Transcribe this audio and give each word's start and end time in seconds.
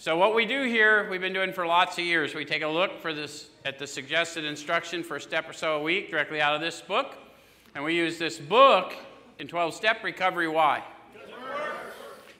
So 0.00 0.16
what 0.16 0.34
we 0.34 0.46
do 0.46 0.62
here, 0.62 1.06
we've 1.10 1.20
been 1.20 1.34
doing 1.34 1.52
for 1.52 1.66
lots 1.66 1.98
of 1.98 2.04
years. 2.06 2.34
We 2.34 2.46
take 2.46 2.62
a 2.62 2.68
look 2.68 3.02
for 3.02 3.12
this 3.12 3.50
at 3.66 3.78
the 3.78 3.86
suggested 3.86 4.46
instruction 4.46 5.02
for 5.02 5.16
a 5.16 5.20
step 5.20 5.46
or 5.46 5.52
so 5.52 5.76
a 5.76 5.82
week 5.82 6.10
directly 6.10 6.40
out 6.40 6.54
of 6.54 6.62
this 6.62 6.80
book, 6.80 7.18
and 7.74 7.84
we 7.84 7.94
use 7.94 8.16
this 8.16 8.38
book 8.38 8.94
in 9.38 9.46
12-step 9.46 10.02
recovery. 10.02 10.48
Why? 10.48 10.82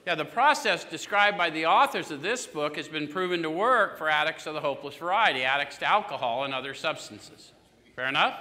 Yeah, 0.07 0.15
the 0.15 0.25
process 0.25 0.85
described 0.85 1.37
by 1.37 1.51
the 1.51 1.67
authors 1.67 2.09
of 2.09 2.23
this 2.23 2.47
book 2.47 2.77
has 2.77 2.87
been 2.87 3.07
proven 3.07 3.43
to 3.43 3.51
work 3.51 3.95
for 3.95 4.09
addicts 4.09 4.47
of 4.47 4.55
the 4.55 4.61
hopeless 4.61 4.95
variety, 4.95 5.43
addicts 5.43 5.77
to 5.77 5.85
alcohol 5.85 6.45
and 6.45 6.55
other 6.55 6.73
substances. 6.73 7.51
Fair 7.95 8.07
enough? 8.07 8.39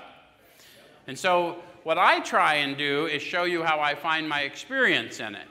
And 1.07 1.19
so, 1.19 1.63
what 1.83 1.99
I 1.99 2.21
try 2.21 2.55
and 2.55 2.75
do 2.75 3.05
is 3.05 3.21
show 3.21 3.45
you 3.45 3.65
how 3.65 3.81
I 3.81 3.97
find 3.97 4.27
my 4.27 4.41
experience 4.41 5.21
in 5.21 5.35
it 5.35 5.49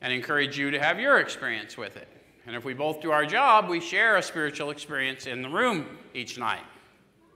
and 0.00 0.12
encourage 0.12 0.56
you 0.56 0.70
to 0.70 0.78
have 0.78 1.00
your 1.00 1.18
experience 1.18 1.76
with 1.76 1.96
it. 1.96 2.06
And 2.46 2.54
if 2.54 2.64
we 2.64 2.74
both 2.74 3.00
do 3.00 3.10
our 3.10 3.26
job, 3.26 3.68
we 3.68 3.80
share 3.80 4.16
a 4.16 4.22
spiritual 4.22 4.70
experience 4.70 5.26
in 5.26 5.42
the 5.42 5.48
room 5.48 5.86
each 6.14 6.38
night. 6.38 6.62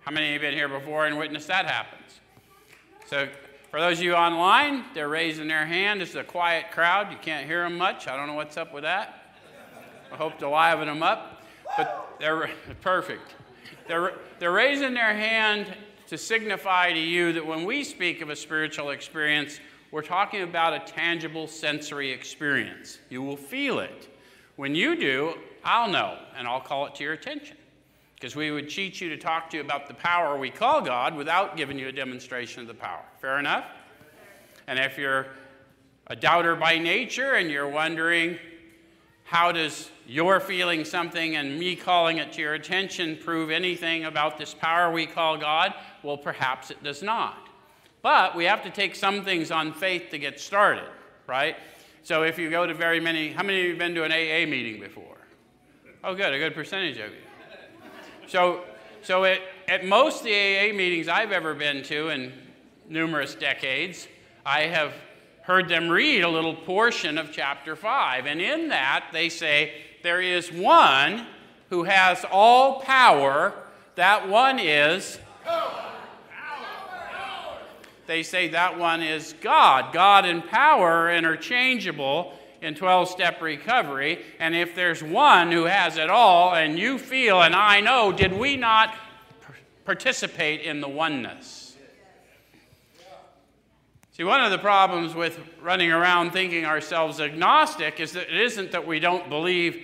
How 0.00 0.12
many 0.12 0.32
have 0.32 0.40
been 0.40 0.54
here 0.54 0.68
before 0.68 1.06
and 1.06 1.18
witnessed 1.18 1.48
that 1.48 1.66
happens? 1.66 2.20
So, 3.06 3.28
for 3.70 3.80
those 3.80 3.98
of 3.98 4.04
you 4.04 4.14
online, 4.14 4.84
they're 4.94 5.08
raising 5.08 5.46
their 5.46 5.66
hand. 5.66 6.02
It's 6.02 6.14
a 6.14 6.24
quiet 6.24 6.72
crowd. 6.72 7.12
You 7.12 7.18
can't 7.22 7.46
hear 7.46 7.62
them 7.62 7.76
much. 7.76 8.08
I 8.08 8.16
don't 8.16 8.26
know 8.26 8.34
what's 8.34 8.56
up 8.56 8.72
with 8.72 8.82
that. 8.82 9.36
I 10.12 10.16
hope 10.16 10.38
to 10.38 10.48
liven 10.48 10.88
them 10.88 11.02
up. 11.02 11.42
But 11.76 12.16
they're 12.18 12.50
perfect. 12.80 13.34
They're, 13.86 14.14
they're 14.38 14.52
raising 14.52 14.94
their 14.94 15.14
hand 15.14 15.74
to 16.08 16.18
signify 16.18 16.92
to 16.92 16.98
you 16.98 17.32
that 17.32 17.46
when 17.46 17.64
we 17.64 17.84
speak 17.84 18.20
of 18.20 18.30
a 18.30 18.36
spiritual 18.36 18.90
experience, 18.90 19.60
we're 19.92 20.02
talking 20.02 20.42
about 20.42 20.72
a 20.72 20.92
tangible 20.92 21.46
sensory 21.46 22.10
experience. 22.10 22.98
You 23.08 23.22
will 23.22 23.36
feel 23.36 23.78
it. 23.78 24.08
When 24.60 24.74
you 24.74 24.94
do, 24.94 25.38
I'll 25.64 25.88
know, 25.88 26.18
and 26.36 26.46
I'll 26.46 26.60
call 26.60 26.84
it 26.84 26.94
to 26.96 27.02
your 27.02 27.14
attention. 27.14 27.56
Because 28.14 28.36
we 28.36 28.50
would 28.50 28.68
cheat 28.68 29.00
you 29.00 29.08
to 29.08 29.16
talk 29.16 29.48
to 29.48 29.56
you 29.56 29.62
about 29.62 29.88
the 29.88 29.94
power 29.94 30.36
we 30.36 30.50
call 30.50 30.82
God 30.82 31.16
without 31.16 31.56
giving 31.56 31.78
you 31.78 31.88
a 31.88 31.92
demonstration 31.92 32.60
of 32.60 32.68
the 32.68 32.74
power. 32.74 33.02
Fair 33.22 33.38
enough? 33.38 33.64
And 34.66 34.78
if 34.78 34.98
you're 34.98 35.28
a 36.08 36.14
doubter 36.14 36.56
by 36.56 36.76
nature 36.76 37.36
and 37.36 37.50
you're 37.50 37.70
wondering, 37.70 38.38
how 39.24 39.50
does 39.50 39.90
your 40.06 40.40
feeling 40.40 40.84
something 40.84 41.36
and 41.36 41.58
me 41.58 41.74
calling 41.74 42.18
it 42.18 42.30
to 42.34 42.42
your 42.42 42.52
attention 42.52 43.16
prove 43.16 43.50
anything 43.50 44.04
about 44.04 44.36
this 44.36 44.52
power 44.52 44.92
we 44.92 45.06
call 45.06 45.38
God? 45.38 45.72
Well, 46.02 46.18
perhaps 46.18 46.70
it 46.70 46.84
does 46.84 47.02
not. 47.02 47.48
But 48.02 48.36
we 48.36 48.44
have 48.44 48.62
to 48.64 48.70
take 48.70 48.94
some 48.94 49.24
things 49.24 49.50
on 49.50 49.72
faith 49.72 50.10
to 50.10 50.18
get 50.18 50.38
started, 50.38 50.84
right? 51.26 51.56
So 52.02 52.22
if 52.22 52.38
you 52.38 52.50
go 52.50 52.66
to 52.66 52.74
very 52.74 53.00
many, 53.00 53.32
how 53.32 53.42
many 53.42 53.60
of 53.60 53.64
you 53.64 53.70
have 53.70 53.78
been 53.78 53.94
to 53.94 54.04
an 54.04 54.12
AA 54.12 54.48
meeting 54.50 54.80
before? 54.80 55.18
Oh, 56.02 56.14
good, 56.14 56.32
a 56.32 56.38
good 56.38 56.54
percentage 56.54 56.96
of 56.98 57.10
you. 57.10 57.18
So, 58.26 58.64
so 59.02 59.24
it, 59.24 59.42
at 59.68 59.84
most 59.84 60.24
the 60.24 60.32
AA 60.32 60.72
meetings 60.72 61.08
I've 61.08 61.32
ever 61.32 61.52
been 61.52 61.82
to 61.84 62.08
in 62.08 62.32
numerous 62.88 63.34
decades, 63.34 64.08
I 64.46 64.62
have 64.62 64.94
heard 65.42 65.68
them 65.68 65.88
read 65.88 66.22
a 66.22 66.28
little 66.28 66.54
portion 66.54 67.18
of 67.18 67.32
chapter 67.32 67.76
5. 67.76 68.26
And 68.26 68.40
in 68.40 68.68
that, 68.68 69.06
they 69.12 69.28
say, 69.28 69.74
There 70.02 70.22
is 70.22 70.50
one 70.50 71.26
who 71.68 71.84
has 71.84 72.24
all 72.30 72.80
power. 72.80 73.54
That 73.96 74.28
one 74.28 74.58
is. 74.58 75.18
They 78.10 78.24
say 78.24 78.48
that 78.48 78.76
one 78.76 79.04
is 79.04 79.36
God. 79.40 79.92
God 79.92 80.24
and 80.24 80.44
power 80.44 81.04
are 81.04 81.14
interchangeable 81.14 82.32
in 82.60 82.74
12 82.74 83.08
step 83.08 83.40
recovery. 83.40 84.24
And 84.40 84.52
if 84.52 84.74
there's 84.74 85.00
one 85.00 85.52
who 85.52 85.66
has 85.66 85.96
it 85.96 86.10
all, 86.10 86.52
and 86.52 86.76
you 86.76 86.98
feel 86.98 87.40
and 87.40 87.54
I 87.54 87.80
know, 87.80 88.10
did 88.10 88.32
we 88.32 88.56
not 88.56 88.92
participate 89.84 90.62
in 90.62 90.80
the 90.80 90.88
oneness? 90.88 91.76
See, 94.10 94.24
one 94.24 94.40
of 94.40 94.50
the 94.50 94.58
problems 94.58 95.14
with 95.14 95.38
running 95.62 95.92
around 95.92 96.32
thinking 96.32 96.64
ourselves 96.64 97.20
agnostic 97.20 98.00
is 98.00 98.10
that 98.14 98.28
it 98.28 98.40
isn't 98.40 98.72
that 98.72 98.88
we 98.88 98.98
don't 98.98 99.28
believe 99.28 99.80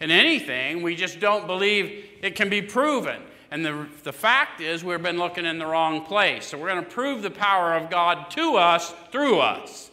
in 0.00 0.12
anything, 0.12 0.80
we 0.80 0.94
just 0.94 1.18
don't 1.18 1.48
believe 1.48 2.04
it 2.22 2.36
can 2.36 2.48
be 2.48 2.62
proven. 2.62 3.20
And 3.54 3.64
the, 3.64 3.86
the 4.02 4.12
fact 4.12 4.60
is, 4.60 4.82
we've 4.82 5.00
been 5.00 5.16
looking 5.16 5.46
in 5.46 5.60
the 5.60 5.66
wrong 5.66 6.04
place. 6.04 6.46
So 6.46 6.58
we're 6.58 6.70
going 6.70 6.84
to 6.84 6.90
prove 6.90 7.22
the 7.22 7.30
power 7.30 7.72
of 7.74 7.88
God 7.88 8.28
to 8.32 8.56
us 8.56 8.92
through 9.12 9.38
us. 9.38 9.92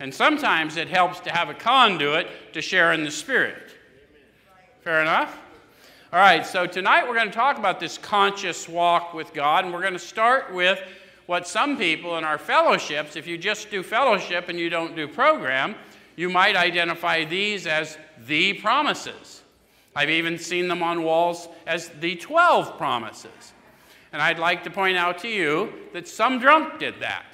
And 0.00 0.12
sometimes 0.12 0.76
it 0.76 0.88
helps 0.88 1.20
to 1.20 1.30
have 1.30 1.48
a 1.48 1.54
conduit 1.54 2.26
to 2.52 2.60
share 2.60 2.92
in 2.94 3.04
the 3.04 3.12
Spirit. 3.12 3.76
Fair 4.80 5.02
enough? 5.02 5.38
All 6.12 6.18
right, 6.18 6.44
so 6.44 6.66
tonight 6.66 7.06
we're 7.06 7.14
going 7.14 7.28
to 7.28 7.32
talk 7.32 7.58
about 7.58 7.78
this 7.78 7.96
conscious 7.96 8.68
walk 8.68 9.14
with 9.14 9.32
God, 9.32 9.64
and 9.64 9.72
we're 9.72 9.82
going 9.82 9.92
to 9.92 10.00
start 10.00 10.52
with 10.52 10.80
what 11.26 11.46
some 11.46 11.78
people 11.78 12.18
in 12.18 12.24
our 12.24 12.38
fellowships, 12.38 13.14
if 13.14 13.28
you 13.28 13.38
just 13.38 13.70
do 13.70 13.84
fellowship 13.84 14.48
and 14.48 14.58
you 14.58 14.68
don't 14.68 14.96
do 14.96 15.06
program, 15.06 15.76
you 16.16 16.28
might 16.28 16.56
identify 16.56 17.24
these 17.24 17.68
as 17.68 17.98
the 18.26 18.54
promises. 18.54 19.42
I've 19.96 20.10
even 20.10 20.38
seen 20.38 20.68
them 20.68 20.82
on 20.82 21.02
walls 21.02 21.48
as 21.66 21.88
the 22.00 22.16
12 22.16 22.76
promises. 22.76 23.54
And 24.12 24.20
I'd 24.20 24.38
like 24.38 24.62
to 24.64 24.70
point 24.70 24.98
out 24.98 25.18
to 25.20 25.28
you 25.28 25.72
that 25.94 26.06
some 26.06 26.38
drunk 26.38 26.78
did 26.78 27.00
that. 27.00 27.24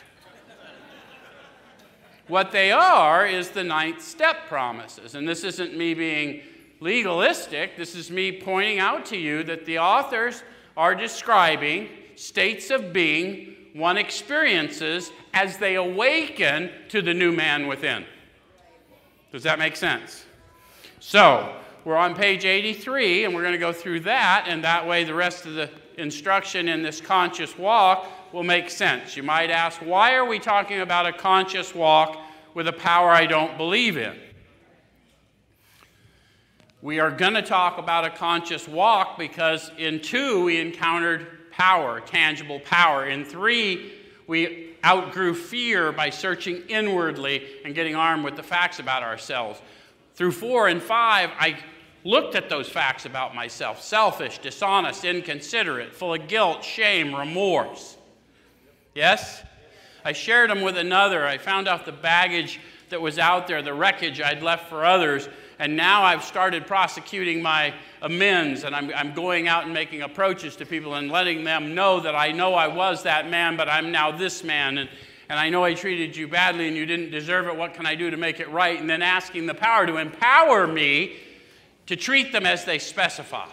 What 2.28 2.52
they 2.52 2.70
are 2.70 3.26
is 3.26 3.50
the 3.50 3.64
ninth 3.64 4.00
step 4.00 4.46
promises. 4.48 5.16
And 5.16 5.28
this 5.28 5.42
isn't 5.42 5.76
me 5.76 5.92
being 5.92 6.42
legalistic, 6.78 7.76
this 7.76 7.96
is 7.96 8.12
me 8.12 8.40
pointing 8.40 8.78
out 8.78 9.06
to 9.06 9.16
you 9.16 9.42
that 9.42 9.66
the 9.66 9.80
authors 9.80 10.44
are 10.76 10.94
describing 10.94 11.88
states 12.14 12.70
of 12.70 12.92
being 12.92 13.56
one 13.72 13.96
experiences 13.96 15.10
as 15.34 15.58
they 15.58 15.74
awaken 15.74 16.70
to 16.90 17.02
the 17.02 17.12
new 17.12 17.32
man 17.32 17.66
within. 17.66 18.04
Does 19.32 19.42
that 19.42 19.58
make 19.58 19.74
sense? 19.74 20.24
So, 21.00 21.56
we're 21.84 21.96
on 21.96 22.14
page 22.14 22.44
83, 22.44 23.24
and 23.24 23.34
we're 23.34 23.42
going 23.42 23.54
to 23.54 23.58
go 23.58 23.72
through 23.72 24.00
that, 24.00 24.46
and 24.46 24.62
that 24.62 24.86
way 24.86 25.02
the 25.04 25.14
rest 25.14 25.46
of 25.46 25.54
the 25.54 25.68
instruction 25.98 26.68
in 26.68 26.82
this 26.82 27.00
conscious 27.00 27.58
walk 27.58 28.06
will 28.32 28.44
make 28.44 28.70
sense. 28.70 29.16
You 29.16 29.22
might 29.22 29.50
ask, 29.50 29.80
why 29.80 30.14
are 30.14 30.24
we 30.24 30.38
talking 30.38 30.80
about 30.80 31.06
a 31.06 31.12
conscious 31.12 31.74
walk 31.74 32.18
with 32.54 32.68
a 32.68 32.72
power 32.72 33.10
I 33.10 33.26
don't 33.26 33.56
believe 33.56 33.96
in? 33.96 34.16
We 36.80 36.98
are 36.98 37.10
going 37.10 37.34
to 37.34 37.42
talk 37.42 37.78
about 37.78 38.04
a 38.04 38.10
conscious 38.10 38.66
walk 38.66 39.18
because 39.18 39.70
in 39.76 40.00
two, 40.00 40.44
we 40.44 40.60
encountered 40.60 41.50
power, 41.50 42.00
tangible 42.00 42.60
power. 42.60 43.06
In 43.06 43.24
three, 43.24 43.92
we 44.26 44.70
outgrew 44.84 45.34
fear 45.34 45.92
by 45.92 46.10
searching 46.10 46.62
inwardly 46.68 47.46
and 47.64 47.74
getting 47.74 47.94
armed 47.94 48.24
with 48.24 48.36
the 48.36 48.42
facts 48.42 48.78
about 48.78 49.02
ourselves. 49.02 49.60
Through 50.14 50.32
four 50.32 50.68
and 50.68 50.82
five, 50.82 51.30
I 51.38 51.56
looked 52.04 52.34
at 52.34 52.48
those 52.48 52.68
facts 52.68 53.06
about 53.06 53.34
myself 53.34 53.82
selfish, 53.82 54.38
dishonest, 54.38 55.04
inconsiderate, 55.04 55.94
full 55.94 56.14
of 56.14 56.28
guilt, 56.28 56.64
shame, 56.64 57.14
remorse. 57.14 57.96
Yes? 58.94 59.42
I 60.04 60.12
shared 60.12 60.50
them 60.50 60.62
with 60.62 60.76
another. 60.76 61.26
I 61.26 61.38
found 61.38 61.68
out 61.68 61.86
the 61.86 61.92
baggage 61.92 62.60
that 62.88 63.00
was 63.00 63.18
out 63.18 63.46
there, 63.46 63.62
the 63.62 63.72
wreckage 63.72 64.20
I'd 64.20 64.42
left 64.42 64.68
for 64.68 64.84
others, 64.84 65.28
and 65.58 65.76
now 65.76 66.02
I've 66.02 66.24
started 66.24 66.66
prosecuting 66.66 67.40
my 67.40 67.72
amends, 68.02 68.64
and 68.64 68.74
I'm, 68.74 68.90
I'm 68.94 69.14
going 69.14 69.46
out 69.46 69.64
and 69.64 69.72
making 69.72 70.02
approaches 70.02 70.56
to 70.56 70.66
people 70.66 70.94
and 70.96 71.10
letting 71.10 71.44
them 71.44 71.74
know 71.74 72.00
that 72.00 72.16
I 72.16 72.32
know 72.32 72.54
I 72.54 72.66
was 72.66 73.04
that 73.04 73.30
man, 73.30 73.56
but 73.56 73.68
I'm 73.68 73.92
now 73.92 74.10
this 74.10 74.42
man. 74.42 74.78
And, 74.78 74.90
and 75.28 75.38
I 75.38 75.48
know 75.50 75.62
I 75.62 75.74
treated 75.74 76.16
you 76.16 76.26
badly 76.26 76.66
and 76.66 76.76
you 76.76 76.84
didn't 76.84 77.10
deserve 77.10 77.46
it. 77.46 77.56
What 77.56 77.74
can 77.74 77.86
I 77.86 77.94
do 77.94 78.10
to 78.10 78.16
make 78.16 78.40
it 78.40 78.50
right? 78.50 78.78
And 78.78 78.90
then 78.90 79.02
asking 79.02 79.46
the 79.46 79.54
power 79.54 79.86
to 79.86 79.98
empower 79.98 80.66
me 80.66 81.16
to 81.86 81.96
treat 81.96 82.32
them 82.32 82.46
as 82.46 82.64
they 82.64 82.78
specify. 82.78 83.48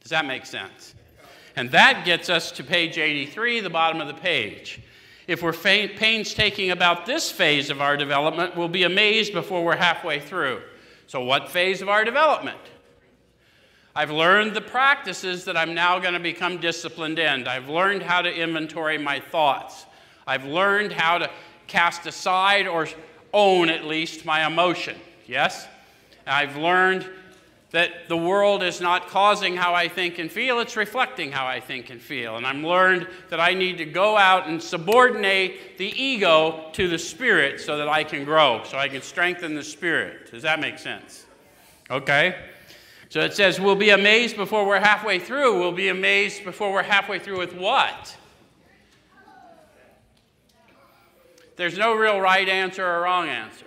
Does 0.00 0.10
that 0.10 0.24
make 0.24 0.46
sense? 0.46 0.94
And 1.56 1.70
that 1.72 2.04
gets 2.04 2.30
us 2.30 2.52
to 2.52 2.64
page 2.64 2.98
83, 2.98 3.60
the 3.60 3.70
bottom 3.70 4.00
of 4.00 4.06
the 4.06 4.14
page. 4.14 4.80
If 5.26 5.42
we're 5.42 5.52
painstaking 5.52 6.70
about 6.70 7.06
this 7.06 7.30
phase 7.30 7.70
of 7.70 7.80
our 7.80 7.96
development, 7.96 8.56
we'll 8.56 8.68
be 8.68 8.84
amazed 8.84 9.32
before 9.32 9.64
we're 9.64 9.76
halfway 9.76 10.18
through. 10.18 10.62
So, 11.06 11.22
what 11.22 11.50
phase 11.50 11.82
of 11.82 11.88
our 11.88 12.04
development? 12.04 12.58
I've 13.94 14.10
learned 14.10 14.54
the 14.54 14.60
practices 14.60 15.44
that 15.44 15.56
I'm 15.56 15.74
now 15.74 15.98
going 15.98 16.14
to 16.14 16.20
become 16.20 16.58
disciplined 16.58 17.18
in. 17.18 17.48
I've 17.48 17.68
learned 17.68 18.02
how 18.02 18.22
to 18.22 18.32
inventory 18.32 18.98
my 18.98 19.18
thoughts. 19.18 19.86
I've 20.26 20.44
learned 20.44 20.92
how 20.92 21.18
to 21.18 21.30
cast 21.66 22.06
aside 22.06 22.66
or 22.66 22.86
own 23.32 23.68
at 23.68 23.84
least 23.84 24.24
my 24.24 24.46
emotion. 24.46 24.96
Yes? 25.26 25.66
I've 26.30 26.56
learned 26.56 27.10
that 27.70 28.08
the 28.08 28.16
world 28.16 28.62
is 28.62 28.80
not 28.80 29.08
causing 29.08 29.56
how 29.56 29.74
I 29.74 29.86
think 29.86 30.18
and 30.18 30.30
feel, 30.30 30.58
it's 30.58 30.76
reflecting 30.76 31.30
how 31.30 31.46
I 31.46 31.60
think 31.60 31.90
and 31.90 32.00
feel. 32.00 32.36
And 32.36 32.44
I've 32.44 32.56
learned 32.56 33.06
that 33.28 33.38
I 33.38 33.54
need 33.54 33.78
to 33.78 33.84
go 33.84 34.16
out 34.16 34.48
and 34.48 34.60
subordinate 34.60 35.78
the 35.78 35.86
ego 35.86 36.70
to 36.72 36.88
the 36.88 36.98
spirit 36.98 37.60
so 37.60 37.76
that 37.76 37.88
I 37.88 38.02
can 38.02 38.24
grow, 38.24 38.62
so 38.64 38.76
I 38.76 38.88
can 38.88 39.02
strengthen 39.02 39.54
the 39.54 39.62
spirit. 39.62 40.32
Does 40.32 40.42
that 40.42 40.58
make 40.58 40.78
sense? 40.78 41.26
Okay? 41.90 42.34
So 43.08 43.20
it 43.20 43.34
says, 43.34 43.60
we'll 43.60 43.76
be 43.76 43.90
amazed 43.90 44.36
before 44.36 44.66
we're 44.66 44.80
halfway 44.80 45.18
through. 45.18 45.58
We'll 45.58 45.72
be 45.72 45.88
amazed 45.88 46.44
before 46.44 46.72
we're 46.72 46.82
halfway 46.82 47.20
through 47.20 47.38
with 47.38 47.54
what? 47.54 48.16
There's 51.56 51.76
no 51.76 51.94
real 51.94 52.20
right 52.20 52.48
answer 52.48 52.86
or 52.86 53.02
wrong 53.02 53.28
answer. 53.28 53.66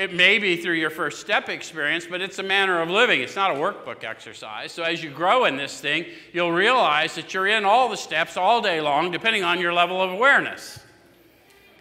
It 0.00 0.14
may 0.14 0.38
be 0.38 0.56
through 0.56 0.76
your 0.76 0.88
first 0.88 1.20
step 1.20 1.50
experience, 1.50 2.06
but 2.08 2.22
it's 2.22 2.38
a 2.38 2.42
manner 2.42 2.80
of 2.80 2.88
living. 2.88 3.20
It's 3.20 3.36
not 3.36 3.50
a 3.50 3.54
workbook 3.54 4.02
exercise. 4.02 4.72
So 4.72 4.82
as 4.82 5.04
you 5.04 5.10
grow 5.10 5.44
in 5.44 5.58
this 5.58 5.78
thing, 5.78 6.06
you'll 6.32 6.52
realize 6.52 7.14
that 7.16 7.34
you're 7.34 7.48
in 7.48 7.66
all 7.66 7.90
the 7.90 7.98
steps 7.98 8.38
all 8.38 8.62
day 8.62 8.80
long, 8.80 9.10
depending 9.10 9.44
on 9.44 9.60
your 9.60 9.74
level 9.74 10.00
of 10.00 10.10
awareness. 10.10 10.80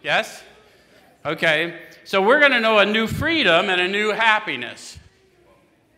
Yes? 0.04 0.44
Okay. 1.26 1.80
So 2.04 2.22
we're 2.22 2.42
going 2.42 2.52
to 2.52 2.60
know 2.60 2.80
a 2.80 2.86
new 2.86 3.08
freedom 3.08 3.70
and 3.70 3.80
a 3.80 3.88
new 3.88 4.12
happiness. 4.12 5.00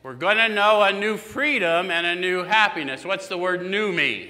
We're 0.04 0.14
going 0.14 0.38
to 0.38 0.48
know 0.48 0.84
a 0.84 0.94
new 0.94 1.18
freedom 1.18 1.90
and 1.90 2.06
a 2.06 2.14
new 2.14 2.44
happiness. 2.44 3.04
What's 3.04 3.30
the 3.30 3.38
word 3.40 3.66
new 3.66 3.92
mean? 3.92 4.30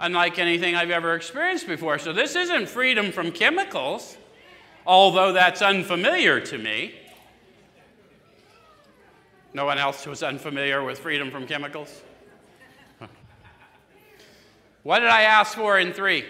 Unlike 0.00 0.40
anything 0.40 0.74
I've 0.74 0.90
ever 0.90 1.14
experienced 1.14 1.68
before. 1.68 2.00
So 2.00 2.12
this 2.12 2.34
isn't 2.34 2.68
freedom 2.68 3.12
from 3.12 3.30
chemicals, 3.30 4.16
although 4.86 5.32
that's 5.32 5.62
unfamiliar 5.62 6.40
to 6.40 6.58
me. 6.58 6.94
No 9.54 9.66
one 9.66 9.78
else 9.78 10.06
was 10.06 10.22
unfamiliar 10.22 10.82
with 10.82 10.98
freedom 10.98 11.30
from 11.30 11.46
chemicals? 11.46 12.02
What 14.82 14.98
did 14.98 15.10
I 15.10 15.22
ask 15.22 15.56
for 15.56 15.78
in 15.78 15.92
three? 15.92 16.24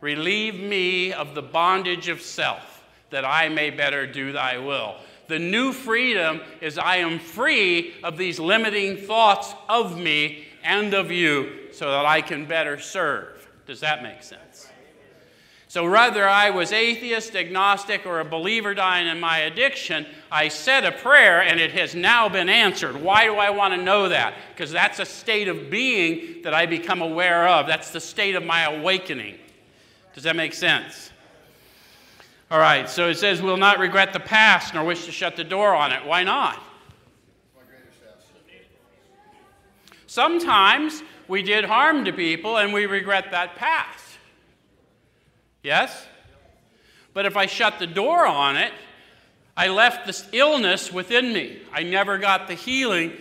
Relieve 0.00 0.58
me 0.58 1.12
of 1.12 1.34
the 1.34 1.42
bondage 1.42 2.08
of 2.08 2.20
self, 2.20 2.82
that 3.10 3.24
I 3.24 3.48
may 3.48 3.70
better 3.70 4.06
do 4.06 4.32
thy 4.32 4.58
will. 4.58 4.96
The 5.28 5.38
new 5.38 5.72
freedom 5.72 6.40
is 6.60 6.78
I 6.78 6.96
am 6.96 7.20
free 7.20 7.94
of 8.02 8.16
these 8.16 8.40
limiting 8.40 8.96
thoughts 8.96 9.54
of 9.68 10.00
me 10.00 10.46
and 10.64 10.94
of 10.94 11.10
you 11.12 11.68
so 11.70 11.90
that 11.90 12.06
I 12.06 12.22
can 12.22 12.46
better 12.46 12.80
serve. 12.80 13.48
Does 13.66 13.80
that 13.80 14.02
make 14.02 14.22
sense? 14.22 14.69
So, 15.70 15.88
whether 15.88 16.28
I 16.28 16.50
was 16.50 16.72
atheist, 16.72 17.36
agnostic, 17.36 18.04
or 18.04 18.18
a 18.18 18.24
believer 18.24 18.74
dying 18.74 19.06
in 19.06 19.20
my 19.20 19.38
addiction, 19.38 20.04
I 20.28 20.48
said 20.48 20.84
a 20.84 20.90
prayer 20.90 21.42
and 21.42 21.60
it 21.60 21.70
has 21.70 21.94
now 21.94 22.28
been 22.28 22.48
answered. 22.48 23.00
Why 23.00 23.26
do 23.26 23.36
I 23.36 23.50
want 23.50 23.74
to 23.74 23.80
know 23.80 24.08
that? 24.08 24.34
Because 24.52 24.72
that's 24.72 24.98
a 24.98 25.04
state 25.04 25.46
of 25.46 25.70
being 25.70 26.42
that 26.42 26.52
I 26.54 26.66
become 26.66 27.02
aware 27.02 27.46
of. 27.46 27.68
That's 27.68 27.92
the 27.92 28.00
state 28.00 28.34
of 28.34 28.42
my 28.42 28.62
awakening. 28.62 29.38
Does 30.12 30.24
that 30.24 30.34
make 30.34 30.54
sense? 30.54 31.12
All 32.50 32.58
right, 32.58 32.90
so 32.90 33.08
it 33.08 33.18
says, 33.18 33.40
We'll 33.40 33.56
not 33.56 33.78
regret 33.78 34.12
the 34.12 34.18
past 34.18 34.74
nor 34.74 34.82
wish 34.82 35.04
to 35.04 35.12
shut 35.12 35.36
the 35.36 35.44
door 35.44 35.76
on 35.76 35.92
it. 35.92 36.04
Why 36.04 36.24
not? 36.24 36.60
Sometimes 40.08 41.04
we 41.28 41.44
did 41.44 41.64
harm 41.64 42.04
to 42.06 42.12
people 42.12 42.56
and 42.56 42.72
we 42.72 42.86
regret 42.86 43.30
that 43.30 43.54
past. 43.54 44.09
Yes? 45.62 46.06
But 47.12 47.26
if 47.26 47.36
I 47.36 47.46
shut 47.46 47.78
the 47.78 47.86
door 47.86 48.26
on 48.26 48.56
it, 48.56 48.72
I 49.56 49.68
left 49.68 50.06
this 50.06 50.28
illness 50.32 50.92
within 50.92 51.32
me. 51.32 51.60
I 51.72 51.82
never 51.82 52.18
got 52.18 52.48
the 52.48 52.54
healing 52.54 53.12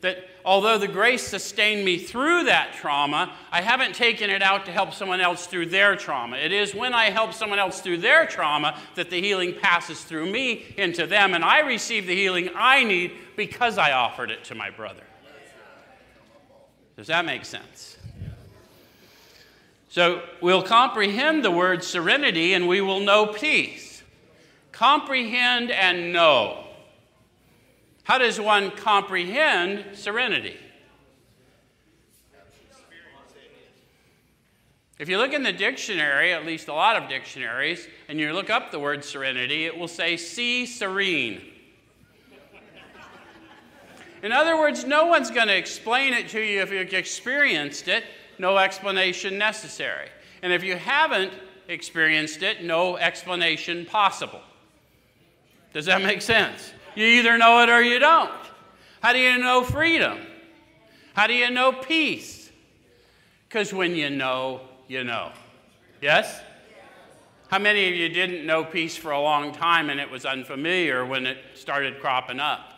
that 0.00 0.28
although 0.44 0.78
the 0.78 0.88
grace 0.88 1.26
sustained 1.26 1.84
me 1.84 1.98
through 1.98 2.44
that 2.44 2.72
trauma, 2.74 3.34
I 3.52 3.60
haven't 3.60 3.94
taken 3.94 4.30
it 4.30 4.42
out 4.42 4.64
to 4.64 4.72
help 4.72 4.94
someone 4.94 5.20
else 5.20 5.46
through 5.46 5.66
their 5.66 5.96
trauma. 5.96 6.36
It 6.36 6.52
is 6.52 6.74
when 6.74 6.94
I 6.94 7.10
help 7.10 7.34
someone 7.34 7.58
else 7.58 7.80
through 7.80 7.98
their 7.98 8.26
trauma 8.26 8.80
that 8.94 9.10
the 9.10 9.20
healing 9.20 9.54
passes 9.60 10.02
through 10.04 10.30
me 10.30 10.72
into 10.78 11.06
them, 11.06 11.34
and 11.34 11.44
I 11.44 11.60
receive 11.60 12.06
the 12.06 12.14
healing 12.14 12.48
I 12.54 12.84
need 12.84 13.12
because 13.36 13.76
I 13.76 13.92
offered 13.92 14.30
it 14.30 14.44
to 14.44 14.54
my 14.54 14.70
brother. 14.70 15.02
Does 16.96 17.08
that 17.08 17.26
make 17.26 17.44
sense? 17.44 17.97
So 19.98 20.22
we'll 20.40 20.62
comprehend 20.62 21.44
the 21.44 21.50
word 21.50 21.82
serenity 21.82 22.54
and 22.54 22.68
we 22.68 22.80
will 22.80 23.00
know 23.00 23.26
peace. 23.26 24.00
Comprehend 24.70 25.72
and 25.72 26.12
know. 26.12 26.66
How 28.04 28.18
does 28.18 28.38
one 28.40 28.70
comprehend 28.70 29.96
serenity? 29.98 30.56
If 35.00 35.08
you 35.08 35.18
look 35.18 35.32
in 35.32 35.42
the 35.42 35.52
dictionary, 35.52 36.32
at 36.32 36.46
least 36.46 36.68
a 36.68 36.74
lot 36.74 36.94
of 36.94 37.08
dictionaries, 37.08 37.88
and 38.08 38.20
you 38.20 38.32
look 38.32 38.50
up 38.50 38.70
the 38.70 38.78
word 38.78 39.04
serenity, 39.04 39.66
it 39.66 39.76
will 39.76 39.88
say, 39.88 40.16
see 40.16 40.64
serene. 40.64 41.42
In 44.22 44.30
other 44.30 44.56
words, 44.56 44.84
no 44.84 45.06
one's 45.06 45.32
going 45.32 45.48
to 45.48 45.56
explain 45.56 46.12
it 46.12 46.28
to 46.28 46.40
you 46.40 46.62
if 46.62 46.70
you've 46.70 46.94
experienced 46.94 47.88
it, 47.88 48.04
no 48.38 48.58
explanation 48.58 49.38
necessary. 49.38 50.08
And 50.42 50.52
if 50.52 50.62
you 50.62 50.76
haven't 50.76 51.32
experienced 51.68 52.42
it, 52.42 52.64
no 52.64 52.96
explanation 52.96 53.84
possible. 53.86 54.40
Does 55.72 55.86
that 55.86 56.02
make 56.02 56.22
sense? 56.22 56.72
You 56.94 57.04
either 57.04 57.38
know 57.38 57.62
it 57.62 57.68
or 57.68 57.82
you 57.82 57.98
don't. 57.98 58.30
How 59.00 59.12
do 59.12 59.18
you 59.18 59.38
know 59.38 59.62
freedom? 59.62 60.18
How 61.14 61.26
do 61.26 61.34
you 61.34 61.50
know 61.50 61.72
peace? 61.72 62.50
Because 63.48 63.72
when 63.72 63.94
you 63.94 64.10
know, 64.10 64.62
you 64.88 65.04
know. 65.04 65.32
Yes? 66.00 66.40
How 67.48 67.58
many 67.58 67.88
of 67.88 67.94
you 67.94 68.08
didn't 68.08 68.46
know 68.46 68.64
peace 68.64 68.96
for 68.96 69.12
a 69.12 69.20
long 69.20 69.52
time 69.52 69.90
and 69.90 69.98
it 69.98 70.10
was 70.10 70.26
unfamiliar 70.26 71.04
when 71.06 71.26
it 71.26 71.38
started 71.54 72.00
cropping 72.00 72.40
up? 72.40 72.74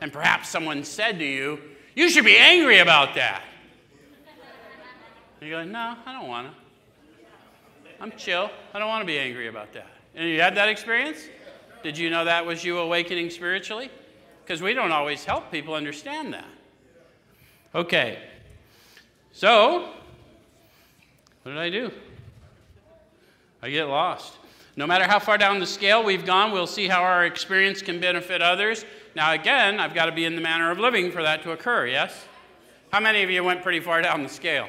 And 0.00 0.12
perhaps 0.12 0.48
someone 0.48 0.84
said 0.84 1.18
to 1.18 1.24
you, 1.24 1.60
You 1.94 2.08
should 2.08 2.24
be 2.24 2.36
angry 2.36 2.78
about 2.78 3.14
that. 3.16 3.42
You're 5.40 5.58
like, 5.58 5.68
No, 5.68 5.96
I 6.04 6.12
don't 6.12 6.28
want 6.28 6.48
to. 6.48 6.54
I'm 8.00 8.12
chill. 8.12 8.50
I 8.72 8.78
don't 8.78 8.88
want 8.88 9.02
to 9.02 9.06
be 9.06 9.18
angry 9.18 9.48
about 9.48 9.72
that. 9.74 9.86
And 10.14 10.28
you 10.28 10.40
had 10.40 10.56
that 10.56 10.68
experience? 10.68 11.28
Did 11.82 11.96
you 11.96 12.10
know 12.10 12.24
that 12.24 12.44
was 12.44 12.64
you 12.64 12.78
awakening 12.78 13.30
spiritually? 13.30 13.90
Because 14.42 14.62
we 14.62 14.74
don't 14.74 14.92
always 14.92 15.24
help 15.24 15.50
people 15.50 15.74
understand 15.74 16.32
that. 16.34 16.48
Okay. 17.74 18.18
So, 19.32 19.90
what 21.42 21.52
did 21.52 21.58
I 21.58 21.70
do? 21.70 21.90
I 23.62 23.70
get 23.70 23.84
lost. 23.84 24.34
No 24.76 24.86
matter 24.86 25.04
how 25.04 25.18
far 25.18 25.36
down 25.36 25.60
the 25.60 25.66
scale 25.66 26.02
we've 26.02 26.24
gone, 26.24 26.52
we'll 26.52 26.66
see 26.66 26.88
how 26.88 27.02
our 27.02 27.26
experience 27.26 27.82
can 27.82 28.00
benefit 28.00 28.40
others. 28.40 28.84
Now, 29.14 29.32
again, 29.32 29.78
I've 29.78 29.94
got 29.94 30.06
to 30.06 30.12
be 30.12 30.24
in 30.24 30.34
the 30.34 30.40
manner 30.40 30.70
of 30.70 30.78
living 30.78 31.10
for 31.10 31.22
that 31.22 31.42
to 31.42 31.52
occur, 31.52 31.86
yes? 31.86 32.24
How 32.92 33.00
many 33.00 33.22
of 33.22 33.30
you 33.30 33.44
went 33.44 33.62
pretty 33.62 33.80
far 33.80 34.00
down 34.00 34.22
the 34.22 34.28
scale? 34.28 34.68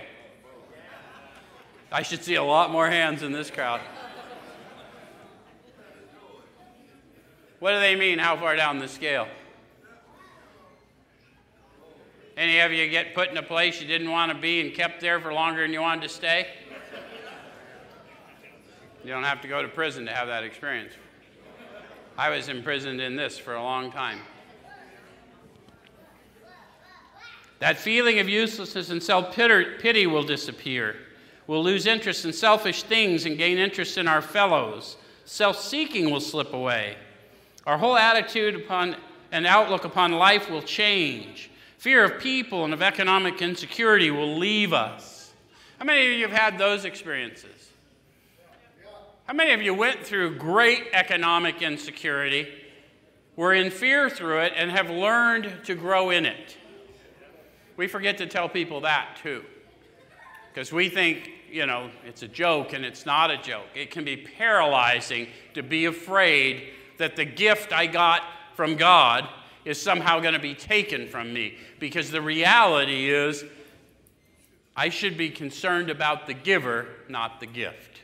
I 1.92 2.04
should 2.04 2.24
see 2.24 2.36
a 2.36 2.44
lot 2.44 2.72
more 2.72 2.88
hands 2.88 3.22
in 3.22 3.34
this 3.34 3.52
crowd. 3.52 3.82
What 7.60 7.74
do 7.74 7.80
they 7.80 7.96
mean, 7.96 8.18
how 8.18 8.38
far 8.38 8.56
down 8.56 8.80
the 8.80 8.88
scale? 8.88 9.28
Any 12.38 12.60
of 12.60 12.72
you 12.72 12.88
get 12.90 13.14
put 13.14 13.30
in 13.30 13.38
a 13.38 13.44
place 13.44 13.82
you 13.82 13.88
didn't 13.88 14.10
want 14.10 14.32
to 14.32 14.38
be 14.38 14.62
and 14.62 14.74
kept 14.74 15.02
there 15.02 15.20
for 15.20 15.34
longer 15.34 15.62
than 15.62 15.74
you 15.74 15.82
wanted 15.82 16.04
to 16.04 16.10
stay? 16.10 16.48
You 19.04 19.10
don't 19.10 19.24
have 19.24 19.42
to 19.42 19.48
go 19.48 19.62
to 19.62 19.68
prison 19.68 20.06
to 20.06 20.12
have 20.14 20.28
that 20.28 20.44
experience. 20.44 20.94
I 22.18 22.30
was 22.30 22.48
imprisoned 22.48 23.02
in 23.02 23.16
this 23.16 23.38
for 23.38 23.56
a 23.56 23.62
long 23.62 23.92
time. 23.92 24.20
That 27.60 27.78
feeling 27.78 28.20
of 28.20 28.30
uselessness 28.30 28.90
and 28.90 29.04
self 29.04 29.36
pity 29.36 30.08
will 30.08 30.24
disappear. 30.24 30.96
We'll 31.48 31.64
lose 31.64 31.86
interest 31.86 32.26
in 32.26 32.34
selfish 32.34 32.84
things 32.84 33.26
and 33.26 33.38
gain 33.38 33.58
interest 33.58 33.98
in 33.98 34.08
our 34.08 34.22
fellows. 34.22 34.98
Self 35.26 35.60
seeking 35.60 36.10
will 36.12 36.22
slip 36.22 36.54
away. 36.54 36.96
Our 37.66 37.78
whole 37.78 37.98
attitude 37.98 38.56
upon 38.56 38.96
and 39.32 39.48
outlook 39.48 39.86
upon 39.86 40.12
life 40.12 40.50
will 40.50 40.62
change. 40.62 41.50
Fear 41.78 42.04
of 42.04 42.22
people 42.22 42.64
and 42.64 42.74
of 42.74 42.82
economic 42.82 43.42
insecurity 43.42 44.12
will 44.12 44.38
leave 44.38 44.74
us. 44.74 45.32
How 45.80 45.86
many 45.86 46.06
of 46.12 46.20
you 46.20 46.28
have 46.28 46.38
had 46.38 46.58
those 46.58 46.86
experiences? 46.86 47.72
How 49.26 49.34
many 49.34 49.54
of 49.54 49.62
you 49.62 49.74
went 49.74 50.06
through 50.06 50.36
great 50.36 50.88
economic 50.94 51.62
insecurity, 51.62 52.48
were 53.36 53.54
in 53.54 53.72
fear 53.72 54.10
through 54.10 54.42
it, 54.42 54.54
and 54.56 54.70
have 54.70 54.90
learned 54.90 55.52
to 55.64 55.74
grow 55.74 56.10
in 56.10 56.26
it? 56.26 56.58
We 57.78 57.88
forget 57.88 58.18
to 58.18 58.28
tell 58.28 58.50
people 58.50 58.82
that 58.82 59.18
too. 59.24 59.44
Because 60.54 60.72
we 60.72 60.90
think, 60.90 61.32
you 61.50 61.66
know, 61.66 61.90
it's 62.06 62.24
a 62.24 62.28
joke 62.28 62.74
and 62.74 62.84
it's 62.84 63.06
not 63.06 63.32
a 63.32 63.38
joke. 63.38 63.68
It 63.76 63.92
can 63.92 64.04
be 64.04 64.18
paralyzing 64.18 65.28
to 65.54 65.64
be 65.64 65.86
afraid 65.86 66.74
that 66.98 67.16
the 67.16 67.26
gift 67.26 67.72
I 67.72 67.88
got 67.88 68.22
from 68.56 68.76
God 68.76 69.28
is 69.64 69.82
somehow 69.82 70.20
going 70.20 70.34
to 70.34 70.40
be 70.40 70.56
taken 70.56 71.08
from 71.08 71.34
me. 71.34 71.58
Because 71.80 72.12
the 72.12 72.22
reality 72.22 73.10
is, 73.10 73.46
I 74.76 74.90
should 74.90 75.18
be 75.18 75.30
concerned 75.30 75.90
about 75.90 76.28
the 76.28 76.34
giver, 76.34 76.88
not 77.08 77.40
the 77.40 77.46
gift. 77.46 78.00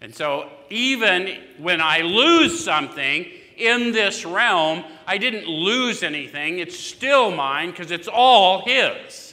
And 0.00 0.14
so, 0.14 0.50
even 0.68 1.38
when 1.58 1.80
I 1.80 2.00
lose 2.00 2.62
something, 2.62 3.26
in 3.56 3.92
this 3.92 4.26
realm, 4.26 4.84
I 5.06 5.16
didn't 5.16 5.46
lose 5.46 6.02
anything. 6.02 6.58
It's 6.58 6.78
still 6.78 7.30
mine 7.30 7.70
because 7.70 7.90
it's 7.90 8.08
all 8.08 8.66
His. 8.66 9.23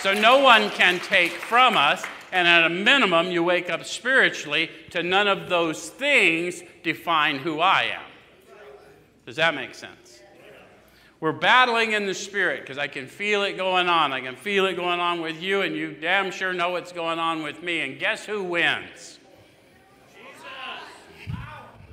So 0.00 0.14
no 0.14 0.38
one 0.38 0.70
can 0.70 0.98
take 0.98 1.32
from 1.32 1.76
us, 1.76 2.02
and 2.32 2.48
at 2.48 2.64
a 2.64 2.70
minimum, 2.70 3.30
you 3.30 3.44
wake 3.44 3.68
up 3.68 3.84
spiritually 3.84 4.70
to 4.90 5.02
none 5.02 5.28
of 5.28 5.50
those 5.50 5.90
things 5.90 6.62
define 6.82 7.36
who 7.36 7.60
I 7.60 7.82
am. 7.82 8.02
Does 9.26 9.36
that 9.36 9.54
make 9.54 9.74
sense? 9.74 10.20
We're 11.20 11.32
battling 11.32 11.92
in 11.92 12.06
the 12.06 12.14
spirit 12.14 12.62
because 12.62 12.78
I 12.78 12.86
can 12.86 13.06
feel 13.06 13.42
it 13.42 13.58
going 13.58 13.90
on. 13.90 14.10
I 14.10 14.22
can 14.22 14.36
feel 14.36 14.64
it 14.64 14.74
going 14.74 15.00
on 15.00 15.20
with 15.20 15.42
you, 15.42 15.60
and 15.60 15.76
you 15.76 15.92
damn 15.92 16.30
sure 16.30 16.54
know 16.54 16.70
what's 16.70 16.92
going 16.92 17.18
on 17.18 17.42
with 17.42 17.62
me. 17.62 17.80
And 17.80 17.98
guess 17.98 18.24
who 18.24 18.42
wins? 18.42 19.18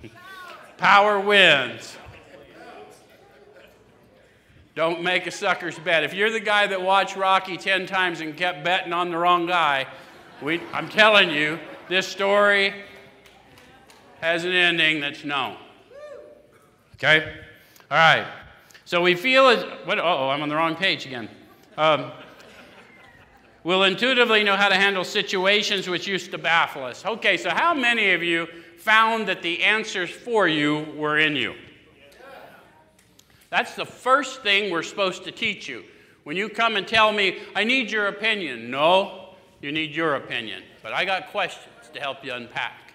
Power 0.78 1.20
wins. 1.20 1.98
Don't 4.78 5.02
make 5.02 5.26
a 5.26 5.32
sucker's 5.32 5.80
bet. 5.80 6.04
If 6.04 6.14
you're 6.14 6.30
the 6.30 6.40
guy 6.40 6.68
that 6.68 6.80
watched 6.80 7.16
Rocky 7.16 7.58
10 7.58 7.88
times 7.88 8.22
and 8.22 8.38
kept 8.38 8.64
betting 8.64 8.94
on 8.94 9.10
the 9.10 9.18
wrong 9.18 9.48
guy, 9.48 9.88
we, 10.40 10.62
I'm 10.72 10.88
telling 10.88 11.32
you, 11.32 11.58
this 11.90 12.08
story 12.08 12.76
has 14.22 14.46
an 14.46 14.52
ending 14.52 15.02
that's 15.02 15.24
known. 15.24 15.58
Okay? 16.94 17.38
All 17.90 17.98
right. 17.98 18.28
So 18.86 19.02
we 19.02 19.16
feel 19.16 19.50
it. 19.50 19.68
What? 19.88 19.98
Oh, 19.98 20.30
I'm 20.30 20.44
on 20.44 20.50
the 20.50 20.56
wrong 20.56 20.76
page 20.76 21.08
again. 21.08 21.28
Um, 21.76 22.12
we'll 23.64 23.84
intuitively 23.84 24.44
know 24.44 24.56
how 24.56 24.70
to 24.70 24.76
handle 24.76 25.04
situations 25.04 25.90
which 25.90 26.06
used 26.06 26.30
to 26.30 26.38
baffle 26.38 26.84
us. 26.84 27.04
Okay, 27.04 27.38
so 27.38 27.50
how 27.50 27.74
many 27.74 28.12
of 28.12 28.22
you 28.22 28.46
found 28.78 29.28
that 29.28 29.42
the 29.42 29.64
answers 29.64 30.12
for 30.12 30.48
you 30.48 30.86
were 30.96 31.18
in 31.18 31.36
you? 31.36 31.56
That's 33.50 33.76
the 33.76 33.86
first 33.86 34.44
thing 34.44 34.72
we're 34.72 34.84
supposed 34.84 35.24
to 35.24 35.32
teach 35.32 35.68
you. 35.68 35.84
When 36.24 36.36
you 36.36 36.50
come 36.50 36.76
and 36.76 36.88
tell 36.88 37.12
me, 37.12 37.40
I 37.56 37.64
need 37.64 37.90
your 37.90 38.08
opinion, 38.08 38.70
no, 38.70 39.30
you 39.62 39.72
need 39.72 39.96
your 39.96 40.16
opinion. 40.16 40.64
But 40.84 40.94
I 40.94 41.06
got 41.06 41.28
questions 41.28 41.66
to 41.94 42.00
help 42.00 42.26
you 42.26 42.34
unpack. 42.34 42.94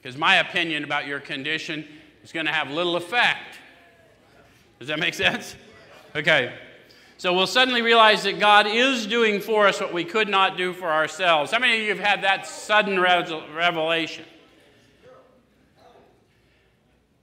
Because 0.00 0.16
my 0.16 0.36
opinion 0.36 0.84
about 0.84 1.06
your 1.06 1.18
condition 1.18 1.84
is 2.22 2.30
going 2.30 2.46
to 2.46 2.52
have 2.52 2.70
little 2.70 2.94
effect. 2.96 3.58
Does 4.78 4.88
that 4.88 5.00
make 5.00 5.14
sense? 5.14 5.56
Okay. 6.14 6.54
So 7.16 7.34
we'll 7.34 7.48
suddenly 7.48 7.82
realize 7.82 8.22
that 8.22 8.38
God 8.38 8.68
is 8.68 9.04
doing 9.04 9.40
for 9.40 9.66
us 9.66 9.80
what 9.80 9.92
we 9.92 10.04
could 10.04 10.28
not 10.28 10.56
do 10.56 10.72
for 10.72 10.88
ourselves. 10.88 11.50
How 11.50 11.58
many 11.58 11.78
of 11.78 11.82
you 11.82 11.88
have 11.88 11.98
had 11.98 12.22
that 12.22 12.46
sudden 12.46 13.00
revelation? 13.00 14.24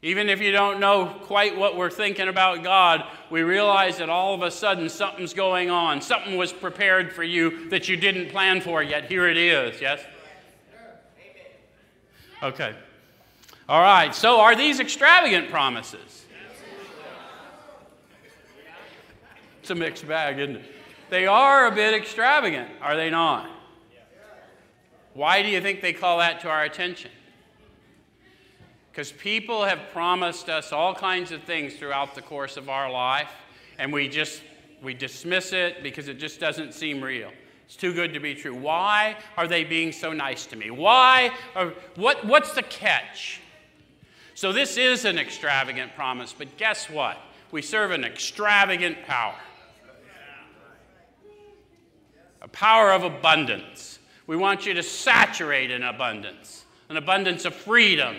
Even 0.05 0.29
if 0.29 0.39
you 0.39 0.51
don't 0.51 0.79
know 0.79 1.07
quite 1.23 1.57
what 1.57 1.75
we're 1.75 1.89
thinking 1.89 2.27
about 2.27 2.61
God, 2.63 3.05
we 3.31 3.41
realize 3.41 3.97
that 3.97 4.07
all 4.07 4.35
of 4.35 4.43
a 4.43 4.51
sudden 4.51 4.87
something's 4.87 5.33
going 5.33 5.71
on. 5.71 5.99
Something 5.99 6.37
was 6.37 6.53
prepared 6.53 7.11
for 7.11 7.23
you 7.23 7.67
that 7.69 7.89
you 7.89 7.97
didn't 7.97 8.29
plan 8.29 8.61
for 8.61 8.83
yet. 8.83 9.05
Here 9.05 9.27
it 9.27 9.35
is, 9.35 9.81
yes? 9.81 9.99
Okay. 12.43 12.75
All 13.67 13.81
right, 13.81 14.13
so 14.13 14.41
are 14.41 14.55
these 14.55 14.79
extravagant 14.79 15.49
promises? 15.49 16.25
It's 19.61 19.71
a 19.71 19.75
mixed 19.75 20.07
bag, 20.07 20.37
isn't 20.37 20.57
it? 20.57 20.65
They 21.09 21.25
are 21.25 21.65
a 21.65 21.71
bit 21.71 21.95
extravagant, 21.95 22.69
are 22.79 22.95
they 22.95 23.09
not? 23.09 23.49
Why 25.15 25.41
do 25.41 25.49
you 25.49 25.61
think 25.61 25.81
they 25.81 25.93
call 25.93 26.19
that 26.19 26.41
to 26.41 26.47
our 26.47 26.63
attention? 26.63 27.09
Because 28.95 29.11
people 29.11 29.65
have 29.65 29.89
promised 29.91 30.47
us 30.47 30.71
all 30.71 30.95
kinds 30.95 31.33
of 31.33 31.43
things 31.43 31.73
throughout 31.73 32.15
the 32.15 32.21
course 32.21 32.55
of 32.55 32.69
our 32.69 32.89
life, 32.89 33.29
and 33.77 33.91
we 33.91 34.07
just 34.07 34.41
we 34.81 34.93
dismiss 34.93 35.51
it 35.51 35.83
because 35.83 36.07
it 36.07 36.13
just 36.13 36.39
doesn't 36.39 36.73
seem 36.73 37.01
real. 37.01 37.29
It's 37.65 37.75
too 37.75 37.93
good 37.93 38.13
to 38.13 38.21
be 38.21 38.35
true. 38.35 38.55
Why 38.55 39.17
are 39.35 39.49
they 39.49 39.65
being 39.65 39.91
so 39.91 40.13
nice 40.13 40.45
to 40.45 40.55
me? 40.55 40.71
Why? 40.71 41.31
Are, 41.57 41.73
what, 41.95 42.25
what's 42.25 42.53
the 42.53 42.63
catch? 42.63 43.41
So, 44.33 44.53
this 44.53 44.77
is 44.77 45.03
an 45.03 45.19
extravagant 45.19 45.93
promise, 45.93 46.31
but 46.31 46.55
guess 46.55 46.89
what? 46.89 47.17
We 47.51 47.61
serve 47.61 47.91
an 47.91 48.05
extravagant 48.05 49.03
power 49.05 49.35
a 52.41 52.47
power 52.47 52.93
of 52.93 53.03
abundance. 53.03 53.99
We 54.25 54.37
want 54.37 54.65
you 54.65 54.73
to 54.75 54.83
saturate 54.83 55.69
in 55.69 55.83
abundance, 55.83 56.63
an 56.87 56.95
abundance 56.95 57.43
of 57.43 57.53
freedom, 57.53 58.15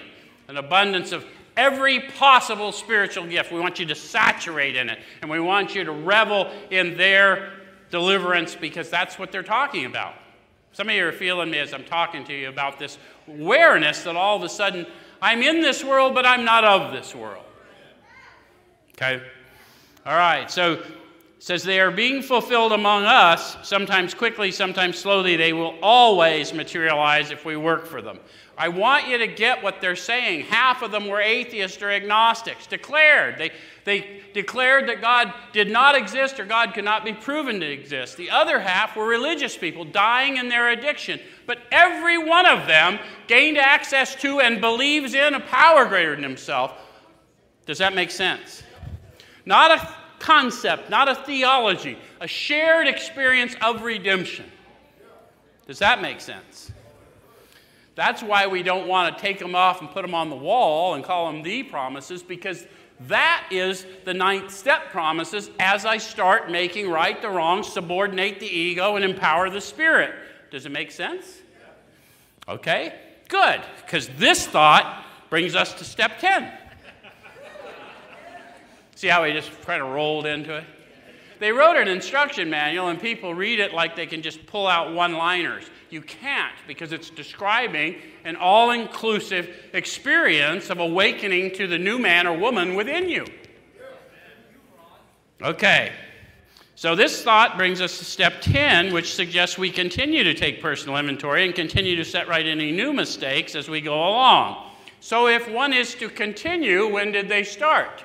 an 0.49 0.57
abundance 0.57 1.13
of 1.13 1.25
every 1.57 2.01
possible 2.01 2.73
spiritual 2.73 3.27
gift. 3.27 3.53
We 3.53 3.61
want 3.61 3.79
you 3.79 3.87
to 3.87 3.95
saturate 3.95 4.77
in 4.77 4.91
it, 4.91 4.99
and 5.23 5.31
we 5.31 5.41
want 5.41 5.75
you 5.75 5.85
to 5.85 5.93
revel 5.93 6.51
in 6.71 6.97
their 6.97 7.53
deliverance 7.91 8.55
because 8.55 8.91
that's 8.91 9.19
what 9.19 9.33
they're 9.33 9.43
talking 9.43 9.87
about. 9.87 10.15
Some 10.73 10.89
of 10.89 10.95
you 10.95 11.07
are 11.07 11.13
feeling 11.13 11.51
me 11.51 11.59
as 11.59 11.73
I'm 11.73 11.85
talking 11.85 12.25
to 12.25 12.35
you 12.35 12.49
about 12.49 12.79
this 12.79 12.99
awareness 13.29 14.03
that 14.03 14.15
all 14.15 14.37
of 14.37 14.43
a 14.43 14.49
sudden 14.49 14.87
I'm 15.23 15.43
in 15.43 15.63
this 15.63 15.83
world, 15.83 16.15
but 16.15 16.27
I'm 16.27 16.45
not 16.45 16.65
of 16.65 16.93
this 16.93 17.15
world. 17.15 17.45
Okay? 18.93 19.23
All 20.05 20.17
right, 20.17 20.51
so 20.51 20.83
says 21.39 21.63
they 21.63 21.81
are 21.81 21.91
being 21.91 22.23
fulfilled 22.23 22.73
among 22.73 23.05
us, 23.05 23.57
sometimes 23.63 24.15
quickly, 24.15 24.51
sometimes 24.51 24.99
slowly. 24.99 25.37
They 25.37 25.53
will 25.53 25.75
always 25.83 26.55
materialize 26.55 27.31
if 27.31 27.45
we 27.45 27.57
work 27.57 27.87
for 27.87 28.01
them. 28.01 28.21
I 28.59 28.69
want 28.69 29.07
you 29.07 29.19
to 29.19 29.27
get 29.27 29.63
what 29.63 29.83
they're 29.83 29.97
saying. 29.97 30.47
Half 30.47 30.81
of 30.81 30.91
them 30.91 31.07
were 31.07 31.21
atheists 31.21 31.83
or 31.83 31.91
agnostics, 31.91 32.67
declared. 32.67 33.37
They, 33.37 33.53
they 33.85 34.23
declared 34.33 34.89
that 34.89 35.03
God 35.03 35.33
did 35.53 35.71
not 35.71 35.95
exist 35.95 36.41
or 36.41 36.47
God 36.47 36.73
could 36.73 36.85
not 36.85 37.05
be 37.05 37.13
proven 37.13 37.61
to 37.61 37.67
exist. 37.71 38.17
The 38.17 38.31
other 38.31 38.59
half 38.59 38.97
were 38.97 39.07
religious 39.07 39.59
people 39.59 39.85
dying 39.85 40.39
in 40.39 40.49
their 40.49 40.71
addiction. 40.71 41.21
But 41.47 41.59
every 41.71 42.17
one 42.17 42.47
of 42.47 42.67
them 42.67 42.99
gained 43.27 43.59
access 43.59 44.15
to 44.17 44.41
and 44.41 44.59
believes 44.59 45.13
in 45.13 45.35
a 45.35 45.41
power 45.41 45.85
greater 45.85 46.15
than 46.15 46.25
himself. 46.25 46.73
Does 47.67 47.79
that 47.79 47.95
make 47.95 48.11
sense? 48.11 48.63
Not 49.45 49.71
a 49.71 50.06
concept, 50.27 50.91
not 50.91 51.09
a 51.09 51.15
theology, 51.15 51.97
a 52.21 52.27
shared 52.27 52.89
experience 52.89 53.55
of 53.63 53.83
redemption. 53.83 54.45
Does 55.69 55.79
that 55.79 56.03
make 56.03 56.21
sense? 56.21 56.73
That's 57.95 58.25
why 58.25 58.49
we 58.49 58.65
don't 58.65 58.89
want 58.89 59.17
to 59.17 59.23
take 59.23 59.39
them 59.39 59.55
off 59.55 59.81
and 59.81 59.89
put 59.89 60.03
them 60.03 60.15
on 60.15 60.29
the 60.29 60.37
wall 60.37 60.95
and 60.95 61.05
call 61.05 61.31
them 61.31 61.43
the 61.43 61.63
promises, 61.63 62.25
because 62.25 62.67
that 63.03 63.47
is 63.53 63.87
the 64.05 64.15
ninth 64.15 64.51
step 64.51 64.91
promises 64.91 65.49
as 65.61 65.87
I 65.87 65.99
start 65.99 66.51
making 66.51 66.91
right 66.91 67.23
the 67.23 67.31
wrong, 67.31 67.63
subordinate 67.63 68.41
the 68.41 68.47
ego, 68.47 68.97
and 68.97 69.05
empower 69.05 69.49
the 69.49 69.61
spirit. 69.61 70.13
Does 70.51 70.67
it 70.67 70.73
make 70.73 70.91
sense? 70.91 71.25
Okay, 72.49 72.99
good, 73.29 73.61
because 73.85 74.09
this 74.19 74.47
thought 74.47 75.05
brings 75.31 75.55
us 75.55 75.73
to 75.75 75.85
step 75.85 76.19
10. 76.19 76.53
See 78.97 79.09
how 79.09 79.25
he 79.25 79.33
just 79.35 79.53
kind 79.63 79.83
of 79.83 79.91
rolled 79.91 80.25
into 80.25 80.57
it? 80.57 80.65
They 81.39 81.53
wrote 81.53 81.77
an 81.77 81.87
instruction 81.87 82.49
manual, 82.49 82.89
and 82.89 82.99
people 82.99 83.35
read 83.35 83.61
it 83.61 83.75
like 83.75 83.95
they 83.95 84.07
can 84.07 84.23
just 84.23 84.47
pull 84.47 84.67
out 84.67 84.95
one 84.95 85.13
liners. 85.13 85.65
You 85.91 86.01
can't 86.01 86.55
because 86.67 86.93
it's 86.93 87.11
describing 87.11 87.97
an 88.25 88.37
all 88.37 88.71
inclusive 88.71 89.55
experience 89.75 90.71
of 90.71 90.81
awakening 90.81 91.53
to 91.57 91.67
the 91.67 91.77
new 91.77 91.99
man 91.99 92.27
or 92.27 92.39
woman 92.39 92.75
within 92.75 93.11
you. 93.11 93.27
Okay, 95.43 95.93
so 96.75 96.97
this 96.97 97.23
thought 97.23 97.59
brings 97.59 97.83
us 97.83 97.99
to 97.99 98.05
step 98.07 98.41
10, 98.41 98.95
which 98.95 99.15
suggests 99.15 99.59
we 99.59 99.71
continue 99.71 100.25
to 100.25 100.33
take 100.33 100.63
personal 100.63 100.97
inventory 100.97 101.45
and 101.45 101.55
continue 101.55 101.97
to 101.97 102.05
set 102.05 102.29
right 102.29 102.47
any 102.47 102.73
new 102.73 102.95
mistakes 102.95 103.55
as 103.55 103.69
we 103.69 103.83
go 103.83 103.95
along. 103.95 104.71
So, 105.01 105.29
if 105.29 105.47
one 105.51 105.75
is 105.75 105.95
to 105.97 106.09
continue, 106.09 106.91
when 106.91 107.13
did 107.13 107.29
they 107.29 107.45
start? 107.45 108.03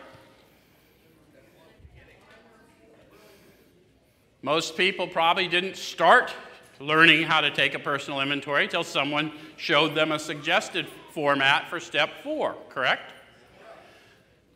Most 4.41 4.75
people 4.75 5.07
probably 5.07 5.48
didn't 5.48 5.77
start 5.77 6.33
learning 6.79 7.24
how 7.24 7.41
to 7.41 7.51
take 7.51 7.75
a 7.75 7.79
personal 7.79 8.21
inventory 8.21 8.63
until 8.63 8.83
someone 8.83 9.31
showed 9.55 9.93
them 9.93 10.12
a 10.12 10.17
suggested 10.17 10.88
format 11.12 11.69
for 11.69 11.79
step 11.79 12.10
four, 12.24 12.55
correct? 12.69 13.13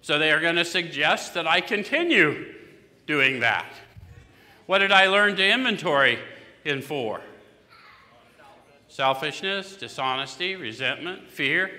So 0.01 0.17
they 0.17 0.31
are 0.31 0.39
going 0.39 0.55
to 0.55 0.65
suggest 0.65 1.35
that 1.35 1.47
I 1.47 1.61
continue 1.61 2.53
doing 3.05 3.41
that. 3.41 3.65
What 4.65 4.79
did 4.79 4.91
I 4.91 5.07
learn 5.07 5.35
to 5.35 5.47
inventory 5.47 6.17
in 6.63 6.81
four? 6.81 7.21
Selfishness, 8.87 9.75
dishonesty, 9.75 10.55
resentment, 10.55 11.29
fear, 11.29 11.69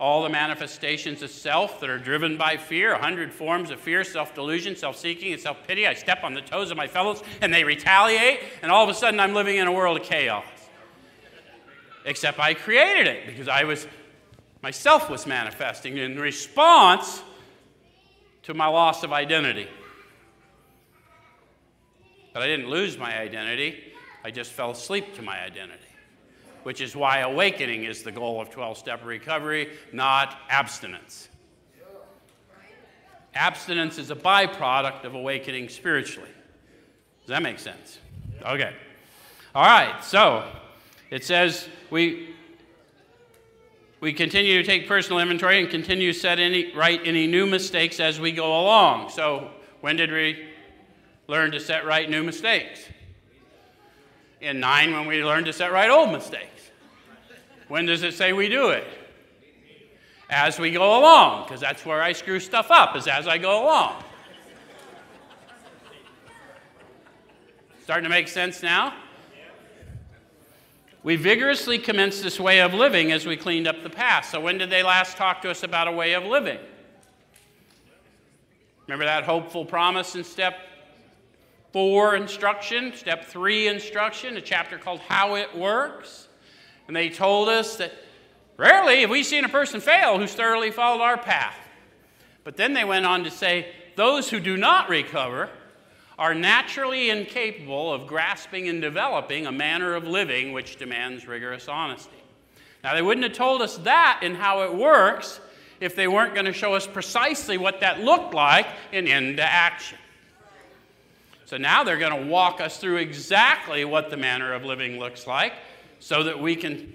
all 0.00 0.22
the 0.22 0.28
manifestations 0.28 1.22
of 1.22 1.30
self 1.30 1.80
that 1.80 1.88
are 1.88 1.98
driven 1.98 2.36
by 2.36 2.56
fear, 2.56 2.92
a 2.92 3.00
hundred 3.00 3.32
forms 3.32 3.70
of 3.70 3.80
fear, 3.80 4.04
self 4.04 4.34
delusion, 4.34 4.76
self 4.76 4.96
seeking, 4.96 5.32
and 5.32 5.40
self 5.40 5.66
pity. 5.66 5.86
I 5.86 5.94
step 5.94 6.24
on 6.24 6.34
the 6.34 6.40
toes 6.40 6.70
of 6.70 6.76
my 6.76 6.86
fellows 6.86 7.22
and 7.40 7.52
they 7.52 7.64
retaliate, 7.64 8.40
and 8.62 8.72
all 8.72 8.82
of 8.84 8.90
a 8.90 8.94
sudden 8.94 9.20
I'm 9.20 9.34
living 9.34 9.56
in 9.56 9.66
a 9.66 9.72
world 9.72 9.98
of 9.98 10.04
chaos. 10.04 10.44
except 12.04 12.38
I 12.38 12.54
created 12.54 13.06
it 13.06 13.26
because 13.26 13.48
I 13.48 13.64
was 13.64 13.86
myself 14.62 15.10
was 15.10 15.26
manifesting 15.26 15.98
in 15.98 16.18
response 16.18 17.22
to 18.44 18.54
my 18.54 18.66
loss 18.66 19.02
of 19.02 19.12
identity. 19.12 19.68
But 22.32 22.42
I 22.42 22.46
didn't 22.46 22.68
lose 22.68 22.98
my 22.98 23.18
identity, 23.18 23.92
I 24.24 24.30
just 24.30 24.52
fell 24.52 24.70
asleep 24.72 25.14
to 25.16 25.22
my 25.22 25.40
identity, 25.40 25.83
which 26.64 26.80
is 26.80 26.96
why 26.96 27.20
awakening 27.20 27.84
is 27.84 28.02
the 28.02 28.12
goal 28.12 28.40
of 28.40 28.50
12 28.50 28.76
step 28.76 29.04
recovery, 29.04 29.70
not 29.92 30.38
abstinence. 30.50 31.28
Abstinence 33.34 33.98
is 33.98 34.10
a 34.10 34.16
byproduct 34.16 35.04
of 35.04 35.14
awakening 35.14 35.68
spiritually. 35.68 36.30
Does 37.20 37.28
that 37.28 37.42
make 37.42 37.58
sense? 37.58 37.98
Okay. 38.44 38.74
All 39.54 39.64
right, 39.64 40.02
so 40.04 40.44
it 41.10 41.24
says 41.24 41.68
we 41.90 42.34
we 44.00 44.12
continue 44.12 44.58
to 44.58 44.62
take 44.62 44.86
personal 44.86 45.18
inventory 45.20 45.60
and 45.60 45.70
continue 45.70 46.12
to 46.12 46.18
set 46.18 46.38
any 46.38 46.74
right 46.74 47.00
any 47.04 47.26
new 47.26 47.46
mistakes 47.46 48.00
as 48.00 48.20
we 48.20 48.32
go 48.32 48.60
along. 48.60 49.10
So 49.10 49.50
when 49.80 49.96
did 49.96 50.12
we 50.12 50.46
learn 51.26 51.50
to 51.52 51.60
set 51.60 51.86
right 51.86 52.08
new 52.08 52.22
mistakes? 52.22 52.80
In 54.40 54.60
nine, 54.60 54.92
when 54.92 55.06
we 55.06 55.24
learned 55.24 55.46
to 55.46 55.52
set 55.52 55.72
right 55.72 55.88
old 55.88 56.12
mistakes. 56.12 56.53
When 57.68 57.86
does 57.86 58.02
it 58.02 58.14
say 58.14 58.32
we 58.32 58.48
do 58.48 58.70
it? 58.70 58.86
As 60.30 60.58
we 60.58 60.70
go 60.70 60.98
along, 60.98 61.44
because 61.44 61.60
that's 61.60 61.84
where 61.84 62.02
I 62.02 62.12
screw 62.12 62.40
stuff 62.40 62.70
up, 62.70 62.96
is 62.96 63.06
as 63.06 63.26
I 63.26 63.38
go 63.38 63.64
along. 63.64 64.02
Starting 67.82 68.04
to 68.04 68.10
make 68.10 68.28
sense 68.28 68.62
now? 68.62 68.94
We 71.02 71.16
vigorously 71.16 71.78
commenced 71.78 72.22
this 72.22 72.40
way 72.40 72.62
of 72.62 72.72
living 72.72 73.12
as 73.12 73.26
we 73.26 73.36
cleaned 73.36 73.68
up 73.68 73.82
the 73.82 73.90
past. 73.90 74.30
So, 74.30 74.40
when 74.40 74.56
did 74.56 74.70
they 74.70 74.82
last 74.82 75.18
talk 75.18 75.42
to 75.42 75.50
us 75.50 75.62
about 75.62 75.86
a 75.86 75.92
way 75.92 76.14
of 76.14 76.24
living? 76.24 76.58
Remember 78.86 79.04
that 79.04 79.24
hopeful 79.24 79.66
promise 79.66 80.14
in 80.14 80.24
step 80.24 80.56
four 81.72 82.16
instruction, 82.16 82.94
step 82.94 83.26
three 83.26 83.68
instruction, 83.68 84.38
a 84.38 84.40
chapter 84.40 84.78
called 84.78 85.00
How 85.00 85.34
It 85.34 85.54
Works? 85.54 86.28
And 86.86 86.96
they 86.96 87.08
told 87.08 87.48
us 87.48 87.76
that 87.76 87.92
rarely 88.56 89.00
have 89.00 89.10
we 89.10 89.22
seen 89.22 89.44
a 89.44 89.48
person 89.48 89.80
fail 89.80 90.18
who's 90.18 90.34
thoroughly 90.34 90.70
followed 90.70 91.02
our 91.02 91.18
path. 91.18 91.56
But 92.44 92.56
then 92.56 92.74
they 92.74 92.84
went 92.84 93.06
on 93.06 93.24
to 93.24 93.30
say, 93.30 93.68
those 93.96 94.28
who 94.28 94.40
do 94.40 94.56
not 94.56 94.88
recover 94.88 95.48
are 96.18 96.34
naturally 96.34 97.10
incapable 97.10 97.92
of 97.92 98.06
grasping 98.06 98.68
and 98.68 98.80
developing 98.80 99.46
a 99.46 99.52
manner 99.52 99.94
of 99.94 100.06
living 100.06 100.52
which 100.52 100.76
demands 100.76 101.26
rigorous 101.26 101.68
honesty. 101.68 102.10
Now, 102.84 102.94
they 102.94 103.02
wouldn't 103.02 103.24
have 103.24 103.32
told 103.32 103.62
us 103.62 103.78
that 103.78 104.20
and 104.22 104.36
how 104.36 104.62
it 104.62 104.74
works 104.74 105.40
if 105.80 105.96
they 105.96 106.06
weren't 106.06 106.34
going 106.34 106.46
to 106.46 106.52
show 106.52 106.74
us 106.74 106.86
precisely 106.86 107.56
what 107.58 107.80
that 107.80 108.00
looked 108.00 108.34
like 108.34 108.66
in 108.92 109.06
into 109.06 109.42
action. 109.42 109.98
So 111.46 111.56
now 111.56 111.84
they're 111.84 111.98
going 111.98 112.24
to 112.24 112.30
walk 112.30 112.60
us 112.60 112.78
through 112.78 112.96
exactly 112.96 113.84
what 113.84 114.10
the 114.10 114.16
manner 114.16 114.52
of 114.52 114.64
living 114.64 114.98
looks 114.98 115.26
like 115.26 115.54
so 116.04 116.22
that 116.22 116.38
we 116.38 116.54
can 116.54 116.92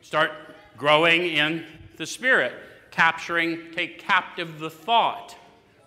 start 0.00 0.30
growing 0.78 1.26
in 1.26 1.66
the 1.98 2.06
Spirit, 2.06 2.54
capturing, 2.90 3.70
take 3.72 3.98
captive 3.98 4.58
the 4.58 4.70
thought. 4.70 5.36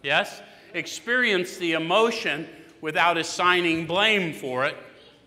Yes? 0.04 0.44
experience 0.75 1.58
the 1.58 1.74
emotion 1.74 2.48
without 2.82 3.18
assigning 3.18 3.88
blame 3.88 4.34
for 4.34 4.66
it 4.66 4.75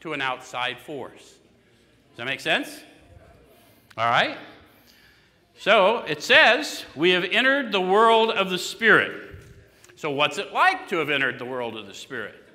to 0.00 0.12
an 0.12 0.20
outside 0.20 0.78
force. 0.78 1.22
Does 1.22 2.18
that 2.18 2.26
make 2.26 2.40
sense? 2.40 2.80
All 3.96 4.08
right. 4.08 4.38
So 5.58 6.04
it 6.06 6.22
says, 6.22 6.84
We 6.94 7.10
have 7.10 7.24
entered 7.24 7.72
the 7.72 7.80
world 7.80 8.30
of 8.30 8.50
the 8.50 8.58
Spirit. 8.58 9.24
So, 9.96 10.10
what's 10.10 10.38
it 10.38 10.52
like 10.52 10.86
to 10.90 10.98
have 10.98 11.10
entered 11.10 11.40
the 11.40 11.44
world 11.44 11.76
of 11.76 11.88
the 11.88 11.94
Spirit? 11.94 12.47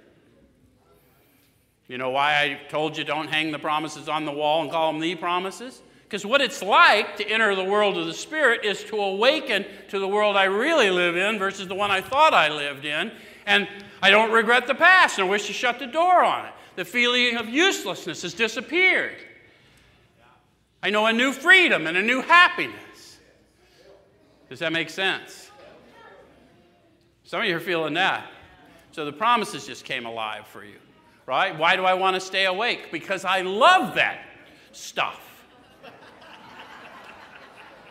You 1.94 2.00
know 2.00 2.10
why 2.10 2.42
I 2.42 2.60
told 2.70 2.98
you 2.98 3.04
don't 3.04 3.28
hang 3.28 3.52
the 3.52 3.60
promises 3.60 4.10
on 4.10 4.26
the 4.26 4.32
wall 4.32 4.64
and 4.64 4.72
call 4.72 4.92
them 4.92 5.00
the 5.00 5.14
promises? 5.14 5.84
Because 6.02 6.26
what 6.26 6.42
it's 6.42 6.64
like 6.64 7.18
to 7.18 7.28
enter 7.30 7.54
the 7.54 7.64
world 7.64 8.00
of 8.00 8.08
the 8.08 8.16
Spirit 8.16 8.66
is 8.66 8.84
to 8.86 8.96
awaken 8.96 9.64
to 9.90 10.00
the 10.00 10.08
world 10.08 10.36
I 10.36 10.46
really 10.46 10.90
live 10.90 11.16
in 11.16 11.38
versus 11.38 11.68
the 11.68 11.76
one 11.76 11.92
I 11.92 12.02
thought 12.02 12.34
I 12.34 12.50
lived 12.50 12.84
in. 12.84 13.12
And 13.46 13.68
I 14.02 14.10
don't 14.10 14.32
regret 14.32 14.66
the 14.66 14.74
past 14.74 15.20
and 15.20 15.30
wish 15.30 15.46
to 15.46 15.54
shut 15.54 15.78
the 15.78 15.86
door 15.86 16.24
on 16.24 16.48
it. 16.48 16.54
The 16.78 16.84
feeling 16.84 17.38
of 17.38 17.48
uselessness 17.48 18.24
has 18.24 18.34
disappeared. 18.34 19.18
I 20.82 20.90
know 20.90 21.06
a 21.06 21.14
new 21.14 21.32
freedom 21.32 21.86
and 21.86 21.96
a 21.96 22.02
new 22.02 22.24
happiness. 22.24 23.20
Does 24.50 24.58
that 24.58 24.74
make 24.74 24.90
sense? 24.90 25.52
Some 27.24 27.42
of 27.42 27.48
you 27.48 27.56
are 27.56 27.60
feeling 27.60 27.94
that. 27.94 28.26
So 28.94 29.06
the 29.06 29.14
promises 29.14 29.68
just 29.68 29.86
came 29.86 30.08
alive 30.08 30.48
for 30.48 30.66
you, 30.66 30.78
right? 31.26 31.58
Why 31.58 31.76
do 31.76 31.86
I 31.86 31.94
want 31.94 32.16
to 32.16 32.20
stay 32.20 32.46
awake? 32.46 32.92
Because 32.92 33.26
I 33.26 33.42
love 33.42 33.96
that 33.96 34.20
stuff. 34.72 35.20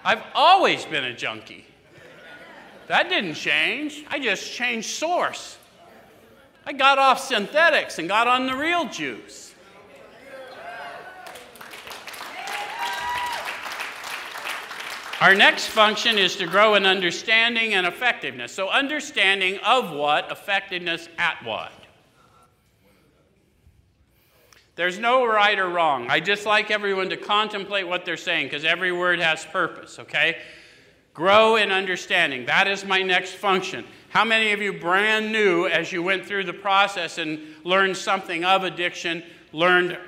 I've 0.05 0.23
always 0.35 0.85
been 0.85 1.05
a 1.05 1.15
junkie. 1.15 1.65
That 2.89 3.09
didn't 3.09 3.35
change. 3.35 4.05
I 4.11 4.19
just 4.19 4.53
changed 4.53 4.89
source. 4.89 5.59
I 6.67 6.73
got 6.73 6.99
off 6.99 7.21
synthetics 7.21 7.99
and 7.99 8.09
got 8.09 8.27
on 8.27 8.47
the 8.47 8.57
real 8.57 8.89
juice. 8.89 9.55
Our 15.21 15.37
next 15.37 15.69
function 15.69 16.19
is 16.19 16.35
to 16.37 16.47
grow 16.47 16.75
in 16.75 16.85
understanding 16.85 17.75
and 17.75 17.87
effectiveness. 17.87 18.51
So, 18.53 18.69
understanding 18.69 19.61
of 19.65 19.93
what, 19.93 20.33
effectiveness 20.33 21.09
at 21.17 21.37
what. 21.45 21.71
There's 24.75 24.99
no 24.99 25.27
right 25.27 25.59
or 25.59 25.69
wrong. 25.69 26.07
I 26.09 26.21
just 26.21 26.47
like 26.47 26.71
everyone 26.71 27.11
to 27.11 27.17
contemplate 27.17 27.87
what 27.87 28.07
they're 28.07 28.17
saying 28.17 28.47
because 28.47 28.65
every 28.65 28.91
word 28.91 29.21
has 29.21 29.45
purpose, 29.45 29.99
okay? 29.99 30.39
Grow 31.13 31.57
in 31.57 31.71
understanding. 31.71 32.47
That 32.47 32.67
is 32.67 32.85
my 32.85 33.03
next 33.03 33.35
function. 33.35 33.85
How 34.09 34.25
many 34.25 34.53
of 34.53 34.63
you, 34.63 34.73
brand 34.73 35.31
new, 35.31 35.67
as 35.67 35.93
you 35.93 36.03
went 36.03 36.25
through 36.25 36.45
the 36.45 36.55
process 36.55 37.19
and 37.19 37.41
learned 37.65 37.97
something 37.97 38.45
of 38.45 38.65
addiction, 38.65 39.23
learned 39.53 39.99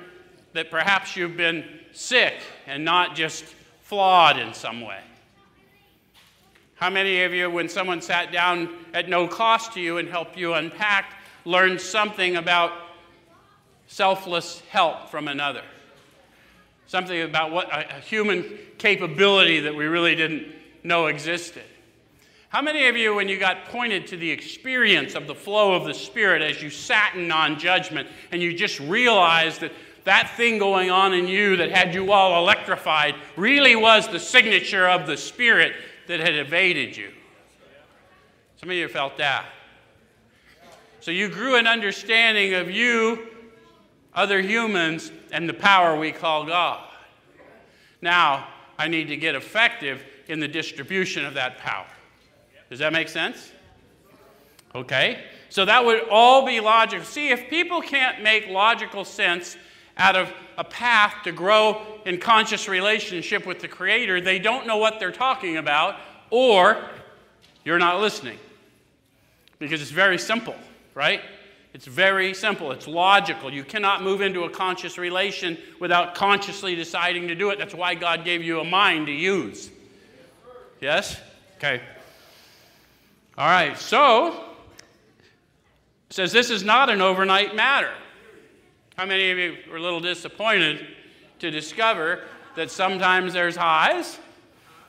that 0.53 0.71
perhaps 0.71 1.15
you've 1.15 1.37
been 1.37 1.63
sick 1.91 2.33
and 2.65 2.83
not 2.83 3.15
just 3.15 3.43
flawed 3.81 4.39
in 4.39 4.53
some 4.53 4.81
way? 4.81 5.01
How 6.75 6.89
many 6.89 7.23
of 7.23 7.33
you, 7.33 7.49
when 7.51 7.69
someone 7.69 8.01
sat 8.01 8.31
down 8.31 8.69
at 8.93 9.07
no 9.07 9.27
cost 9.27 9.73
to 9.73 9.81
you 9.81 9.99
and 9.99 10.09
helped 10.09 10.37
you 10.37 10.55
unpack, 10.55 11.13
learned 11.45 11.79
something 11.79 12.35
about 12.35 12.71
selfless 13.87 14.61
help 14.69 15.09
from 15.09 15.27
another. 15.27 15.63
Something 16.87 17.21
about 17.21 17.51
what 17.51 17.67
a, 17.71 17.99
human 17.99 18.57
capability 18.77 19.61
that 19.61 19.75
we 19.75 19.85
really 19.85 20.15
didn't 20.15 20.47
know 20.83 21.07
existed. 21.07 21.63
How 22.49 22.61
many 22.61 22.87
of 22.87 22.95
you, 22.95 23.15
when 23.15 23.27
you 23.27 23.37
got 23.37 23.65
pointed 23.65 24.07
to 24.07 24.17
the 24.17 24.29
experience 24.29 25.15
of 25.15 25.27
the 25.27 25.35
flow 25.35 25.73
of 25.73 25.85
the 25.85 25.93
Spirit 25.93 26.41
as 26.41 26.61
you 26.61 26.69
sat 26.69 27.15
in 27.15 27.27
non 27.27 27.59
judgment 27.59 28.07
and 28.31 28.41
you 28.41 28.53
just 28.53 28.79
realized 28.79 29.61
that 29.61 29.71
that 30.05 30.31
thing 30.37 30.59
going 30.59 30.91
on 30.91 31.13
in 31.13 31.27
you 31.27 31.57
that 31.57 31.71
had 31.71 31.93
you 31.93 32.11
all 32.11 32.41
electrified 32.41 33.15
really 33.35 33.75
was 33.75 34.07
the 34.07 34.19
signature 34.19 34.87
of 34.87 35.07
the 35.07 35.17
Spirit 35.17 35.73
that 36.07 36.19
had 36.19 36.35
evaded 36.35 36.95
you? 36.95 37.11
Some 38.57 38.69
of 38.69 38.75
you 38.75 38.87
felt 38.87 39.17
that. 39.17 39.47
So 41.01 41.11
you 41.11 41.29
grew 41.29 41.55
an 41.55 41.67
understanding 41.67 42.53
of 42.53 42.71
you 42.71 43.34
other 44.15 44.41
humans, 44.41 45.11
and 45.31 45.47
the 45.47 45.53
power 45.53 45.99
we 45.99 46.11
call 46.11 46.45
God. 46.45 46.89
Now, 48.01 48.47
I 48.77 48.87
need 48.87 49.09
to 49.09 49.17
get 49.17 49.35
effective 49.35 50.03
in 50.27 50.39
the 50.39 50.47
distribution 50.47 51.25
of 51.25 51.33
that 51.33 51.57
power. 51.57 51.87
Does 52.69 52.79
that 52.79 52.93
make 52.93 53.09
sense? 53.09 53.51
Okay? 54.73 55.23
So 55.49 55.65
that 55.65 55.85
would 55.85 56.07
all 56.09 56.45
be 56.45 56.59
logical. 56.59 57.05
See, 57.05 57.29
if 57.29 57.49
people 57.49 57.81
can't 57.81 58.23
make 58.23 58.47
logical 58.47 59.05
sense 59.05 59.57
out 59.97 60.15
of 60.15 60.31
a 60.57 60.63
path 60.63 61.23
to 61.23 61.31
grow 61.31 61.81
in 62.05 62.17
conscious 62.17 62.67
relationship 62.67 63.45
with 63.45 63.59
the 63.59 63.67
Creator, 63.67 64.21
they 64.21 64.39
don't 64.39 64.67
know 64.67 64.77
what 64.77 64.99
they're 64.99 65.11
talking 65.11 65.57
about, 65.57 65.99
or 66.29 66.89
you're 67.63 67.79
not 67.79 68.01
listening. 68.01 68.37
Because 69.59 69.81
it's 69.81 69.91
very 69.91 70.17
simple, 70.17 70.55
right? 70.93 71.21
It's 71.75 71.85
very 71.85 72.33
simple, 72.33 72.71
it's 72.71 72.87
logical. 72.87 73.51
You 73.51 73.65
cannot 73.65 74.01
move 74.01 74.21
into 74.21 74.45
a 74.45 74.49
conscious 74.49 74.97
relation 74.97 75.57
without 75.77 76.15
consciously 76.15 76.73
deciding 76.73 77.27
to 77.27 77.35
do 77.35 77.49
it. 77.49 77.59
That's 77.59 77.75
why 77.75 77.95
God 77.95 78.23
gave 78.23 78.41
you 78.41 78.61
a 78.61 78.63
mind 78.63 79.07
to 79.07 79.11
use. 79.11 79.69
Yes? 80.79 81.19
Okay. 81.57 81.81
All 83.37 83.49
right, 83.49 83.77
so 83.77 84.41
says 86.11 86.31
this 86.31 86.49
is 86.49 86.63
not 86.63 86.89
an 86.89 87.01
overnight 87.01 87.57
matter. 87.57 87.91
How 88.95 89.05
many 89.05 89.31
of 89.31 89.37
you 89.37 89.57
were 89.69 89.75
a 89.75 89.81
little 89.81 89.99
disappointed 89.99 90.87
to 91.39 91.51
discover 91.51 92.21
that 92.55 92.71
sometimes 92.71 93.33
there's 93.33 93.57
highs 93.57 94.17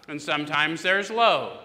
and 0.07 0.23
sometimes 0.23 0.83
there's 0.83 1.11
lows. 1.11 1.59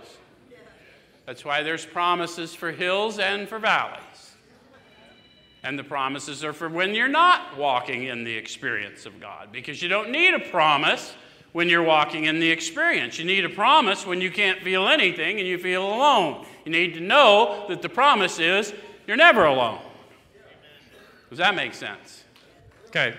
That's 1.27 1.45
why 1.45 1.62
there's 1.62 1.86
promises 1.86 2.55
for 2.55 2.71
hills 2.71 3.19
and 3.19 3.47
for 3.47 3.60
valleys. 3.60 4.11
And 5.63 5.78
the 5.78 5.84
promises 5.84 6.43
are 6.43 6.54
for 6.54 6.69
when 6.69 6.95
you're 6.95 7.08
not 7.08 7.58
walking 7.58 8.06
in 8.06 8.24
the 8.24 8.36
experience 8.36 9.06
of 9.06 9.19
God, 9.19 9.52
because 9.52 9.82
you 9.82 9.89
don't 9.89 10.10
need 10.10 10.34
a 10.34 10.39
promise 10.39 11.13
when 11.52 11.69
you're 11.69 11.84
walking 11.84 12.26
in 12.26 12.39
the 12.39 12.50
experience. 12.50 13.19
You 13.19 13.26
need 13.26 13.45
a 13.45 13.50
promise 13.50 14.06
when 14.06 14.21
you 14.21 14.32
can't 14.32 14.62
feel 14.62 14.88
anything 14.88 15.39
and 15.39 15.47
you 15.47 15.58
feel 15.58 15.86
alone. 15.86 16.45
You 16.65 16.71
need 16.71 16.93
to 16.95 17.00
know 17.00 17.65
that 17.69 17.82
the 17.82 17.89
promise 17.89 18.39
is 18.39 18.74
you're 19.06 19.17
never 19.17 19.45
alone. 19.45 19.82
Does 21.30 21.38
that 21.38 21.56
make 21.56 21.74
sense? 21.74 22.24
Okay. 22.88 23.15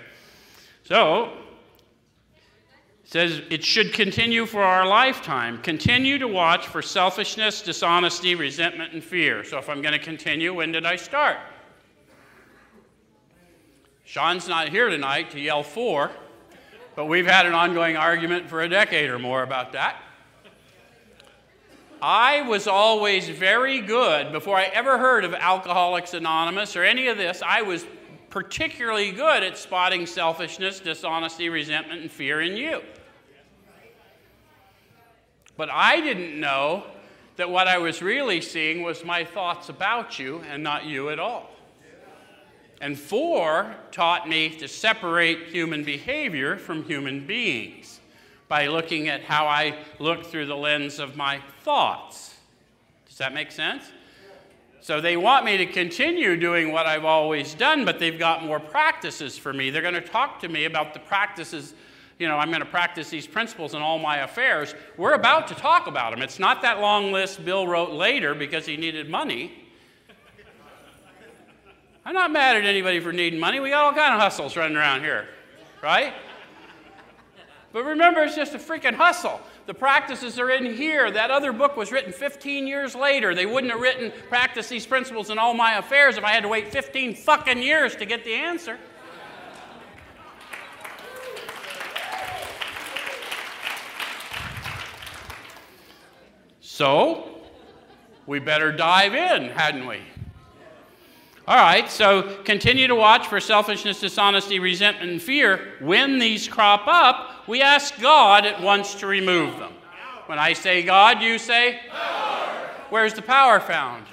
So, 0.85 1.33
it 3.05 3.11
says 3.11 3.42
it 3.50 3.64
should 3.64 3.92
continue 3.92 4.46
for 4.46 4.62
our 4.62 4.87
lifetime. 4.87 5.59
Continue 5.62 6.18
to 6.18 6.28
watch 6.28 6.66
for 6.66 6.83
selfishness, 6.83 7.62
dishonesty, 7.62 8.35
resentment, 8.35 8.92
and 8.92 9.02
fear. 9.02 9.44
So, 9.44 9.59
if 9.59 9.68
I'm 9.68 9.81
going 9.81 9.92
to 9.92 9.98
continue, 9.98 10.52
when 10.55 10.72
did 10.72 10.85
I 10.85 10.96
start? 10.96 11.38
Sean's 14.12 14.46
not 14.46 14.68
here 14.68 14.90
tonight 14.90 15.31
to 15.31 15.40
yell 15.40 15.62
for, 15.62 16.11
but 16.94 17.07
we've 17.07 17.27
had 17.27 17.46
an 17.46 17.55
ongoing 17.55 17.96
argument 17.96 18.46
for 18.46 18.61
a 18.61 18.68
decade 18.68 19.09
or 19.09 19.18
more 19.18 19.42
about 19.42 19.72
that. 19.72 19.96
I 22.03 22.42
was 22.42 22.66
always 22.66 23.31
very 23.31 23.81
good, 23.81 24.31
before 24.31 24.59
I 24.59 24.64
ever 24.64 24.98
heard 24.98 25.25
of 25.25 25.33
Alcoholics 25.33 26.12
Anonymous 26.12 26.77
or 26.77 26.85
any 26.85 27.09
of 27.09 27.16
this, 27.16 27.40
I 27.42 27.62
was 27.62 27.87
particularly 28.29 29.12
good 29.12 29.42
at 29.42 29.57
spotting 29.57 30.05
selfishness, 30.05 30.79
dishonesty, 30.81 31.48
resentment, 31.48 32.03
and 32.03 32.11
fear 32.11 32.42
in 32.42 32.55
you. 32.55 32.83
But 35.57 35.70
I 35.70 36.03
didn't 36.03 36.38
know 36.38 36.85
that 37.37 37.48
what 37.48 37.66
I 37.66 37.79
was 37.79 38.03
really 38.03 38.42
seeing 38.42 38.83
was 38.83 39.07
my 39.07 39.25
thoughts 39.25 39.70
about 39.70 40.18
you 40.18 40.42
and 40.51 40.62
not 40.62 40.85
you 40.85 41.09
at 41.09 41.18
all. 41.18 41.51
And 42.83 42.99
four 42.99 43.77
taught 43.92 44.29
me 44.29 44.51
to 44.59 44.66
separate 44.66 45.47
human 45.47 45.85
behavior 45.85 46.57
from 46.57 46.83
human 46.83 47.25
beings 47.25 48.01
by 48.49 48.66
looking 48.66 49.09
at 49.09 49.23
how 49.23 49.47
I 49.47 49.79
look 50.01 50.27
through 50.27 50.47
the 50.47 50.57
lens 50.57 50.99
of 50.99 51.16
my 51.16 51.40
thoughts. 51.61 52.35
Does 53.09 53.18
that 53.18 53.33
make 53.33 53.53
sense? 53.53 53.85
So 54.81 55.01
they 55.01 55.16
want 55.16 55.45
me 55.45 55.59
to 55.59 55.66
continue 55.66 56.37
doing 56.37 56.73
what 56.73 56.87
I've 56.87 57.05
always 57.05 57.55
done, 57.55 57.85
but 57.85 58.01
they've 58.01 58.18
got 58.18 58.45
more 58.45 58.59
practices 58.59 59.38
for 59.38 59.53
me. 59.53 59.71
They're 59.71 59.81
going 59.81 59.95
to 59.95 60.01
talk 60.01 60.40
to 60.40 60.49
me 60.49 60.64
about 60.64 60.92
the 60.92 60.99
practices. 60.99 61.75
You 62.18 62.27
know, 62.27 62.37
I'm 62.37 62.49
going 62.49 62.64
to 62.64 62.66
practice 62.66 63.09
these 63.09 63.29
principles 63.29 63.75
in 63.75 63.81
all 63.81 64.01
my 64.01 64.18
affairs. 64.18 64.75
We're 64.97 65.14
about 65.14 65.47
to 65.49 65.55
talk 65.55 65.87
about 65.87 66.12
them. 66.12 66.21
It's 66.21 66.40
not 66.40 66.62
that 66.62 66.81
long 66.81 67.12
list 67.12 67.45
Bill 67.45 67.64
wrote 67.64 67.92
later 67.92 68.35
because 68.35 68.66
he 68.66 68.77
needed 68.77 69.09
money. 69.09 69.62
I'm 72.04 72.14
not 72.14 72.32
mad 72.32 72.56
at 72.56 72.64
anybody 72.64 72.98
for 72.98 73.12
needing 73.12 73.38
money. 73.38 73.60
We 73.60 73.70
got 73.70 73.84
all 73.84 73.92
kind 73.92 74.14
of 74.14 74.20
hustles 74.20 74.56
running 74.56 74.76
around 74.76 75.02
here, 75.02 75.28
right? 75.82 76.12
But 77.72 77.84
remember, 77.84 78.22
it's 78.22 78.34
just 78.34 78.54
a 78.54 78.58
freaking 78.58 78.94
hustle. 78.94 79.40
The 79.66 79.74
practices 79.74 80.38
are 80.38 80.50
in 80.50 80.74
here. 80.74 81.10
That 81.10 81.30
other 81.30 81.52
book 81.52 81.76
was 81.76 81.92
written 81.92 82.12
15 82.12 82.66
years 82.66 82.94
later. 82.94 83.34
They 83.34 83.46
wouldn't 83.46 83.72
have 83.72 83.80
written 83.80 84.12
Practice 84.28 84.68
These 84.68 84.84
Principles 84.84 85.30
in 85.30 85.38
All 85.38 85.54
My 85.54 85.78
Affairs 85.78 86.18
if 86.18 86.24
I 86.24 86.32
had 86.32 86.42
to 86.42 86.48
wait 86.48 86.72
15 86.72 87.14
fucking 87.14 87.62
years 87.62 87.94
to 87.96 88.04
get 88.04 88.24
the 88.24 88.34
answer. 88.34 88.78
So, 96.60 97.42
we 98.26 98.40
better 98.40 98.72
dive 98.72 99.14
in, 99.14 99.50
hadn't 99.50 99.86
we? 99.86 100.00
All 101.48 101.57
right, 101.57 101.90
so 101.90 102.38
continue 102.44 102.87
to 102.87 102.94
watch 102.94 103.26
for 103.26 103.40
selfishness, 103.40 103.98
dishonesty, 103.98 104.61
resentment, 104.61 105.11
and 105.11 105.20
fear. 105.20 105.72
When 105.81 106.20
these 106.20 106.46
crop 106.46 106.87
up, 106.87 107.48
we 107.48 107.61
ask 107.61 108.00
God 108.00 108.46
at 108.46 108.62
once 108.62 108.94
to 108.96 109.09
remove 109.09 109.59
them. 109.59 109.72
When 110.26 110.38
I 110.38 110.52
say 110.52 110.85
God, 110.85 111.20
you 111.20 111.38
say? 111.38 111.81
Power. 111.90 112.70
Where's 112.90 113.14
the 113.14 113.22
power 113.22 113.59
found? 113.59 114.07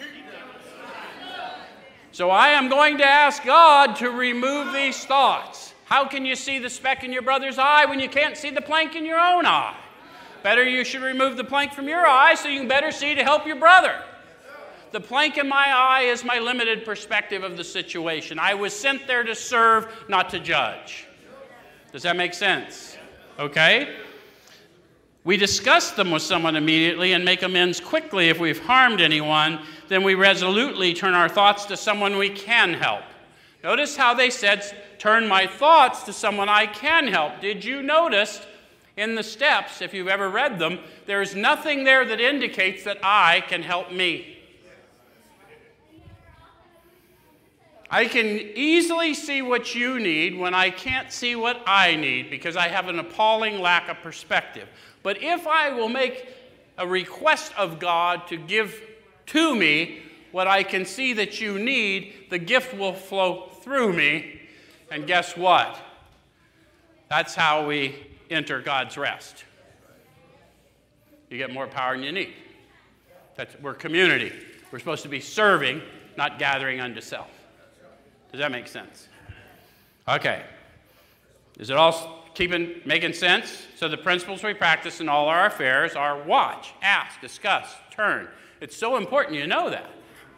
So 2.11 2.31
I 2.31 2.49
am 2.49 2.67
going 2.67 2.97
to 2.97 3.05
ask 3.05 3.43
God 3.43 3.95
to 3.97 4.09
remove 4.09 4.73
these 4.73 5.05
thoughts. 5.05 5.75
How 5.85 6.07
can 6.07 6.25
you 6.25 6.35
see 6.35 6.57
the 6.57 6.69
speck 6.69 7.03
in 7.03 7.13
your 7.13 7.21
brother's 7.21 7.59
eye 7.59 7.85
when 7.85 7.99
you 7.99 8.09
can't 8.09 8.37
see 8.37 8.49
the 8.49 8.61
plank 8.61 8.95
in 8.95 9.05
your 9.05 9.19
own 9.19 9.45
eye? 9.45 9.77
Better 10.41 10.63
you 10.63 10.83
should 10.83 11.01
remove 11.01 11.37
the 11.37 11.43
plank 11.43 11.73
from 11.73 11.87
your 11.87 12.07
eye 12.07 12.33
so 12.33 12.49
you 12.49 12.59
can 12.59 12.67
better 12.67 12.91
see 12.91 13.13
to 13.13 13.23
help 13.23 13.45
your 13.45 13.55
brother. 13.55 13.95
The 14.91 14.99
plank 14.99 15.37
in 15.37 15.47
my 15.47 15.67
eye 15.67 16.03
is 16.03 16.23
my 16.23 16.39
limited 16.39 16.83
perspective 16.83 17.43
of 17.43 17.57
the 17.57 17.63
situation. 17.63 18.39
I 18.39 18.55
was 18.55 18.73
sent 18.73 19.05
there 19.05 19.23
to 19.23 19.35
serve, 19.35 19.87
not 20.07 20.29
to 20.31 20.39
judge. 20.39 21.05
Does 21.91 22.03
that 22.03 22.15
make 22.15 22.33
sense? 22.33 22.97
Okay? 23.37 23.95
We 25.23 25.37
discuss 25.37 25.91
them 25.91 26.09
with 26.09 26.23
someone 26.23 26.55
immediately 26.55 27.13
and 27.13 27.23
make 27.23 27.43
amends 27.43 27.79
quickly 27.79 28.29
if 28.29 28.39
we've 28.39 28.59
harmed 28.59 28.99
anyone. 28.99 29.59
Then 29.87 30.03
we 30.03 30.15
resolutely 30.15 30.93
turn 30.93 31.13
our 31.13 31.29
thoughts 31.29 31.65
to 31.65 31.77
someone 31.77 32.17
we 32.17 32.29
can 32.29 32.73
help. 32.73 33.03
Notice 33.63 33.95
how 33.95 34.13
they 34.13 34.29
said, 34.29 34.63
Turn 34.97 35.27
my 35.27 35.45
thoughts 35.45 36.03
to 36.03 36.13
someone 36.13 36.49
I 36.49 36.65
can 36.65 37.07
help. 37.07 37.41
Did 37.41 37.63
you 37.63 37.81
notice 37.81 38.45
in 38.97 39.15
the 39.15 39.23
steps, 39.23 39.81
if 39.81 39.93
you've 39.93 40.07
ever 40.07 40.29
read 40.29 40.59
them, 40.59 40.79
there's 41.05 41.35
nothing 41.35 41.83
there 41.83 42.03
that 42.05 42.19
indicates 42.19 42.83
that 42.83 42.97
I 43.03 43.41
can 43.41 43.61
help 43.61 43.91
me? 43.91 44.38
I 47.91 48.05
can 48.05 48.27
easily 48.27 49.15
see 49.15 49.41
what 49.41 49.73
you 49.73 49.99
need 49.99 50.37
when 50.37 50.53
I 50.53 50.69
can't 50.69 51.11
see 51.11 51.35
what 51.35 51.61
I 51.65 51.95
need 51.95 52.29
because 52.29 52.55
I 52.55 52.67
have 52.67 52.87
an 52.87 52.99
appalling 52.99 53.59
lack 53.59 53.89
of 53.89 53.97
perspective. 54.01 54.67
But 55.01 55.23
if 55.23 55.47
I 55.47 55.71
will 55.71 55.89
make 55.89 56.27
a 56.77 56.87
request 56.87 57.51
of 57.57 57.79
God 57.79 58.27
to 58.27 58.37
give 58.37 58.79
to 59.27 59.55
me 59.55 60.03
what 60.31 60.47
I 60.47 60.61
can 60.61 60.85
see 60.85 61.13
that 61.13 61.41
you 61.41 61.57
need, 61.57 62.27
the 62.29 62.37
gift 62.37 62.75
will 62.77 62.93
flow 62.93 63.49
through 63.61 63.93
me. 63.93 64.39
And 64.91 65.07
guess 65.07 65.35
what? 65.35 65.79
That's 67.09 67.33
how 67.33 67.65
we 67.65 67.95
enter 68.29 68.61
God's 68.61 68.97
rest. 68.97 69.43
You 71.29 71.37
get 71.37 71.51
more 71.51 71.67
power 71.67 71.95
than 71.95 72.03
you 72.03 72.11
need. 72.11 72.33
That's, 73.35 73.55
we're 73.61 73.73
community. 73.73 74.31
We're 74.71 74.79
supposed 74.79 75.03
to 75.03 75.09
be 75.09 75.21
serving, 75.21 75.81
not 76.17 76.37
gathering 76.37 76.81
unto 76.81 77.01
self. 77.01 77.29
Does 78.31 78.39
that 78.39 78.51
make 78.51 78.67
sense? 78.67 79.07
Okay. 80.07 80.43
Is 81.57 81.69
it 81.69 81.77
all 81.77 82.25
keeping 82.33 82.81
making 82.85 83.13
sense? 83.13 83.67
So 83.75 83.87
the 83.87 83.97
principles 83.97 84.43
we 84.43 84.53
practice 84.53 85.01
in 85.01 85.09
all 85.09 85.27
our 85.27 85.45
affairs 85.45 85.95
are 85.95 86.21
watch, 86.23 86.73
ask, 86.81 87.19
discuss, 87.21 87.73
turn. 87.91 88.27
It's 88.61 88.75
so 88.75 88.97
important 88.97 89.35
you 89.35 89.47
know 89.47 89.69
that. 89.69 89.89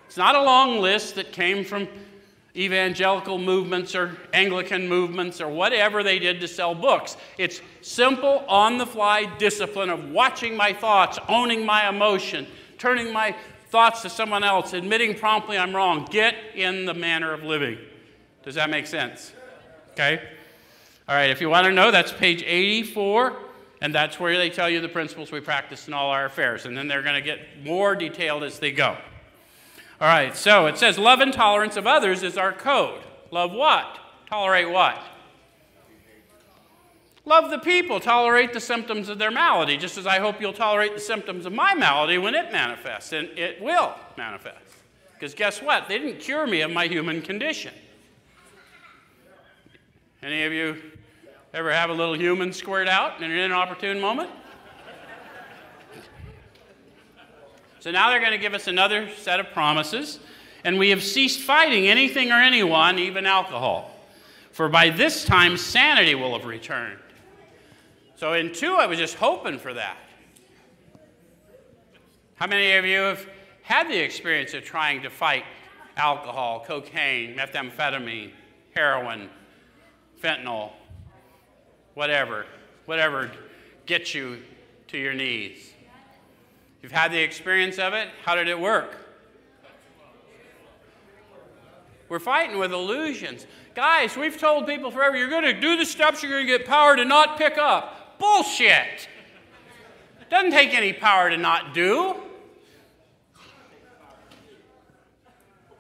It's 0.07 0.17
not 0.17 0.35
a 0.35 0.41
long 0.41 0.79
list 0.79 1.15
that 1.15 1.31
came 1.31 1.63
from 1.63 1.87
evangelical 2.55 3.37
movements 3.37 3.95
or 3.95 4.17
Anglican 4.33 4.87
movements 4.87 5.39
or 5.39 5.47
whatever 5.47 6.03
they 6.03 6.19
did 6.19 6.41
to 6.41 6.47
sell 6.47 6.75
books. 6.75 7.15
It's 7.37 7.61
simple, 7.81 8.43
on 8.47 8.77
the 8.77 8.85
fly 8.85 9.25
discipline 9.37 9.89
of 9.89 10.09
watching 10.09 10.57
my 10.57 10.73
thoughts, 10.73 11.17
owning 11.29 11.65
my 11.65 11.87
emotion, 11.87 12.45
turning 12.77 13.13
my 13.13 13.35
thoughts 13.71 14.01
to 14.01 14.09
someone 14.09 14.43
else, 14.43 14.73
admitting 14.73 15.15
promptly 15.15 15.57
I'm 15.57 15.73
wrong. 15.73 16.05
Get 16.11 16.35
in 16.53 16.85
the 16.85 16.93
manner 16.93 17.33
of 17.33 17.43
living. 17.43 17.77
Does 18.43 18.55
that 18.55 18.69
make 18.69 18.85
sense? 18.85 19.31
Okay? 19.93 20.21
All 21.07 21.15
right, 21.15 21.29
if 21.29 21.41
you 21.41 21.49
want 21.49 21.65
to 21.65 21.71
know, 21.71 21.89
that's 21.89 22.11
page 22.11 22.43
84, 22.45 23.37
and 23.81 23.95
that's 23.95 24.19
where 24.19 24.37
they 24.37 24.49
tell 24.49 24.69
you 24.69 24.81
the 24.81 24.89
principles 24.89 25.31
we 25.31 25.39
practice 25.39 25.87
in 25.87 25.93
all 25.93 26.09
our 26.09 26.25
affairs. 26.25 26.65
And 26.65 26.77
then 26.77 26.87
they're 26.87 27.01
going 27.01 27.15
to 27.15 27.21
get 27.21 27.39
more 27.63 27.95
detailed 27.95 28.43
as 28.43 28.59
they 28.59 28.71
go. 28.71 28.97
All 29.99 30.07
right, 30.07 30.35
so 30.35 30.65
it 30.65 30.77
says 30.77 30.97
love 30.97 31.21
and 31.21 31.31
tolerance 31.31 31.77
of 31.77 31.87
others 31.87 32.23
is 32.23 32.37
our 32.37 32.51
code. 32.51 33.01
Love 33.31 33.53
what? 33.53 33.99
Tolerate 34.27 34.69
what? 34.69 35.01
Love 37.25 37.51
the 37.51 37.59
people, 37.59 37.99
tolerate 37.99 38.51
the 38.51 38.59
symptoms 38.59 39.07
of 39.07 39.19
their 39.19 39.29
malady, 39.29 39.77
just 39.77 39.97
as 39.97 40.07
I 40.07 40.19
hope 40.19 40.41
you'll 40.41 40.53
tolerate 40.53 40.95
the 40.95 41.01
symptoms 41.01 41.45
of 41.45 41.53
my 41.53 41.75
malady 41.75 42.17
when 42.17 42.33
it 42.33 42.51
manifests, 42.51 43.13
and 43.13 43.27
it 43.37 43.61
will 43.61 43.93
manifest. 44.17 44.57
Because 45.13 45.35
guess 45.35 45.61
what? 45.61 45.87
They 45.87 45.99
didn't 45.99 46.19
cure 46.19 46.47
me 46.47 46.61
of 46.61 46.71
my 46.71 46.87
human 46.87 47.21
condition. 47.21 47.73
Any 50.23 50.43
of 50.43 50.51
you 50.51 50.81
ever 51.53 51.71
have 51.71 51.91
a 51.91 51.93
little 51.93 52.17
human 52.17 52.53
squirt 52.53 52.87
out 52.87 53.21
in 53.21 53.29
an 53.29 53.37
inopportune 53.37 53.99
moment? 53.99 54.31
So 57.81 57.91
now 57.91 58.09
they're 58.09 58.19
going 58.19 58.31
to 58.31 58.37
give 58.37 58.53
us 58.55 58.67
another 58.67 59.09
set 59.17 59.39
of 59.39 59.51
promises, 59.51 60.19
and 60.63 60.79
we 60.79 60.89
have 60.89 61.03
ceased 61.03 61.41
fighting 61.41 61.87
anything 61.87 62.31
or 62.31 62.39
anyone, 62.39 62.97
even 62.97 63.27
alcohol. 63.27 63.91
For 64.51 64.69
by 64.69 64.89
this 64.89 65.23
time 65.23 65.57
sanity 65.57 66.15
will 66.15 66.37
have 66.37 66.45
returned. 66.45 66.99
So 68.21 68.33
in 68.33 68.53
two, 68.53 68.75
I 68.75 68.85
was 68.85 68.99
just 68.99 69.15
hoping 69.15 69.57
for 69.57 69.73
that. 69.73 69.97
How 72.35 72.45
many 72.45 72.73
of 72.73 72.85
you 72.85 72.99
have 72.99 73.27
had 73.63 73.87
the 73.87 73.97
experience 73.97 74.53
of 74.53 74.63
trying 74.63 75.01
to 75.01 75.09
fight 75.09 75.43
alcohol, 75.97 76.63
cocaine, 76.63 77.35
methamphetamine, 77.35 78.29
heroin, 78.75 79.27
fentanyl, 80.21 80.69
whatever, 81.95 82.45
whatever 82.85 83.31
gets 83.87 84.13
you 84.13 84.37
to 84.89 84.99
your 84.99 85.15
knees? 85.15 85.73
You've 86.83 86.91
had 86.91 87.11
the 87.11 87.19
experience 87.19 87.79
of 87.79 87.93
it. 87.95 88.07
How 88.23 88.35
did 88.35 88.47
it 88.47 88.59
work? 88.59 88.97
We're 92.07 92.19
fighting 92.19 92.59
with 92.59 92.71
illusions. 92.71 93.47
Guys, 93.73 94.15
we've 94.15 94.37
told 94.37 94.67
people 94.67 94.91
forever 94.91 95.17
you're 95.17 95.27
going 95.27 95.45
to 95.45 95.59
do 95.59 95.75
the 95.75 95.85
steps, 95.85 96.21
you're 96.21 96.31
going 96.31 96.45
to 96.45 96.57
get 96.59 96.67
power 96.67 96.95
to 96.95 97.03
not 97.03 97.39
pick 97.39 97.57
up. 97.57 97.97
Bullshit. 98.21 99.09
Doesn't 100.29 100.51
take 100.51 100.73
any 100.73 100.93
power 100.93 101.29
to 101.29 101.37
not 101.37 101.73
do. 101.73 102.15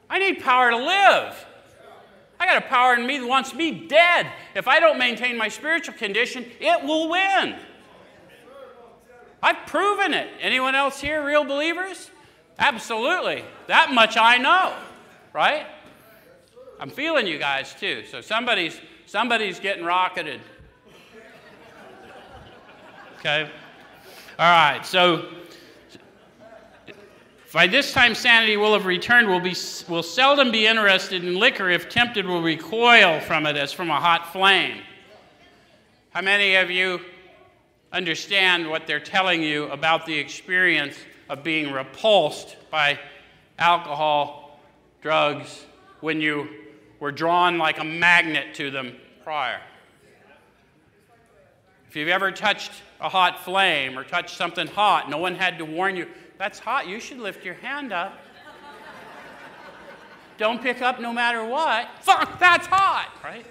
I 0.09 0.19
need 0.19 0.41
power 0.41 0.71
to 0.71 0.77
live. 0.77 1.45
I 2.39 2.45
got 2.47 2.57
a 2.57 2.67
power 2.67 2.95
in 2.95 3.05
me 3.05 3.19
that 3.19 3.27
wants 3.27 3.53
me 3.53 3.87
dead. 3.87 4.27
If 4.55 4.67
I 4.67 4.79
don't 4.79 4.97
maintain 4.97 5.37
my 5.37 5.47
spiritual 5.47 5.93
condition, 5.93 6.45
it 6.59 6.83
will 6.83 7.09
win. 7.09 7.55
I've 9.43 9.67
proven 9.67 10.13
it. 10.13 10.27
Anyone 10.41 10.75
else 10.75 10.99
here, 10.99 11.23
real 11.23 11.45
believers? 11.45 12.09
Absolutely. 12.59 13.45
That 13.67 13.93
much 13.93 14.17
I 14.17 14.37
know, 14.37 14.75
right? 15.33 15.65
I'm 16.79 16.89
feeling 16.89 17.27
you 17.27 17.37
guys 17.37 17.73
too. 17.79 18.03
So 18.09 18.21
somebody's 18.21 18.81
somebody's 19.05 19.59
getting 19.59 19.85
rocketed. 19.85 20.41
Okay? 23.21 23.47
All 24.39 24.51
right, 24.51 24.83
so 24.83 25.29
by 27.53 27.67
this 27.67 27.93
time 27.93 28.15
sanity 28.15 28.57
will 28.57 28.73
have 28.73 28.87
returned, 28.87 29.27
We'll 29.27 29.39
be, 29.39 29.55
We'll 29.87 30.01
seldom 30.01 30.51
be 30.51 30.65
interested 30.65 31.23
in 31.23 31.35
liquor. 31.35 31.69
If 31.69 31.87
tempted, 31.87 32.25
will 32.25 32.41
recoil 32.41 33.19
from 33.19 33.45
it 33.45 33.55
as 33.57 33.71
from 33.71 33.91
a 33.91 33.99
hot 33.99 34.33
flame. 34.33 34.81
How 36.09 36.21
many 36.21 36.55
of 36.55 36.71
you 36.71 36.99
understand 37.93 38.67
what 38.67 38.87
they're 38.87 38.99
telling 38.99 39.43
you 39.43 39.65
about 39.65 40.07
the 40.07 40.17
experience 40.17 40.97
of 41.29 41.43
being 41.43 41.71
repulsed 41.71 42.55
by 42.71 42.99
alcohol, 43.59 44.59
drugs, 45.03 45.65
when 45.99 46.21
you 46.21 46.49
were 46.99 47.11
drawn 47.11 47.59
like 47.59 47.77
a 47.77 47.83
magnet 47.83 48.55
to 48.55 48.71
them 48.71 48.95
prior. 49.23 49.61
If 51.91 51.97
you've 51.97 52.07
ever 52.07 52.31
touched 52.31 52.71
a 53.01 53.09
hot 53.09 53.43
flame 53.43 53.99
or 53.99 54.05
touched 54.05 54.37
something 54.37 54.65
hot, 54.65 55.09
no 55.09 55.17
one 55.17 55.35
had 55.35 55.57
to 55.57 55.65
warn 55.65 55.97
you, 55.97 56.07
that's 56.37 56.57
hot, 56.57 56.87
you 56.87 57.01
should 57.01 57.19
lift 57.19 57.43
your 57.43 57.55
hand 57.55 57.91
up. 57.91 58.17
Don't 60.37 60.61
pick 60.61 60.81
up 60.81 61.01
no 61.01 61.11
matter 61.11 61.43
what. 61.43 61.89
Fuck, 61.99 62.39
that's 62.39 62.65
hot, 62.65 63.11
right? 63.21 63.45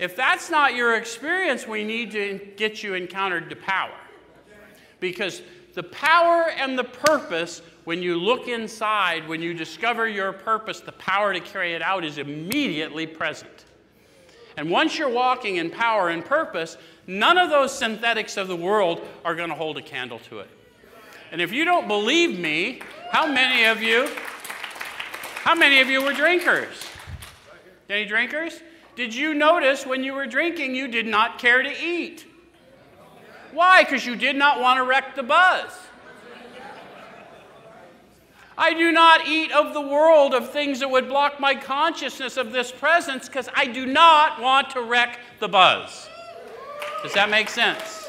If 0.00 0.16
that's 0.16 0.50
not 0.50 0.74
your 0.74 0.96
experience, 0.96 1.68
we 1.68 1.84
need 1.84 2.10
to 2.10 2.40
get 2.56 2.82
you 2.82 2.94
encountered 2.94 3.48
to 3.50 3.54
power. 3.54 3.94
Because 4.98 5.40
the 5.74 5.84
power 5.84 6.50
and 6.50 6.76
the 6.76 6.82
purpose 6.82 7.62
when 7.84 8.02
you 8.02 8.16
look 8.16 8.48
inside, 8.48 9.28
when 9.28 9.40
you 9.40 9.54
discover 9.54 10.08
your 10.08 10.32
purpose, 10.32 10.80
the 10.80 10.90
power 10.90 11.32
to 11.32 11.38
carry 11.38 11.74
it 11.74 11.82
out 11.82 12.04
is 12.04 12.18
immediately 12.18 13.06
present. 13.06 13.66
And 14.56 14.70
once 14.70 14.98
you're 14.98 15.08
walking 15.08 15.56
in 15.56 15.70
power 15.70 16.08
and 16.08 16.24
purpose, 16.24 16.76
none 17.06 17.38
of 17.38 17.50
those 17.50 17.76
synthetics 17.76 18.36
of 18.36 18.48
the 18.48 18.56
world 18.56 19.06
are 19.24 19.34
going 19.34 19.48
to 19.48 19.54
hold 19.54 19.78
a 19.78 19.82
candle 19.82 20.18
to 20.30 20.40
it. 20.40 20.50
And 21.30 21.40
if 21.40 21.52
you 21.52 21.64
don't 21.64 21.88
believe 21.88 22.38
me, 22.38 22.80
how 23.10 23.26
many 23.26 23.64
of 23.64 23.82
you 23.82 24.08
how 25.42 25.56
many 25.56 25.80
of 25.80 25.90
you 25.90 26.00
were 26.00 26.12
drinkers? 26.12 26.86
Any 27.90 28.04
drinkers? 28.04 28.60
Did 28.94 29.12
you 29.12 29.34
notice 29.34 29.84
when 29.84 30.04
you 30.04 30.14
were 30.14 30.26
drinking 30.26 30.76
you 30.76 30.86
did 30.86 31.04
not 31.04 31.40
care 31.40 31.64
to 31.64 31.84
eat? 31.84 32.24
Why? 33.52 33.82
Because 33.82 34.06
you 34.06 34.14
did 34.14 34.36
not 34.36 34.60
want 34.60 34.78
to 34.78 34.84
wreck 34.84 35.16
the 35.16 35.24
buzz. 35.24 35.72
I 38.62 38.74
do 38.74 38.92
not 38.92 39.26
eat 39.26 39.50
of 39.50 39.74
the 39.74 39.80
world 39.80 40.34
of 40.34 40.50
things 40.50 40.78
that 40.78 40.88
would 40.88 41.08
block 41.08 41.40
my 41.40 41.52
consciousness 41.52 42.36
of 42.36 42.52
this 42.52 42.70
presence 42.70 43.26
because 43.26 43.48
I 43.52 43.66
do 43.66 43.86
not 43.86 44.40
want 44.40 44.70
to 44.70 44.82
wreck 44.82 45.18
the 45.40 45.48
buzz. 45.48 46.08
Does 47.02 47.12
that 47.14 47.28
make 47.28 47.48
sense? 47.48 48.08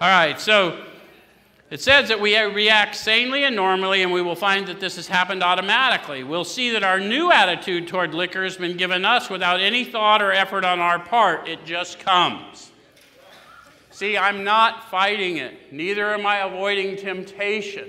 All 0.00 0.08
right, 0.08 0.40
so 0.40 0.82
it 1.68 1.82
says 1.82 2.08
that 2.08 2.18
we 2.18 2.40
react 2.40 2.96
sanely 2.96 3.44
and 3.44 3.54
normally, 3.54 4.02
and 4.02 4.10
we 4.10 4.22
will 4.22 4.34
find 4.34 4.66
that 4.68 4.80
this 4.80 4.96
has 4.96 5.06
happened 5.06 5.42
automatically. 5.42 6.24
We'll 6.24 6.44
see 6.44 6.70
that 6.70 6.82
our 6.82 7.00
new 7.00 7.30
attitude 7.30 7.86
toward 7.86 8.14
liquor 8.14 8.44
has 8.44 8.56
been 8.56 8.78
given 8.78 9.04
us 9.04 9.28
without 9.28 9.60
any 9.60 9.84
thought 9.84 10.22
or 10.22 10.32
effort 10.32 10.64
on 10.64 10.80
our 10.80 10.98
part, 10.98 11.46
it 11.46 11.66
just 11.66 11.98
comes. 11.98 12.71
See, 13.92 14.16
I'm 14.16 14.42
not 14.42 14.90
fighting 14.90 15.36
it, 15.36 15.72
neither 15.72 16.12
am 16.14 16.26
I 16.26 16.38
avoiding 16.38 16.96
temptation. 16.96 17.88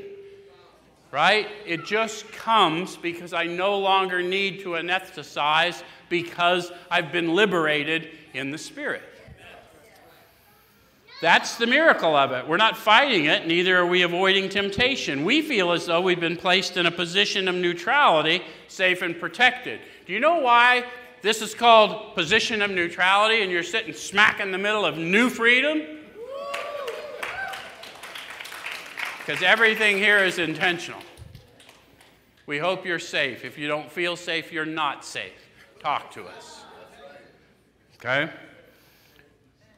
Right? 1.12 1.48
It 1.66 1.86
just 1.86 2.32
comes 2.32 2.98
because 2.98 3.34
I 3.34 3.46
no 3.46 3.78
longer 3.78 4.22
need 4.22 4.62
to 4.62 4.70
anesthetize 4.70 5.82
because 6.10 6.72
I've 6.92 7.12
been 7.12 7.34
liberated 7.34 8.10
in 8.34 8.52
the 8.52 8.58
Spirit. 8.58 9.04
That's 11.22 11.56
the 11.56 11.68
miracle 11.68 12.18
of 12.18 12.34
it. 12.34 12.46
We're 12.46 12.58
not 12.58 12.76
fighting 12.76 13.26
it, 13.26 13.48
neither 13.48 13.78
are 13.78 13.86
we 13.86 14.02
avoiding 14.02 14.50
temptation. 14.50 15.24
We 15.24 15.42
feel 15.42 15.72
as 15.72 15.86
though 15.86 16.02
we've 16.02 16.20
been 16.20 16.36
placed 16.36 16.76
in 16.76 16.86
a 16.86 16.92
position 16.92 17.48
of 17.48 17.56
neutrality, 17.56 18.42
safe 18.68 19.02
and 19.02 19.18
protected. 19.18 19.80
Do 20.06 20.12
you 20.12 20.20
know 20.20 20.39
why 20.39 20.84
this 21.24 21.42
is 21.42 21.56
called 21.56 22.14
position 22.14 22.62
of 22.62 22.70
neutrality 22.70 23.42
and 23.42 23.52
you're 23.52 23.64
sitting 23.64 23.94
smack 23.94 24.40
in 24.40 24.52
the 24.52 24.60
middle 24.60 24.86
of 24.86 24.98
new 24.98 25.30
freedom? 25.30 25.82
because 29.26 29.42
everything 29.42 29.98
here 29.98 30.20
is 30.20 30.38
intentional. 30.38 31.00
We 32.46 32.58
hope 32.58 32.86
you're 32.86 33.00
safe. 33.00 33.46
If 33.46 33.58
you 33.58 33.68
don't 33.68 33.90
feel 33.90 34.18
safe, 34.18 34.52
you're 34.52 34.66
not 34.66 35.06
safe. 35.06 35.32
Talk 35.80 36.12
to 36.12 36.26
us. 36.26 36.66
Okay? 37.96 38.30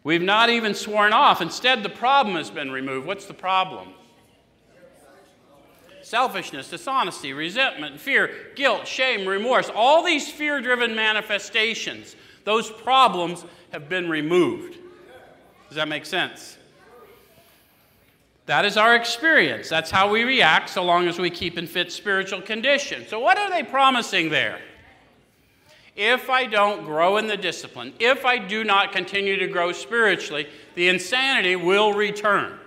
We've 0.03 0.21
not 0.21 0.49
even 0.49 0.73
sworn 0.73 1.13
off. 1.13 1.41
Instead, 1.41 1.84
the 1.84 1.89
problem 1.89 2.36
has 2.38 2.49
been 2.49 2.71
removed. 2.71 3.05
What's 3.05 3.25
the 3.25 3.36
problem? 3.36 3.89
Selfishness, 6.05 6.69
dishonesty, 6.69 7.33
resentment, 7.33 7.99
fear, 7.99 8.29
guilt, 8.53 8.85
shame, 8.85 9.27
remorse. 9.27 9.71
All 9.73 10.03
these 10.03 10.29
fear 10.29 10.61
driven 10.61 10.93
manifestations, 10.95 12.15
those 12.43 12.69
problems 12.69 13.43
have 13.71 13.89
been 13.89 14.07
removed. 14.07 14.77
Does 15.67 15.77
that 15.77 15.87
make 15.87 16.05
sense? 16.05 16.59
That 18.45 18.65
is 18.65 18.77
our 18.77 18.95
experience. 18.95 19.67
That's 19.67 19.89
how 19.89 20.07
we 20.07 20.23
react 20.23 20.69
so 20.69 20.83
long 20.83 21.07
as 21.07 21.17
we 21.17 21.31
keep 21.31 21.57
in 21.57 21.65
fit 21.65 21.91
spiritual 21.91 22.43
condition. 22.43 23.07
So, 23.07 23.19
what 23.19 23.39
are 23.39 23.49
they 23.49 23.63
promising 23.63 24.29
there? 24.29 24.59
If 25.95 26.29
I 26.29 26.45
don't 26.45 26.85
grow 26.85 27.17
in 27.17 27.25
the 27.25 27.35
discipline, 27.35 27.93
if 27.99 28.25
I 28.25 28.37
do 28.37 28.63
not 28.63 28.91
continue 28.91 29.37
to 29.37 29.47
grow 29.47 29.71
spiritually, 29.71 30.47
the 30.75 30.87
insanity 30.87 31.55
will 31.55 31.93
return. 31.93 32.59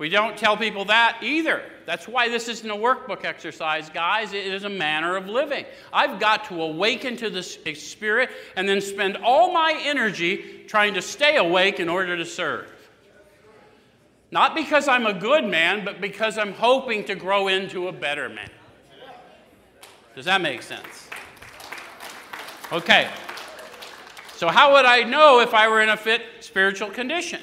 We 0.00 0.08
don't 0.08 0.34
tell 0.34 0.56
people 0.56 0.86
that 0.86 1.18
either. 1.22 1.62
That's 1.84 2.08
why 2.08 2.30
this 2.30 2.48
isn't 2.48 2.70
a 2.70 2.74
workbook 2.74 3.26
exercise, 3.26 3.90
guys. 3.90 4.32
It 4.32 4.46
is 4.46 4.64
a 4.64 4.68
manner 4.70 5.14
of 5.14 5.28
living. 5.28 5.66
I've 5.92 6.18
got 6.18 6.46
to 6.46 6.62
awaken 6.62 7.18
to 7.18 7.28
the 7.28 7.42
Spirit 7.42 8.30
and 8.56 8.66
then 8.66 8.80
spend 8.80 9.18
all 9.18 9.52
my 9.52 9.78
energy 9.84 10.64
trying 10.66 10.94
to 10.94 11.02
stay 11.02 11.36
awake 11.36 11.80
in 11.80 11.90
order 11.90 12.16
to 12.16 12.24
serve. 12.24 12.72
Not 14.30 14.54
because 14.54 14.88
I'm 14.88 15.04
a 15.04 15.12
good 15.12 15.44
man, 15.44 15.84
but 15.84 16.00
because 16.00 16.38
I'm 16.38 16.54
hoping 16.54 17.04
to 17.04 17.14
grow 17.14 17.48
into 17.48 17.88
a 17.88 17.92
better 17.92 18.30
man. 18.30 18.48
Does 20.16 20.24
that 20.24 20.40
make 20.40 20.62
sense? 20.62 21.10
Okay. 22.72 23.10
So, 24.36 24.48
how 24.48 24.72
would 24.72 24.86
I 24.86 25.02
know 25.02 25.40
if 25.40 25.52
I 25.52 25.68
were 25.68 25.82
in 25.82 25.90
a 25.90 25.96
fit 25.98 26.22
spiritual 26.40 26.88
condition? 26.88 27.42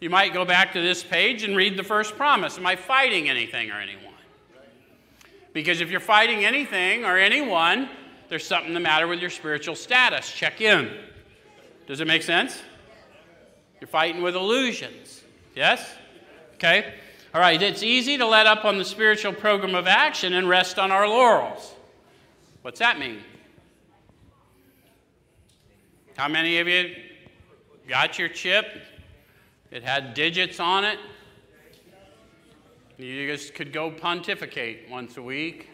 You 0.00 0.08
might 0.08 0.32
go 0.32 0.46
back 0.46 0.72
to 0.72 0.80
this 0.80 1.04
page 1.04 1.42
and 1.42 1.54
read 1.54 1.76
the 1.76 1.84
first 1.84 2.16
promise. 2.16 2.56
Am 2.56 2.66
I 2.66 2.76
fighting 2.76 3.28
anything 3.28 3.70
or 3.70 3.78
anyone? 3.78 4.14
Because 5.52 5.80
if 5.80 5.90
you're 5.90 6.00
fighting 6.00 6.44
anything 6.44 7.04
or 7.04 7.18
anyone, 7.18 7.88
there's 8.28 8.46
something 8.46 8.72
the 8.72 8.80
matter 8.80 9.06
with 9.06 9.20
your 9.20 9.30
spiritual 9.30 9.74
status. 9.74 10.32
Check 10.32 10.60
in. 10.60 10.90
Does 11.86 12.00
it 12.00 12.06
make 12.06 12.22
sense? 12.22 12.62
You're 13.80 13.88
fighting 13.88 14.22
with 14.22 14.36
illusions. 14.36 15.22
Yes? 15.54 15.86
Okay? 16.54 16.94
All 17.34 17.40
right, 17.40 17.60
it's 17.60 17.82
easy 17.82 18.16
to 18.16 18.26
let 18.26 18.46
up 18.46 18.64
on 18.64 18.78
the 18.78 18.84
spiritual 18.84 19.32
program 19.32 19.74
of 19.74 19.86
action 19.86 20.32
and 20.34 20.48
rest 20.48 20.78
on 20.78 20.90
our 20.90 21.06
laurels. 21.08 21.74
What's 22.62 22.78
that 22.78 22.98
mean? 22.98 23.18
How 26.16 26.28
many 26.28 26.58
of 26.58 26.68
you 26.68 26.94
got 27.88 28.18
your 28.18 28.28
chip? 28.28 28.66
It 29.70 29.84
had 29.84 30.14
digits 30.14 30.58
on 30.58 30.84
it. 30.84 30.98
You 32.98 33.28
just 33.28 33.54
could 33.54 33.72
go 33.72 33.90
pontificate 33.90 34.90
once 34.90 35.16
a 35.16 35.22
week. 35.22 35.70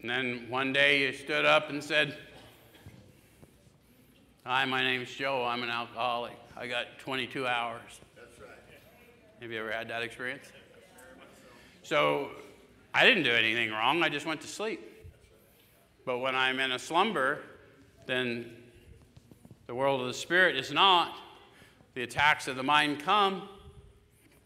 And 0.00 0.10
then 0.10 0.46
one 0.48 0.72
day 0.72 1.00
you 1.00 1.12
stood 1.12 1.44
up 1.44 1.70
and 1.70 1.82
said, 1.82 2.16
Hi, 4.46 4.64
my 4.66 4.82
name's 4.82 5.10
Joe. 5.12 5.44
I'm 5.44 5.62
an 5.62 5.70
alcoholic. 5.70 6.38
I 6.56 6.68
got 6.68 6.98
22 6.98 7.46
hours. 7.46 7.80
That's 8.14 8.38
right. 8.38 8.50
Have 9.40 9.50
you 9.50 9.58
ever 9.58 9.72
had 9.72 9.88
that 9.88 10.02
experience? 10.02 10.44
So 11.82 12.30
I 12.92 13.04
didn't 13.04 13.24
do 13.24 13.32
anything 13.32 13.70
wrong. 13.72 14.02
I 14.02 14.10
just 14.10 14.26
went 14.26 14.42
to 14.42 14.46
sleep. 14.46 14.80
But 16.04 16.18
when 16.18 16.36
I'm 16.36 16.60
in 16.60 16.72
a 16.72 16.78
slumber, 16.78 17.40
then 18.06 18.54
the 19.66 19.74
world 19.74 20.00
of 20.00 20.06
the 20.06 20.14
spirit 20.14 20.56
is 20.56 20.72
not. 20.72 21.16
The 21.94 22.02
attacks 22.02 22.48
of 22.48 22.56
the 22.56 22.62
mind 22.62 23.00
come. 23.00 23.48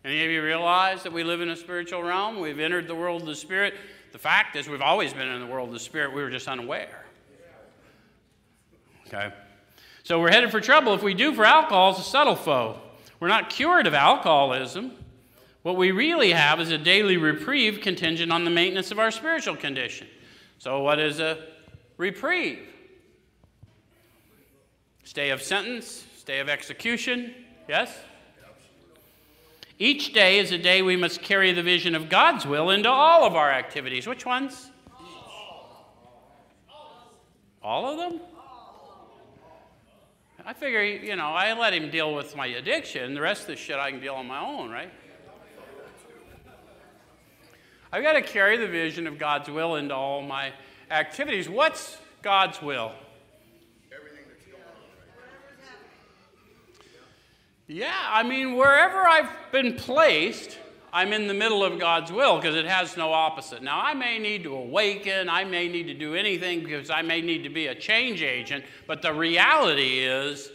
Any 0.04 0.24
of 0.24 0.30
you 0.30 0.42
realize 0.42 1.02
that 1.02 1.12
we 1.12 1.24
live 1.24 1.40
in 1.40 1.50
a 1.50 1.56
spiritual 1.56 2.02
realm? 2.02 2.40
We've 2.40 2.60
entered 2.60 2.86
the 2.86 2.94
world 2.94 3.22
of 3.22 3.26
the 3.26 3.34
spirit. 3.34 3.74
The 4.12 4.18
fact 4.18 4.56
is, 4.56 4.68
we've 4.68 4.82
always 4.82 5.12
been 5.12 5.28
in 5.28 5.40
the 5.40 5.46
world 5.46 5.68
of 5.68 5.74
the 5.74 5.80
spirit. 5.80 6.14
We 6.14 6.22
were 6.22 6.30
just 6.30 6.48
unaware. 6.48 7.04
Okay? 9.06 9.32
So 10.04 10.20
we're 10.20 10.30
headed 10.30 10.50
for 10.50 10.60
trouble. 10.60 10.94
If 10.94 11.02
we 11.02 11.14
do 11.14 11.34
for 11.34 11.44
alcohol, 11.44 11.90
it's 11.90 12.00
a 12.00 12.02
subtle 12.02 12.36
foe. 12.36 12.78
We're 13.20 13.28
not 13.28 13.50
cured 13.50 13.86
of 13.86 13.94
alcoholism. 13.94 14.92
What 15.62 15.76
we 15.76 15.90
really 15.90 16.30
have 16.32 16.60
is 16.60 16.70
a 16.70 16.78
daily 16.78 17.16
reprieve 17.16 17.80
contingent 17.80 18.32
on 18.32 18.44
the 18.44 18.50
maintenance 18.50 18.90
of 18.90 18.98
our 18.98 19.10
spiritual 19.10 19.56
condition. 19.56 20.06
So, 20.58 20.80
what 20.80 20.98
is 20.98 21.20
a 21.20 21.44
reprieve? 21.96 22.60
Stay 25.08 25.30
of 25.30 25.40
sentence, 25.40 26.04
stay 26.18 26.38
of 26.38 26.50
execution, 26.50 27.34
yes? 27.66 27.90
Each 29.78 30.12
day 30.12 30.38
is 30.38 30.52
a 30.52 30.58
day 30.58 30.82
we 30.82 30.96
must 30.96 31.22
carry 31.22 31.50
the 31.50 31.62
vision 31.62 31.94
of 31.94 32.10
God's 32.10 32.44
will 32.44 32.68
into 32.68 32.90
all 32.90 33.24
of 33.24 33.34
our 33.34 33.50
activities. 33.50 34.06
Which 34.06 34.26
ones? 34.26 34.70
All 37.62 37.86
of 37.90 37.96
them? 37.96 38.20
I 40.44 40.52
figure, 40.52 40.82
you 40.82 41.16
know, 41.16 41.28
I 41.28 41.58
let 41.58 41.72
him 41.72 41.90
deal 41.90 42.14
with 42.14 42.36
my 42.36 42.48
addiction. 42.48 43.14
The 43.14 43.22
rest 43.22 43.40
of 43.40 43.46
the 43.46 43.56
shit 43.56 43.78
I 43.78 43.90
can 43.90 44.00
deal 44.00 44.14
on 44.14 44.26
my 44.26 44.44
own, 44.44 44.68
right? 44.68 44.92
I've 47.90 48.02
got 48.02 48.12
to 48.12 48.20
carry 48.20 48.58
the 48.58 48.68
vision 48.68 49.06
of 49.06 49.18
God's 49.18 49.48
will 49.48 49.76
into 49.76 49.94
all 49.94 50.20
my 50.20 50.52
activities. 50.90 51.48
What's 51.48 51.96
God's 52.20 52.60
will? 52.60 52.92
Yeah, 57.70 57.94
I 58.10 58.22
mean, 58.22 58.56
wherever 58.56 59.06
I've 59.06 59.28
been 59.52 59.76
placed, 59.76 60.58
I'm 60.90 61.12
in 61.12 61.26
the 61.26 61.34
middle 61.34 61.62
of 61.62 61.78
God's 61.78 62.10
will 62.10 62.36
because 62.36 62.56
it 62.56 62.64
has 62.64 62.96
no 62.96 63.12
opposite. 63.12 63.62
Now, 63.62 63.78
I 63.78 63.92
may 63.92 64.18
need 64.18 64.42
to 64.44 64.54
awaken, 64.54 65.28
I 65.28 65.44
may 65.44 65.68
need 65.68 65.86
to 65.88 65.94
do 65.94 66.14
anything 66.14 66.64
because 66.64 66.88
I 66.88 67.02
may 67.02 67.20
need 67.20 67.42
to 67.42 67.50
be 67.50 67.66
a 67.66 67.74
change 67.74 68.22
agent, 68.22 68.64
but 68.86 69.02
the 69.02 69.12
reality 69.12 69.98
is, 69.98 70.50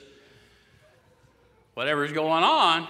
whatever's 1.76 2.12
going 2.12 2.44
on, 2.44 2.88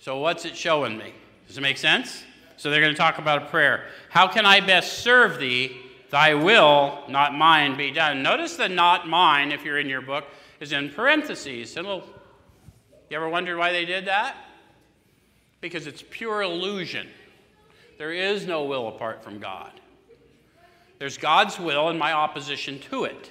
so 0.00 0.18
what's 0.18 0.44
it 0.44 0.56
showing 0.56 0.98
me? 0.98 1.14
Does 1.46 1.56
it 1.56 1.60
make 1.60 1.78
sense? 1.78 2.24
So 2.56 2.68
they're 2.68 2.80
going 2.80 2.92
to 2.92 2.98
talk 2.98 3.18
about 3.18 3.42
a 3.42 3.46
prayer. 3.46 3.86
How 4.10 4.26
can 4.26 4.44
I 4.44 4.58
best 4.58 4.98
serve 4.98 5.38
thee? 5.38 5.76
Thy 6.10 6.34
will, 6.34 7.04
not 7.08 7.32
mine, 7.32 7.76
be 7.76 7.92
done. 7.92 8.24
Notice 8.24 8.56
the 8.56 8.68
not 8.68 9.08
mine, 9.08 9.52
if 9.52 9.64
you're 9.64 9.78
in 9.78 9.88
your 9.88 10.02
book, 10.02 10.24
is 10.64 10.72
in 10.72 10.88
parentheses. 10.88 11.76
And 11.76 11.86
you 11.86 12.02
ever 13.12 13.28
wondered 13.28 13.58
why 13.58 13.70
they 13.70 13.84
did 13.84 14.06
that? 14.06 14.34
Because 15.60 15.86
it's 15.86 16.02
pure 16.10 16.40
illusion. 16.40 17.06
There 17.98 18.12
is 18.12 18.46
no 18.46 18.64
will 18.64 18.88
apart 18.88 19.22
from 19.22 19.38
God. 19.38 19.72
There's 20.98 21.18
God's 21.18 21.60
will 21.60 21.90
and 21.90 21.98
my 21.98 22.12
opposition 22.12 22.78
to 22.90 23.04
it. 23.04 23.30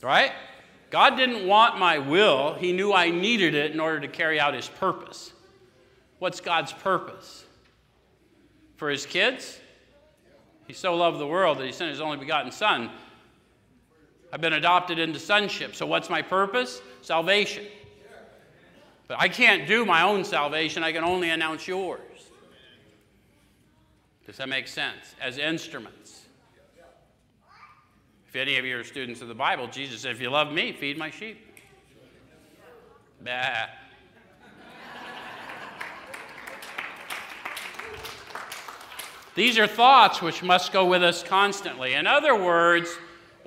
Right? 0.00 0.32
God 0.90 1.16
didn't 1.16 1.46
want 1.46 1.78
my 1.78 1.98
will, 1.98 2.54
He 2.54 2.72
knew 2.72 2.92
I 2.92 3.10
needed 3.10 3.56
it 3.56 3.72
in 3.72 3.80
order 3.80 3.98
to 4.00 4.08
carry 4.08 4.38
out 4.38 4.54
His 4.54 4.68
purpose. 4.68 5.32
What's 6.20 6.40
God's 6.40 6.72
purpose? 6.72 7.44
For 8.76 8.88
His 8.88 9.04
kids? 9.04 9.58
He 10.68 10.74
so 10.74 10.94
loved 10.94 11.18
the 11.18 11.26
world 11.26 11.58
that 11.58 11.66
He 11.66 11.72
sent 11.72 11.90
His 11.90 12.00
only 12.00 12.18
begotten 12.18 12.52
Son. 12.52 12.90
I've 14.32 14.40
been 14.40 14.52
adopted 14.52 14.98
into 14.98 15.18
sonship. 15.18 15.74
So, 15.74 15.86
what's 15.86 16.10
my 16.10 16.22
purpose? 16.22 16.80
Salvation. 17.02 17.64
But 19.06 19.18
I 19.20 19.28
can't 19.28 19.66
do 19.66 19.86
my 19.86 20.02
own 20.02 20.22
salvation, 20.22 20.84
I 20.84 20.92
can 20.92 21.02
only 21.02 21.30
announce 21.30 21.66
yours. 21.66 22.00
Does 24.26 24.36
that 24.36 24.50
make 24.50 24.68
sense? 24.68 25.14
As 25.20 25.38
instruments. 25.38 26.26
If 28.28 28.36
any 28.36 28.58
of 28.58 28.66
you 28.66 28.78
are 28.78 28.84
students 28.84 29.22
of 29.22 29.28
the 29.28 29.34
Bible, 29.34 29.68
Jesus 29.68 30.02
said, 30.02 30.12
If 30.12 30.20
you 30.20 30.28
love 30.28 30.52
me, 30.52 30.72
feed 30.72 30.98
my 30.98 31.08
sheep. 31.08 31.38
Bah. 33.24 33.68
These 39.34 39.58
are 39.58 39.66
thoughts 39.66 40.20
which 40.20 40.42
must 40.42 40.72
go 40.72 40.84
with 40.84 41.02
us 41.02 41.22
constantly. 41.22 41.94
In 41.94 42.06
other 42.06 42.34
words, 42.34 42.98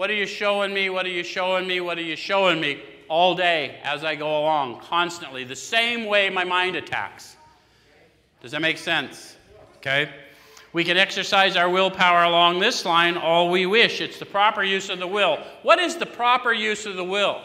what 0.01 0.09
are 0.09 0.15
you 0.15 0.25
showing 0.25 0.73
me? 0.73 0.89
What 0.89 1.05
are 1.05 1.09
you 1.09 1.23
showing 1.23 1.67
me? 1.67 1.79
What 1.79 1.99
are 1.99 2.01
you 2.01 2.15
showing 2.15 2.59
me? 2.59 2.81
All 3.07 3.35
day 3.35 3.79
as 3.83 4.03
I 4.03 4.15
go 4.15 4.41
along, 4.41 4.79
constantly, 4.79 5.43
the 5.43 5.55
same 5.55 6.07
way 6.07 6.27
my 6.31 6.43
mind 6.43 6.75
attacks. 6.75 7.35
Does 8.41 8.49
that 8.53 8.63
make 8.63 8.79
sense? 8.79 9.35
Okay? 9.77 10.09
We 10.73 10.83
can 10.83 10.97
exercise 10.97 11.55
our 11.55 11.69
willpower 11.69 12.23
along 12.23 12.59
this 12.59 12.83
line 12.83 13.15
all 13.15 13.51
we 13.51 13.67
wish. 13.67 14.01
It's 14.01 14.17
the 14.17 14.25
proper 14.25 14.63
use 14.63 14.89
of 14.89 14.97
the 14.97 15.05
will. 15.05 15.37
What 15.61 15.77
is 15.77 15.97
the 15.97 16.07
proper 16.07 16.51
use 16.51 16.87
of 16.87 16.95
the 16.95 17.03
will? 17.03 17.39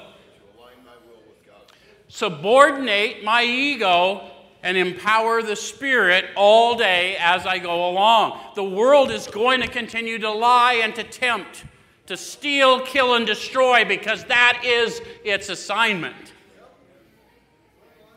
Subordinate 2.09 3.23
my 3.23 3.45
ego 3.45 4.31
and 4.62 4.79
empower 4.79 5.42
the 5.42 5.57
Spirit 5.57 6.25
all 6.37 6.75
day 6.75 7.19
as 7.21 7.45
I 7.45 7.59
go 7.59 7.90
along. 7.90 8.40
The 8.55 8.64
world 8.64 9.11
is 9.11 9.27
going 9.27 9.61
to 9.61 9.69
continue 9.69 10.19
to 10.21 10.31
lie 10.31 10.81
and 10.83 10.95
to 10.95 11.05
tempt, 11.05 11.66
to 12.07 12.16
steal, 12.16 12.81
kill, 12.81 13.14
and 13.14 13.27
destroy 13.27 13.85
because 13.85 14.25
that 14.25 14.62
is 14.64 15.01
its 15.25 15.49
assignment. 15.49 16.33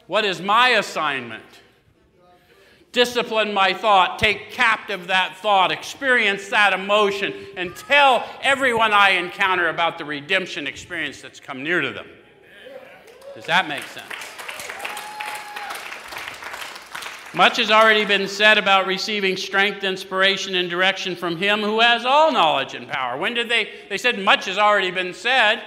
What 0.08 0.25
is 0.25 0.41
my 0.41 0.69
assignment? 0.69 1.43
discipline 2.91 3.54
my 3.54 3.73
thought, 3.73 4.19
take 4.19 4.52
captive 4.52 5.08
that 5.08 5.38
thought, 5.38 5.71
experience 5.71 6.49
that 6.49 6.73
emotion, 6.73 7.34
and 7.56 7.75
tell 7.75 8.28
everyone 8.41 8.93
I 8.93 9.12
encounter 9.12 9.69
about 9.69 9.97
the 9.97 10.06
redemption 10.06 10.67
experience 10.67 11.21
that's 11.21 11.39
come 11.39 11.63
near 11.63 11.82
to 11.82 11.91
them. 11.91 12.08
Does 13.36 13.45
that 13.45 13.67
make 13.67 13.84
sense? 13.84 14.06
Much 17.34 17.58
has 17.58 17.70
already 17.70 18.06
been 18.06 18.28
said 18.28 18.58
about 18.58 18.88
receiving 18.88 19.38
strength, 19.38 19.84
inspiration, 19.84 20.56
and 20.56 20.70
direction 20.70 21.15
from 21.15 21.38
Him 21.38 21.62
who 21.62 21.80
has 21.80 22.06
all 22.06 22.32
knowledge 22.32 22.74
and 22.74 22.88
power. 22.88 23.18
When 23.18 23.34
did 23.34 23.50
they? 23.50 23.70
They 23.89 23.98
said 23.98 24.18
much 24.20 24.46
has 24.46 24.58
already 24.58 24.92
been 24.92 25.13
said. 25.13 25.62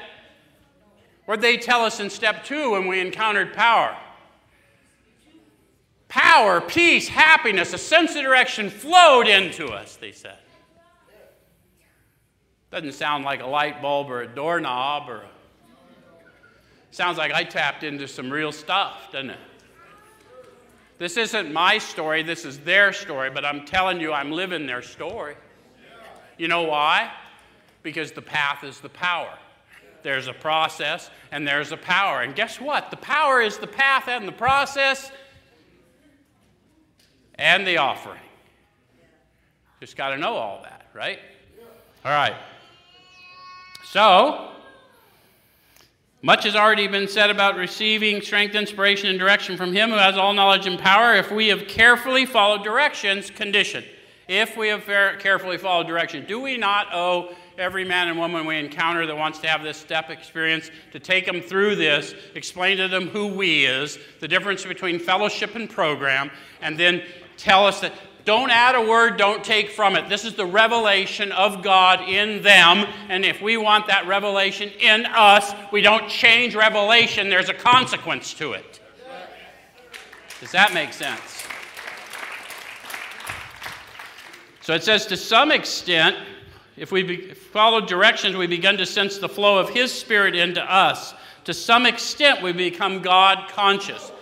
What 1.27 1.37
did 1.41 1.43
they 1.43 1.57
tell 1.57 1.85
us 1.85 2.01
in 2.01 2.11
step 2.11 2.45
two 2.45 2.73
when 2.73 2.89
we 2.89 3.01
encountered 3.01 3.53
power? 3.55 3.97
power, 6.13 6.61
peace, 6.61 7.09
happiness, 7.09 7.73
a 7.73 7.79
sense 7.79 8.15
of 8.15 8.21
direction 8.21 8.69
flowed 8.69 9.27
into 9.27 9.69
us, 9.69 9.97
they 9.97 10.13
said. 10.13 10.37
Doesn't 12.71 12.93
sound 12.93 13.25
like 13.25 13.41
a 13.41 13.47
light 13.47 13.81
bulb 13.81 14.11
or 14.11 14.21
a 14.21 14.29
doorknob 14.29 15.09
or 15.09 15.23
a, 15.23 15.29
sounds 16.91 17.17
like 17.17 17.33
I 17.33 17.45
tapped 17.45 17.83
into 17.83 18.07
some 18.07 18.31
real 18.31 18.53
stuff, 18.53 19.11
doesn't 19.11 19.31
it? 19.31 19.39
This 21.03 21.17
isn't 21.17 21.53
my 21.53 21.79
story, 21.79 22.23
this 22.23 22.45
is 22.45 22.61
their 22.61 22.93
story, 22.93 23.29
but 23.29 23.45
I'm 23.45 23.65
telling 23.65 24.01
you, 24.01 24.13
I'm 24.13 24.31
living 24.31 24.69
their 24.69 24.83
story. 24.83 25.35
You 26.39 26.47
know 26.47 26.63
why? 26.63 27.11
Because 27.83 28.13
the 28.13 28.23
path 28.23 28.63
is 28.63 28.79
the 28.79 28.89
power. 28.89 29.37
There's 30.05 30.29
a 30.29 30.33
process 30.33 31.11
and 31.33 31.45
there's 31.45 31.73
a 31.73 31.77
power. 31.77 32.23
And 32.23 32.37
guess 32.37 32.61
what? 32.61 32.93
The 32.93 32.99
power 32.99 33.41
is 33.41 33.59
the 33.59 33.67
path 33.67 34.07
and 34.07 34.29
the 34.29 34.33
process 34.33 35.11
and 37.35 37.67
the 37.67 37.79
offering. 37.79 38.23
Just 39.81 39.97
got 39.97 40.11
to 40.11 40.19
know 40.19 40.37
all 40.37 40.63
that, 40.63 40.87
right? 40.95 41.19
All 42.05 42.13
right. 42.13 42.37
So, 43.87 44.52
Much 46.25 46.45
has 46.45 46.55
already 46.55 46.87
been 46.87 47.09
said 47.09 47.31
about 47.31 47.57
receiving 47.57 48.23
strength, 48.23 48.55
inspiration, 48.55 49.11
and 49.11 49.18
direction 49.18 49.57
from 49.57 49.73
Him 49.73 49.91
who 49.91 49.97
has 49.97 50.16
all 50.16 50.33
knowledge 50.33 50.68
and 50.68 50.79
power 50.79 51.16
if 51.16 51.33
we 51.33 51.49
have 51.49 51.66
carefully 51.66 52.25
followed 52.25 52.62
directions, 52.62 53.29
condition. 53.29 53.85
If 54.29 54.57
we 54.57 54.68
have 54.68 54.85
carefully 55.18 55.59
followed 55.59 55.89
direction, 55.89 56.25
do 56.25 56.39
we 56.39 56.57
not 56.57 56.87
owe 56.95 57.35
every 57.59 57.85
man 57.85 58.07
and 58.07 58.16
woman 58.16 58.47
we 58.47 58.57
encounter 58.57 59.05
that 59.05 59.16
wants 59.16 59.41
to 59.41 59.49
have 59.49 59.64
this 59.64 59.77
step 59.77 60.11
experience 60.11 60.70
to 60.93 61.01
take 61.01 61.27
them 61.27 61.41
through 61.41 61.75
this, 61.75 62.14
explain 62.37 62.77
to 62.77 62.87
them 62.87 63.09
who 63.09 63.27
we 63.27 63.66
is, 63.66 63.99
the 64.20 64.29
difference 64.29 64.64
between 64.64 65.01
fellowship 65.01 65.57
and 65.57 65.68
program, 65.68 66.31
and 66.61 66.79
then 66.79 67.03
tell 67.37 67.66
us 67.66 67.81
that 67.81 67.93
don't 68.25 68.51
add 68.51 68.77
a 68.77 68.89
word, 68.89 69.16
don't 69.16 69.43
take 69.43 69.70
from 69.70 69.97
it. 69.97 70.09
This 70.09 70.25
is 70.25 70.35
the 70.35 70.47
revelation 70.47 71.33
of 71.33 71.62
God 71.62 72.09
in 72.09 72.43
them. 72.43 72.87
And 73.09 73.25
if 73.25 73.43
we 73.43 73.57
want 73.57 73.89
that 73.89 74.07
revelation 74.07 74.70
in 74.81 75.07
us, 75.07 75.53
we 75.73 75.81
don't 75.81 76.09
change 76.09 76.55
revelation, 76.55 77.29
there's 77.29 77.49
a 77.49 77.55
consequence 77.55 78.33
to 78.35 78.53
it. 78.53 78.81
Does 80.41 80.53
that 80.53 80.73
make 80.75 80.93
sense? 80.93 81.45
So 84.61 84.75
it 84.75 84.85
says, 84.85 85.07
to 85.07 85.16
some 85.16 85.51
extent, 85.51 86.16
if 86.77 86.93
we 86.93 87.03
be, 87.03 87.35
follow 87.35 87.81
directions, 87.81 88.37
we 88.37 88.47
begin 88.47 88.77
to 88.77 88.87
sense 88.87 89.18
the 89.18 89.29
flow 89.29 89.59
of 89.59 89.70
His 89.70 89.93
Spirit 89.93 90.37
into 90.37 90.62
us. 90.62 91.14
To 91.45 91.55
some 91.55 91.87
extent, 91.87 92.43
we 92.43 92.53
become 92.53 93.03
God 93.03 93.49
conscious, 93.51 94.12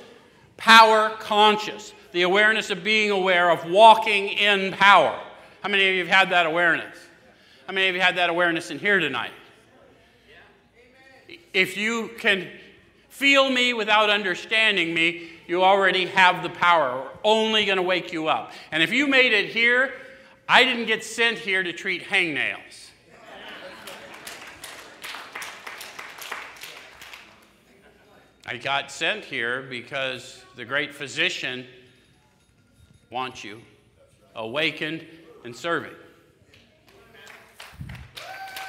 power 0.56 1.10
conscious 1.18 1.92
the 2.12 2.22
awareness 2.22 2.70
of 2.70 2.82
being 2.82 3.10
aware 3.10 3.50
of 3.50 3.68
walking 3.70 4.28
in 4.28 4.72
power. 4.72 5.18
How 5.62 5.68
many 5.68 5.88
of 5.88 5.94
you 5.94 6.00
have 6.00 6.08
had 6.08 6.30
that 6.30 6.46
awareness? 6.46 6.96
How 7.66 7.72
many 7.72 7.88
of 7.88 7.94
you 7.94 8.00
had 8.00 8.16
that 8.16 8.30
awareness 8.30 8.70
in 8.70 8.78
here 8.78 8.98
tonight? 8.98 9.32
If 11.52 11.76
you 11.76 12.10
can 12.18 12.48
feel 13.08 13.50
me 13.50 13.74
without 13.74 14.10
understanding 14.10 14.94
me, 14.94 15.30
you 15.46 15.62
already 15.62 16.06
have 16.06 16.42
the 16.42 16.48
power. 16.48 17.02
We're 17.02 17.10
only 17.24 17.64
going 17.64 17.76
to 17.76 17.82
wake 17.82 18.12
you 18.12 18.28
up. 18.28 18.52
And 18.72 18.82
if 18.82 18.92
you 18.92 19.06
made 19.06 19.32
it 19.32 19.50
here, 19.50 19.92
I 20.48 20.64
didn't 20.64 20.86
get 20.86 21.04
sent 21.04 21.38
here 21.38 21.62
to 21.62 21.72
treat 21.72 22.04
hangnails. 22.04 22.88
I 28.46 28.56
got 28.56 28.90
sent 28.90 29.24
here 29.24 29.62
because 29.62 30.42
the 30.56 30.64
great 30.64 30.92
physician 30.92 31.66
wants 33.10 33.42
you 33.42 33.60
awakened 34.36 35.04
and 35.44 35.54
serving. 35.54 35.92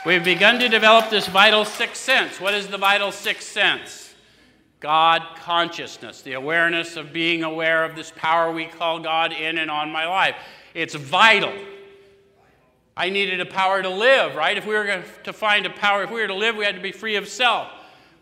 We've 0.04 0.24
begun 0.24 0.60
to 0.60 0.68
develop 0.68 1.12
this 1.12 1.28
vital 1.28 1.64
sixth 1.64 2.02
sense. 2.02 2.42
What 2.42 2.56
is 2.56 2.68
the 2.68 2.80
vital 2.80 3.12
sixth 3.12 3.48
sense? 3.48 4.16
God 4.80 5.22
consciousness, 5.36 6.24
the 6.24 6.34
awareness 6.34 6.96
of 6.96 7.14
being 7.14 7.44
aware 7.44 7.86
of 7.86 7.96
this 7.96 8.12
power 8.16 8.52
we 8.52 8.66
call 8.66 9.00
God 9.00 9.32
in 9.32 9.60
and 9.60 9.70
on 9.70 9.92
my 9.92 10.08
life. 10.08 10.36
It's 10.74 10.96
vital. 10.96 11.54
I 12.98 13.12
needed 13.12 13.40
a 13.42 13.46
power 13.46 13.84
to 13.84 13.90
live, 13.90 14.36
right? 14.36 14.58
If 14.58 14.66
we 14.66 14.74
were 14.74 15.04
to 15.24 15.34
find 15.34 15.68
a 15.68 15.70
power, 15.70 16.04
if 16.04 16.10
we 16.10 16.20
were 16.20 16.28
to 16.28 16.34
live, 16.34 16.56
we 16.56 16.66
had 16.66 16.76
to 16.76 16.82
be 16.82 16.92
free 16.92 17.16
of 17.16 17.28
self. 17.28 17.68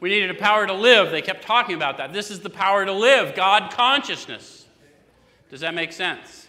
We 0.01 0.09
needed 0.09 0.31
a 0.31 0.35
power 0.35 0.67
to 0.67 0.73
live. 0.73 1.11
They 1.11 1.21
kept 1.21 1.43
talking 1.43 1.75
about 1.75 1.97
that. 1.97 2.11
This 2.11 2.29
is 2.29 2.41
the 2.41 2.49
power 2.49 2.85
to 2.85 2.91
live, 2.91 3.35
God 3.35 3.71
consciousness. 3.71 4.58
Does 5.49 5.61
that 5.61 5.73
make 5.73 5.91
sense? 5.91 6.47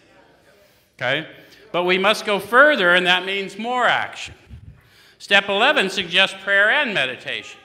Okay? 0.97 1.27
But 1.71 1.83
we 1.83 1.97
must 1.97 2.25
go 2.25 2.39
further, 2.39 2.93
and 2.93 3.05
that 3.07 3.25
means 3.25 3.57
more 3.57 3.85
action. 3.85 4.35
Step 5.17 5.49
11 5.49 5.89
suggests 5.89 6.35
prayer 6.43 6.69
and 6.69 6.93
meditation. 6.93 7.59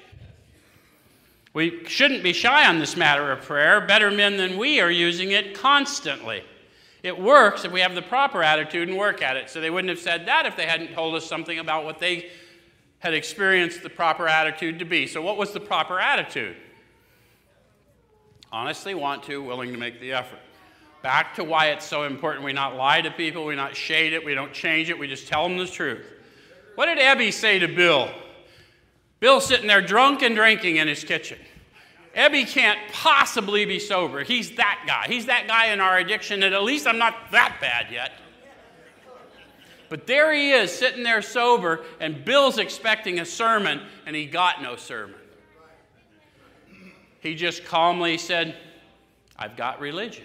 We 1.53 1.87
shouldn't 1.87 2.23
be 2.23 2.35
shy 2.35 2.69
on 2.69 2.79
this 2.79 2.97
matter 2.97 3.33
of 3.33 3.43
prayer. 3.43 3.81
Better 3.81 4.11
men 4.11 4.37
than 4.37 4.59
we 4.59 4.81
are 4.81 4.91
using 4.91 5.31
it 5.31 5.55
constantly. 5.55 6.45
It 7.03 7.19
works 7.19 7.65
if 7.65 7.73
we 7.73 7.81
have 7.81 7.95
the 7.95 8.03
proper 8.03 8.43
attitude 8.43 8.89
and 8.89 8.99
work 8.99 9.23
at 9.23 9.37
it. 9.37 9.49
So 9.49 9.61
they 9.61 9.71
wouldn't 9.71 9.89
have 9.89 9.99
said 9.99 10.27
that 10.27 10.45
if 10.45 10.57
they 10.57 10.67
hadn't 10.67 10.93
told 10.93 11.15
us 11.15 11.25
something 11.25 11.59
about 11.59 11.85
what 11.85 11.99
they 11.99 12.31
had 12.99 13.15
experienced 13.15 13.83
the 13.83 13.89
proper 13.89 14.29
attitude 14.29 14.79
to 14.81 14.85
be. 14.85 15.07
So, 15.07 15.23
what 15.23 15.37
was 15.37 15.53
the 15.53 15.61
proper 15.61 16.01
attitude? 16.01 16.57
Honestly, 18.53 18.95
want 18.95 19.23
to, 19.25 19.43
willing 19.43 19.73
to 19.73 19.79
make 19.79 20.01
the 20.01 20.13
effort. 20.13 20.41
Back 21.07 21.37
to 21.37 21.45
why 21.45 21.67
it's 21.67 21.87
so 21.87 22.03
important 22.03 22.45
we 22.45 22.53
not 22.53 22.75
lie 22.75 23.01
to 23.01 23.13
people, 23.13 23.45
we 23.45 23.55
not 23.55 23.77
shade 23.77 24.13
it, 24.13 24.25
we 24.25 24.35
don't 24.35 24.53
change 24.53 24.91
it, 24.91 24.99
we 24.99 25.07
just 25.07 25.29
tell 25.29 25.45
them 25.45 25.57
the 25.57 25.65
truth. 25.69 26.05
What 26.75 26.87
did 26.87 26.99
Ebby 26.99 27.33
say 27.33 27.61
to 27.61 27.69
Bill? 27.69 28.11
Bill's 29.21 29.47
sitting 29.47 29.69
there 29.69 29.81
drunk 29.81 30.23
and 30.23 30.35
drinking 30.35 30.79
in 30.79 30.89
his 30.89 31.05
kitchen. 31.05 31.39
Ebby 32.17 32.45
can't 32.49 32.81
possibly 32.91 33.65
be 33.65 33.79
sober. 33.79 34.25
He's 34.25 34.57
that 34.57 34.83
guy. 34.85 35.07
He's 35.07 35.27
that 35.27 35.47
guy 35.47 35.67
in 35.67 35.79
our 35.79 35.97
addiction, 35.97 36.43
and 36.43 36.53
at 36.53 36.65
least 36.65 36.89
I'm 36.89 36.99
not 36.99 37.15
that 37.31 37.59
bad 37.61 37.87
yet. 37.93 38.11
But 39.89 40.09
there 40.09 40.35
he 40.35 40.51
is, 40.51 40.73
sitting 40.73 41.05
there 41.05 41.23
sober, 41.23 41.85
and 42.01 42.25
Bill's 42.25 42.59
expecting 42.59 43.21
a 43.21 43.25
sermon, 43.25 43.81
and 44.07 44.17
he 44.17 44.27
got 44.27 44.61
no 44.61 44.75
sermon. 44.75 45.21
He 47.21 47.37
just 47.37 47.65
calmly 47.65 48.19
said, 48.19 48.57
I've 49.39 49.57
got 49.57 49.79
religion. 49.79 50.25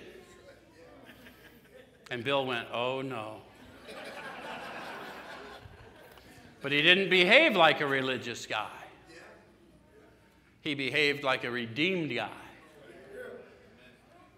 And 2.11 2.25
Bill 2.25 2.45
went, 2.45 2.67
Oh 2.73 3.01
no. 3.01 3.37
but 6.61 6.73
he 6.73 6.81
didn't 6.81 7.09
behave 7.09 7.55
like 7.55 7.79
a 7.79 7.87
religious 7.87 8.45
guy, 8.45 8.69
he 10.59 10.75
behaved 10.75 11.23
like 11.23 11.45
a 11.45 11.49
redeemed 11.49 12.13
guy. 12.13 12.29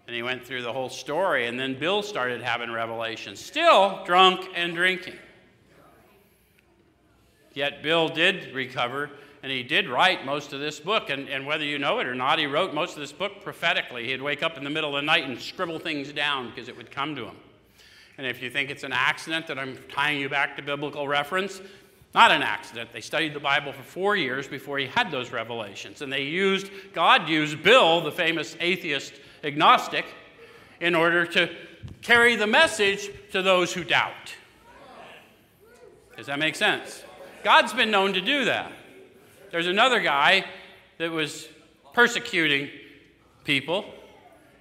And 0.06 0.14
he 0.14 0.22
went 0.22 0.46
through 0.46 0.62
the 0.62 0.72
whole 0.72 0.90
story, 0.90 1.46
and 1.46 1.58
then 1.58 1.78
Bill 1.78 2.02
started 2.02 2.42
having 2.42 2.70
revelations, 2.70 3.40
still 3.40 4.04
drunk 4.04 4.46
and 4.54 4.74
drinking. 4.74 5.16
Yet 7.54 7.82
Bill 7.82 8.08
did 8.08 8.54
recover, 8.54 9.10
and 9.42 9.50
he 9.50 9.62
did 9.62 9.88
write 9.88 10.26
most 10.26 10.52
of 10.52 10.60
this 10.60 10.78
book. 10.78 11.08
And, 11.08 11.28
and 11.30 11.46
whether 11.46 11.64
you 11.64 11.78
know 11.78 12.00
it 12.00 12.06
or 12.06 12.14
not, 12.14 12.38
he 12.38 12.46
wrote 12.46 12.74
most 12.74 12.92
of 12.92 13.00
this 13.00 13.12
book 13.12 13.42
prophetically. 13.42 14.06
He'd 14.06 14.20
wake 14.20 14.42
up 14.42 14.58
in 14.58 14.64
the 14.64 14.70
middle 14.70 14.94
of 14.94 15.02
the 15.02 15.06
night 15.06 15.24
and 15.24 15.40
scribble 15.40 15.78
things 15.78 16.12
down 16.12 16.50
because 16.50 16.68
it 16.68 16.76
would 16.76 16.90
come 16.90 17.16
to 17.16 17.24
him. 17.24 17.36
And 18.16 18.26
if 18.26 18.40
you 18.40 18.50
think 18.50 18.70
it's 18.70 18.84
an 18.84 18.92
accident 18.92 19.46
that 19.48 19.58
I'm 19.58 19.76
tying 19.90 20.20
you 20.20 20.28
back 20.28 20.56
to 20.56 20.62
biblical 20.62 21.08
reference, 21.08 21.60
not 22.14 22.30
an 22.30 22.42
accident. 22.42 22.90
They 22.92 23.00
studied 23.00 23.34
the 23.34 23.40
Bible 23.40 23.72
for 23.72 23.82
four 23.82 24.14
years 24.14 24.46
before 24.46 24.78
he 24.78 24.86
had 24.86 25.10
those 25.10 25.32
revelations. 25.32 26.00
And 26.00 26.12
they 26.12 26.22
used, 26.22 26.70
God 26.92 27.28
used 27.28 27.62
Bill, 27.62 28.00
the 28.02 28.12
famous 28.12 28.56
atheist 28.60 29.14
agnostic, 29.42 30.06
in 30.80 30.94
order 30.94 31.26
to 31.26 31.50
carry 32.02 32.36
the 32.36 32.46
message 32.46 33.10
to 33.32 33.42
those 33.42 33.72
who 33.72 33.82
doubt. 33.82 34.34
Does 36.16 36.26
that 36.26 36.38
make 36.38 36.54
sense? 36.54 37.02
God's 37.42 37.72
been 37.72 37.90
known 37.90 38.12
to 38.12 38.20
do 38.20 38.44
that. 38.44 38.70
There's 39.50 39.66
another 39.66 39.98
guy 40.00 40.44
that 40.98 41.10
was 41.10 41.48
persecuting 41.92 42.70
people, 43.42 43.84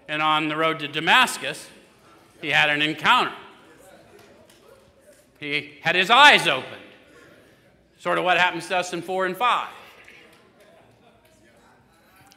and 0.08 0.22
on 0.22 0.47
the 0.49 0.56
road 0.56 0.80
to 0.80 0.88
Damascus, 0.88 1.70
he 2.41 2.49
had 2.49 2.70
an 2.70 2.82
encounter. 2.82 3.34
He 5.43 5.73
had 5.81 5.95
his 5.95 6.09
eyes 6.09 6.47
opened. 6.47 6.81
Sort 7.99 8.17
of 8.17 8.23
what 8.23 8.37
happens 8.37 8.67
to 8.67 8.77
us 8.77 8.93
in 8.93 9.01
4 9.01 9.25
and 9.27 9.37
5. 9.37 9.69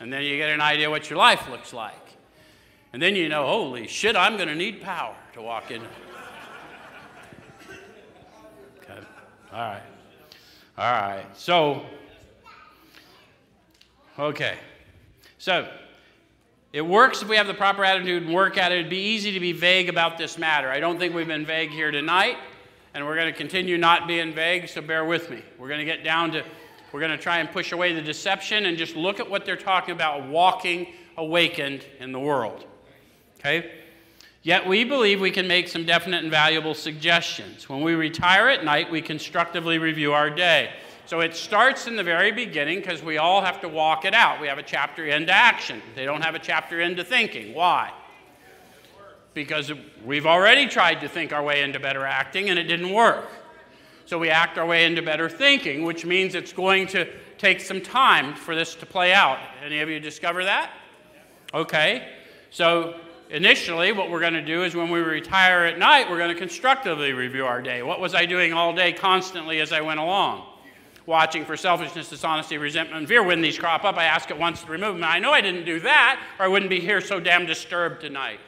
And 0.01 0.13
then 0.13 0.23
you 0.23 0.37
get 0.37 0.51
an 0.51 0.61
idea 0.61 0.91
what 0.91 1.09
your 1.09 1.19
life 1.19 1.49
looks 1.49 1.73
like. 1.73 1.95
And 2.93 3.01
then 3.01 3.17
you 3.17 3.29
know, 3.29 3.47
holy 3.47 3.87
shit, 3.87 4.17
I'm 4.17 4.37
going 4.37 4.49
to 4.49 4.55
need 4.55 4.83
power 4.83 5.15
to 5.35 5.43
walk 5.43 5.71
in. 5.71 5.83
Okay. 8.79 9.01
All 9.53 9.59
right. 9.59 9.83
All 10.79 10.93
right. 10.93 11.27
So, 11.35 11.85
okay. 14.19 14.57
So, 15.39 15.69
it 16.73 16.83
works 16.83 17.23
if 17.23 17.29
we 17.29 17.37
have 17.37 17.47
the 17.47 17.55
proper 17.55 17.85
attitude 17.85 18.25
and 18.25 18.35
work 18.35 18.59
at 18.59 18.73
it. 18.73 18.81
It'd 18.81 18.91
be 18.91 18.99
easy 18.99 19.33
to 19.33 19.41
be 19.41 19.53
vague 19.53 19.89
about 19.89 20.19
this 20.19 20.37
matter. 20.37 20.71
I 20.71 20.81
don't 20.81 20.99
think 20.99 21.15
we've 21.15 21.27
been 21.27 21.47
vague 21.47 21.71
here 21.71 21.91
tonight 21.91 22.37
and 22.97 23.05
we're 23.05 23.15
going 23.15 23.31
to 23.31 23.39
continue 23.39 23.77
not 23.77 24.09
being 24.09 24.33
vague, 24.33 24.67
so 24.71 24.81
bear 24.81 25.05
with 25.05 25.29
me. 25.29 25.43
We're 25.59 25.69
going 25.69 25.81
to 25.81 25.85
get 25.85 26.03
down 26.03 26.33
to, 26.33 26.43
we're 26.93 27.01
going 27.01 27.13
to 27.13 27.19
try 27.19 27.41
and 27.41 27.51
push 27.51 27.73
away 27.73 27.93
the 27.93 28.01
deception 28.01 28.65
and 28.65 28.79
just 28.79 28.97
look 28.97 29.21
at 29.21 29.29
what 29.29 29.45
they're 29.45 29.55
talking 29.55 29.95
about 29.95 30.27
walking 30.29 30.95
awakened 31.19 31.85
in 32.01 32.11
the 32.11 32.19
world. 32.19 32.65
Okay? 33.39 33.71
Yet 34.43 34.67
we 34.67 34.83
believe 34.83 35.21
we 35.21 35.31
can 35.31 35.47
make 35.47 35.69
some 35.69 35.85
definite 35.85 36.23
and 36.23 36.31
valuable 36.31 36.73
suggestions. 36.73 37.69
When 37.69 37.83
we 37.83 37.95
retire 37.95 38.49
at 38.49 38.65
night, 38.65 38.91
we 38.91 39.03
constructively 39.03 39.77
review 39.77 40.15
our 40.15 40.31
day. 40.31 40.73
So 41.05 41.21
it 41.21 41.37
starts 41.37 41.87
in 41.87 41.97
the 41.97 42.03
very 42.03 42.33
beginning 42.33 42.81
because 42.81 43.03
we 43.03 43.19
all 43.19 43.43
have 43.43 43.61
to 43.61 43.69
walk 43.69 44.07
it 44.07 44.15
out. 44.15 44.41
We 44.41 44.47
have 44.47 44.57
a 44.57 44.63
chapter 44.63 45.05
into 45.05 45.33
action. 45.33 45.83
They 45.95 46.07
don't 46.07 46.23
have 46.23 46.35
a 46.35 46.39
chapter 46.39 46.81
into 46.81 47.05
thinking. 47.05 47.53
Why? 47.53 47.93
Because 49.37 49.71
we've 50.03 50.25
already 50.25 50.67
tried 50.67 50.99
to 51.03 51.09
think 51.09 51.31
our 51.31 51.43
way 51.43 51.63
into 51.63 51.79
better 51.79 52.07
acting 52.07 52.49
and 52.49 52.59
it 52.59 52.65
didn't 52.65 52.91
work. 52.91 53.29
So 54.07 54.19
we 54.19 54.31
act 54.31 54.57
our 54.57 54.65
way 54.65 54.87
into 54.87 55.03
better 55.03 55.29
thinking, 55.29 55.85
which 55.85 56.07
means 56.07 56.35
it's 56.35 56.55
going 56.55 56.87
to 56.89 57.07
take 57.37 57.61
some 57.61 57.83
time 57.83 58.35
for 58.35 58.55
this 58.55 58.75
to 58.77 58.87
play 58.87 59.13
out. 59.13 59.39
Any 59.63 59.81
of 59.81 59.91
you 59.91 60.01
discover 60.01 60.43
that? 60.45 60.73
Okay. 61.53 62.09
So 62.51 62.99
initially, 63.29 63.93
what 63.93 64.11
we're 64.11 64.21
going 64.21 64.33
to 64.33 64.45
do 64.45 64.65
is 64.65 64.75
when 64.75 64.89
we 64.91 65.01
retire 65.01 65.67
at 65.67 65.79
night, 65.79 66.09
we're 66.09 66.19
going 66.19 66.33
to 66.33 66.39
constructively 66.39 67.13
review 67.13 67.45
our 67.45 67.61
day. 67.61 67.83
What 67.83 68.01
was 68.01 68.15
I 68.15 68.25
doing 68.25 68.55
all 68.55 68.75
day 68.75 68.95
constantly 68.95 69.61
as 69.61 69.71
I 69.71 69.83
went 69.83 70.01
along? 70.01 70.47
Watching 71.05 71.45
for 71.45 71.59
selfishness, 71.59 72.09
dishonesty, 72.09 72.57
resentment, 72.57 73.01
and 73.01 73.07
fear. 73.07 73.23
When 73.23 73.43
these 73.43 73.59
crop 73.59 73.85
up, 73.85 73.99
I 73.99 74.05
ask 74.05 74.31
it 74.31 74.39
once 74.39 74.63
to 74.63 74.71
remove 74.73 74.95
them. 74.95 75.05
I 75.05 75.19
know 75.19 75.33
I 75.33 75.43
didn't 75.43 75.67
do 75.67 75.79
that, 75.81 76.23
or 76.39 76.47
I 76.47 76.49
wouldn't 76.49 76.71
be 76.71 76.81
here 76.81 77.03
so 77.03 77.21
damn 77.21 77.45
disturbed 77.45 78.01
tonight. 78.01 78.41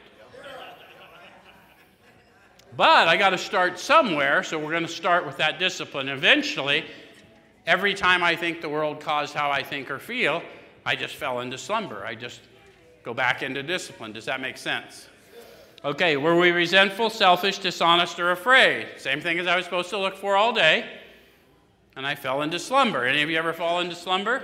But 2.79 3.09
I 3.09 3.17
got 3.17 3.31
to 3.31 3.37
start 3.37 3.77
somewhere, 3.77 4.41
so 4.41 4.57
we're 4.57 4.71
going 4.71 4.85
to 4.85 4.87
start 4.87 5.25
with 5.25 5.35
that 5.35 5.59
discipline. 5.59 6.07
Eventually, 6.07 6.85
every 7.67 7.93
time 7.93 8.23
I 8.23 8.37
think 8.37 8.61
the 8.61 8.69
world 8.69 9.01
caused 9.01 9.33
how 9.33 9.51
I 9.51 9.63
think 9.63 9.91
or 9.91 9.99
feel, 9.99 10.41
I 10.85 10.95
just 10.95 11.17
fell 11.17 11.41
into 11.41 11.57
slumber. 11.57 12.05
I 12.05 12.15
just 12.15 12.39
go 13.03 13.13
back 13.13 13.43
into 13.43 13.61
discipline. 13.63 14.13
Does 14.13 14.23
that 14.27 14.39
make 14.39 14.57
sense? 14.57 15.09
Okay, 15.83 16.15
were 16.15 16.37
we 16.39 16.51
resentful, 16.51 17.09
selfish, 17.09 17.59
dishonest, 17.59 18.17
or 18.17 18.31
afraid? 18.31 18.87
Same 18.95 19.19
thing 19.19 19.39
as 19.39 19.47
I 19.47 19.57
was 19.57 19.65
supposed 19.65 19.89
to 19.89 19.97
look 19.97 20.15
for 20.15 20.37
all 20.37 20.53
day, 20.53 20.85
and 21.97 22.07
I 22.07 22.15
fell 22.15 22.43
into 22.43 22.59
slumber. 22.59 23.03
Any 23.03 23.21
of 23.23 23.29
you 23.29 23.37
ever 23.37 23.51
fall 23.51 23.81
into 23.81 23.93
slumber? 23.93 24.43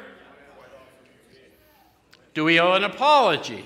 Do 2.33 2.43
we 2.43 2.59
owe 2.59 2.73
an 2.73 2.83
apology? 2.83 3.63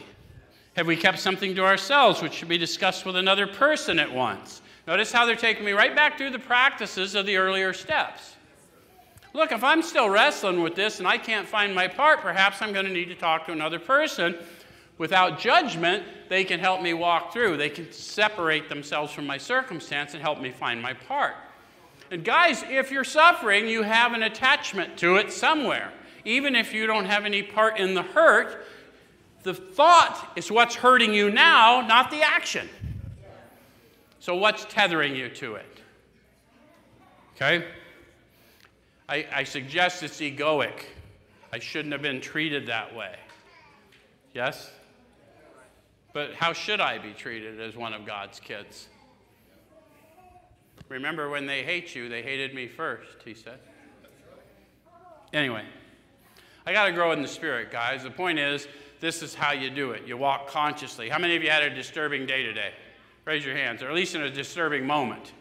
Have 0.75 0.87
we 0.87 0.95
kept 0.95 1.19
something 1.19 1.55
to 1.55 1.63
ourselves 1.65 2.21
which 2.21 2.33
should 2.33 2.47
be 2.47 2.57
discussed 2.57 3.05
with 3.05 3.15
another 3.15 3.47
person 3.47 3.99
at 3.99 4.11
once? 4.11 4.61
Notice 4.87 5.11
how 5.11 5.25
they're 5.25 5.35
taking 5.35 5.65
me 5.65 5.71
right 5.71 5.95
back 5.95 6.17
through 6.17 6.31
the 6.31 6.39
practices 6.39 7.15
of 7.15 7.25
the 7.25 7.37
earlier 7.37 7.73
steps. 7.73 8.35
Look, 9.33 9.51
if 9.51 9.63
I'm 9.63 9.81
still 9.83 10.09
wrestling 10.09 10.61
with 10.61 10.75
this 10.75 10.99
and 10.99 11.07
I 11.07 11.17
can't 11.17 11.47
find 11.47 11.75
my 11.75 11.87
part, 11.87 12.21
perhaps 12.21 12.61
I'm 12.61 12.73
going 12.73 12.85
to 12.85 12.91
need 12.91 13.09
to 13.09 13.15
talk 13.15 13.45
to 13.45 13.51
another 13.51 13.77
person. 13.77 14.35
Without 14.97 15.39
judgment, 15.39 16.03
they 16.27 16.43
can 16.43 16.59
help 16.59 16.81
me 16.81 16.93
walk 16.93 17.31
through. 17.31 17.57
They 17.57 17.69
can 17.69 17.91
separate 17.91 18.67
themselves 18.69 19.13
from 19.13 19.27
my 19.27 19.37
circumstance 19.37 20.13
and 20.13 20.21
help 20.21 20.41
me 20.41 20.51
find 20.51 20.81
my 20.81 20.93
part. 20.93 21.35
And 22.11 22.23
guys, 22.23 22.63
if 22.67 22.91
you're 22.91 23.03
suffering, 23.03 23.67
you 23.67 23.83
have 23.83 24.13
an 24.13 24.23
attachment 24.23 24.97
to 24.97 25.17
it 25.17 25.31
somewhere. 25.31 25.93
Even 26.25 26.55
if 26.55 26.73
you 26.73 26.87
don't 26.87 27.05
have 27.05 27.25
any 27.25 27.43
part 27.43 27.77
in 27.77 27.93
the 27.93 28.01
hurt, 28.01 28.65
the 29.49 29.55
thought 29.55 30.33
is 30.35 30.51
what's 30.51 30.75
hurting 30.75 31.11
you 31.11 31.31
now, 31.31 31.81
not 31.81 32.11
the 32.11 32.21
action. 32.21 32.69
So, 34.19 34.35
what's 34.35 34.63
tethering 34.65 35.15
you 35.15 35.27
to 35.29 35.55
it? 35.55 35.81
Okay? 37.35 37.65
I, 39.07 39.25
I 39.33 39.43
suggest 39.45 40.03
it's 40.03 40.21
egoic. 40.21 40.83
I 41.51 41.57
shouldn't 41.57 41.93
have 41.93 42.03
been 42.03 42.21
treated 42.21 42.67
that 42.67 42.95
way. 42.95 43.15
Yes? 44.35 44.69
But 46.13 46.35
how 46.35 46.53
should 46.53 46.79
I 46.79 46.99
be 46.99 47.13
treated 47.13 47.59
as 47.59 47.75
one 47.75 47.93
of 47.93 48.05
God's 48.05 48.39
kids? 48.39 48.87
Remember, 50.89 51.27
when 51.27 51.47
they 51.47 51.63
hate 51.63 51.95
you, 51.95 52.07
they 52.07 52.21
hated 52.21 52.53
me 52.53 52.67
first, 52.67 53.17
he 53.25 53.33
said. 53.33 53.57
Anyway, 55.33 55.65
I 56.67 56.71
got 56.71 56.85
to 56.85 56.91
grow 56.91 57.13
in 57.13 57.23
the 57.23 57.27
spirit, 57.27 57.71
guys. 57.71 58.03
The 58.03 58.11
point 58.11 58.37
is, 58.37 58.67
this 58.99 59.21
is 59.21 59.33
how 59.33 59.53
you 59.53 59.69
do 59.69 59.91
it. 59.91 60.05
You 60.05 60.17
walk 60.17 60.47
consciously. 60.47 61.09
How 61.09 61.19
many 61.19 61.35
of 61.35 61.43
you 61.43 61.49
had 61.49 61.63
a 61.63 61.69
disturbing 61.69 62.25
day 62.25 62.43
today? 62.43 62.73
Raise 63.25 63.45
your 63.45 63.55
hands, 63.55 63.81
or 63.81 63.89
at 63.89 63.95
least 63.95 64.15
in 64.15 64.21
a 64.21 64.29
disturbing 64.29 64.85
moment. 64.85 65.33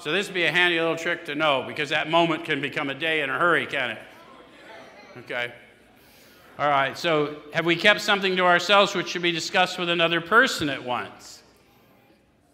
So 0.00 0.12
this 0.12 0.26
would 0.26 0.34
be 0.34 0.44
a 0.44 0.52
handy 0.52 0.78
little 0.78 0.96
trick 0.96 1.24
to 1.26 1.34
know 1.34 1.64
because 1.66 1.88
that 1.90 2.10
moment 2.10 2.44
can 2.44 2.60
become 2.60 2.90
a 2.90 2.94
day 2.94 3.22
in 3.22 3.30
a 3.30 3.38
hurry, 3.38 3.66
can 3.66 3.92
it? 3.92 3.98
Okay. 5.18 5.52
All 6.58 6.68
right, 6.68 6.96
so 6.96 7.36
have 7.52 7.66
we 7.66 7.76
kept 7.76 8.00
something 8.00 8.34
to 8.36 8.44
ourselves 8.44 8.94
which 8.94 9.08
should 9.08 9.22
be 9.22 9.32
discussed 9.32 9.78
with 9.78 9.90
another 9.90 10.20
person 10.20 10.68
at 10.68 10.82
once? 10.82 11.42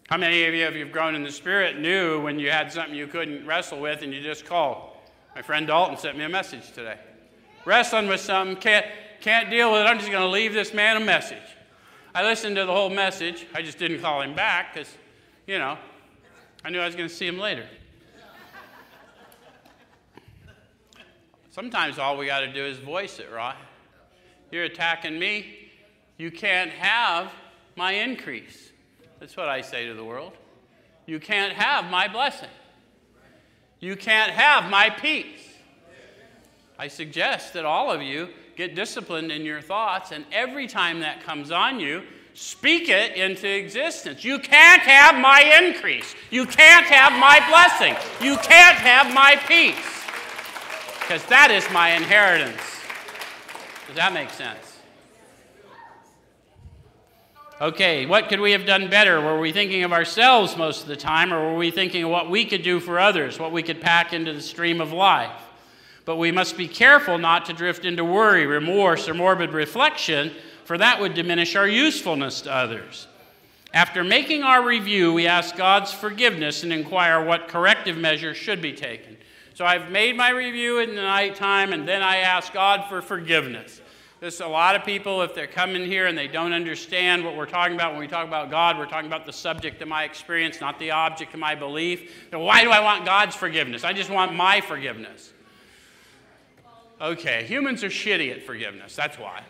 How 0.09 0.17
many 0.17 0.43
of 0.43 0.53
you, 0.53 0.69
you've 0.69 0.91
grown 0.91 1.15
in 1.15 1.23
the 1.23 1.31
Spirit, 1.31 1.79
knew 1.79 2.21
when 2.21 2.37
you 2.37 2.51
had 2.51 2.71
something 2.71 2.93
you 2.93 3.07
couldn't 3.07 3.45
wrestle 3.45 3.79
with 3.79 4.01
and 4.01 4.13
you 4.13 4.21
just 4.21 4.45
called? 4.45 4.89
My 5.35 5.41
friend 5.41 5.65
Dalton 5.65 5.97
sent 5.97 6.17
me 6.17 6.25
a 6.25 6.29
message 6.29 6.71
today. 6.73 6.97
Wrestling 7.65 8.07
with 8.07 8.19
something, 8.19 8.57
can't, 8.57 8.85
can't 9.23 9.49
deal 9.49 9.71
with 9.71 9.81
it. 9.81 9.85
I'm 9.85 9.99
just 9.99 10.11
going 10.11 10.21
to 10.21 10.29
leave 10.29 10.53
this 10.53 10.73
man 10.73 11.01
a 11.01 11.05
message. 11.05 11.37
I 12.13 12.23
listened 12.23 12.57
to 12.57 12.65
the 12.65 12.73
whole 12.73 12.89
message. 12.89 13.47
I 13.55 13.61
just 13.61 13.77
didn't 13.77 14.01
call 14.01 14.21
him 14.21 14.35
back 14.35 14.73
because, 14.73 14.89
you 15.47 15.57
know, 15.57 15.77
I 16.65 16.69
knew 16.69 16.79
I 16.81 16.85
was 16.85 16.95
going 16.95 17.07
to 17.07 17.15
see 17.15 17.25
him 17.25 17.39
later. 17.39 17.65
Sometimes 21.51 21.99
all 21.99 22.17
we 22.17 22.25
got 22.25 22.41
to 22.41 22.51
do 22.51 22.65
is 22.65 22.77
voice 22.79 23.19
it, 23.19 23.31
right? 23.31 23.55
You're 24.51 24.65
attacking 24.65 25.17
me. 25.17 25.69
You 26.17 26.29
can't 26.29 26.71
have 26.71 27.31
my 27.77 27.93
increase. 27.93 28.71
That's 29.21 29.37
what 29.37 29.47
I 29.47 29.61
say 29.61 29.87
to 29.87 29.93
the 29.93 30.03
world. 30.03 30.33
You 31.05 31.21
can't 31.21 31.53
have 31.53 31.89
my 31.89 32.09
blessing. 32.09 32.49
You 33.79 33.95
can't 33.95 34.31
have 34.31 34.69
my 34.69 34.89
peace. 34.89 35.47
I 36.77 36.89
suggest 36.89 37.53
that 37.53 37.63
all 37.63 37.89
of 37.89 38.01
you 38.01 38.29
get 38.55 38.75
disciplined 38.75 39.31
in 39.31 39.43
your 39.43 39.61
thoughts, 39.61 40.11
and 40.11 40.25
every 40.31 40.67
time 40.67 40.99
that 40.99 41.23
comes 41.23 41.51
on 41.51 41.79
you, 41.79 42.03
speak 42.33 42.89
it 42.89 43.15
into 43.15 43.47
existence. 43.47 44.23
You 44.23 44.39
can't 44.39 44.81
have 44.81 45.19
my 45.19 45.61
increase. 45.61 46.15
You 46.31 46.45
can't 46.45 46.85
have 46.85 47.13
my 47.13 47.39
blessing. 47.49 47.95
You 48.25 48.37
can't 48.37 48.77
have 48.77 49.13
my 49.13 49.35
peace. 49.47 49.75
Because 50.99 51.25
that 51.25 51.51
is 51.51 51.69
my 51.71 51.91
inheritance. 51.91 52.61
Does 53.87 53.95
that 53.97 54.13
make 54.13 54.29
sense? 54.29 54.79
Okay, 57.61 58.05
what 58.05 58.29
could 58.29 58.39
we 58.39 58.51
have 58.51 58.65
done 58.65 58.89
better? 58.89 59.21
Were 59.21 59.39
we 59.39 59.51
thinking 59.51 59.83
of 59.83 59.93
ourselves 59.93 60.57
most 60.57 60.81
of 60.81 60.87
the 60.87 60.95
time, 60.95 61.33
or 61.33 61.51
were 61.51 61.57
we 61.57 61.71
thinking 61.71 62.03
of 62.03 62.09
what 62.09 62.29
we 62.29 62.45
could 62.45 62.63
do 62.63 62.79
for 62.79 62.99
others, 62.99 63.39
what 63.39 63.51
we 63.51 63.63
could 63.63 63.79
pack 63.79 64.11
into 64.11 64.33
the 64.33 64.41
stream 64.41 64.81
of 64.81 64.91
life? 64.91 65.31
But 66.05 66.17
we 66.17 66.31
must 66.31 66.57
be 66.57 66.67
careful 66.67 67.17
not 67.17 67.45
to 67.45 67.53
drift 67.53 67.85
into 67.85 68.03
worry, 68.03 68.45
remorse, 68.45 69.07
or 69.07 69.13
morbid 69.13 69.51
reflection, 69.51 70.31
for 70.65 70.77
that 70.77 70.99
would 70.99 71.13
diminish 71.13 71.55
our 71.55 71.67
usefulness 71.67 72.41
to 72.41 72.53
others. 72.53 73.07
After 73.73 74.03
making 74.03 74.43
our 74.43 74.63
review, 74.63 75.13
we 75.13 75.25
ask 75.25 75.55
God's 75.55 75.91
forgiveness 75.91 76.63
and 76.63 76.71
inquire 76.71 77.25
what 77.25 77.47
corrective 77.47 77.97
measures 77.97 78.37
should 78.37 78.61
be 78.61 78.73
taken. 78.73 79.17
So 79.55 79.65
I've 79.65 79.91
made 79.91 80.15
my 80.15 80.29
review 80.29 80.79
in 80.79 80.95
the 80.95 81.01
nighttime, 81.01 81.73
and 81.73 81.87
then 81.87 82.01
I 82.03 82.17
ask 82.17 82.53
God 82.53 82.85
for 82.89 83.01
forgiveness. 83.01 83.81
There's 84.19 84.39
a 84.39 84.47
lot 84.47 84.75
of 84.75 84.85
people, 84.85 85.21
if 85.21 85.35
they're 85.35 85.47
coming 85.47 85.85
here 85.85 86.07
and 86.07 86.17
they 86.17 86.27
don't 86.27 86.53
understand 86.53 87.25
what 87.25 87.35
we're 87.35 87.45
talking 87.45 87.75
about 87.75 87.91
when 87.91 87.99
we 87.99 88.07
talk 88.07 88.25
about 88.25 88.49
God, 88.49 88.77
we're 88.77 88.85
talking 88.85 89.07
about 89.07 89.25
the 89.25 89.33
subject 89.33 89.81
of 89.81 89.89
my 89.89 90.05
experience, 90.05 90.61
not 90.61 90.79
the 90.79 90.91
object 90.91 91.33
of 91.33 91.41
my 91.41 91.55
belief. 91.55 92.29
Now, 92.31 92.39
why 92.39 92.63
do 92.63 92.71
I 92.71 92.79
want 92.79 93.05
God's 93.05 93.35
forgiveness? 93.35 93.83
I 93.83 93.91
just 93.91 94.09
want 94.09 94.33
my 94.33 94.61
forgiveness. 94.61 95.32
Okay, 97.03 97.43
humans 97.43 97.83
are 97.83 97.89
shitty 97.89 98.31
at 98.31 98.43
forgiveness. 98.43 98.95
That's 98.95 99.19
why. 99.19 99.43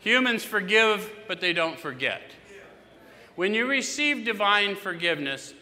Humans 0.00 0.44
forgive, 0.44 1.10
but 1.26 1.40
they 1.40 1.54
don't 1.54 1.80
forget. 1.80 2.20
When 3.34 3.54
you 3.54 3.66
receive 3.66 4.26
divine 4.26 4.76
forgiveness, 4.76 5.54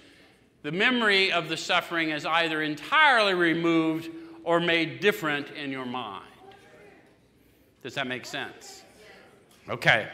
the 0.64 0.72
memory 0.72 1.30
of 1.30 1.48
the 1.48 1.56
suffering 1.56 2.10
is 2.10 2.26
either 2.26 2.62
entirely 2.62 3.34
removed 3.34 4.10
or 4.42 4.58
made 4.58 4.98
different 4.98 5.52
in 5.52 5.70
your 5.70 5.86
mind. 5.86 6.26
Does 7.84 7.94
that 7.94 8.08
make 8.08 8.26
sense? 8.26 8.82
Okay. 9.68 10.08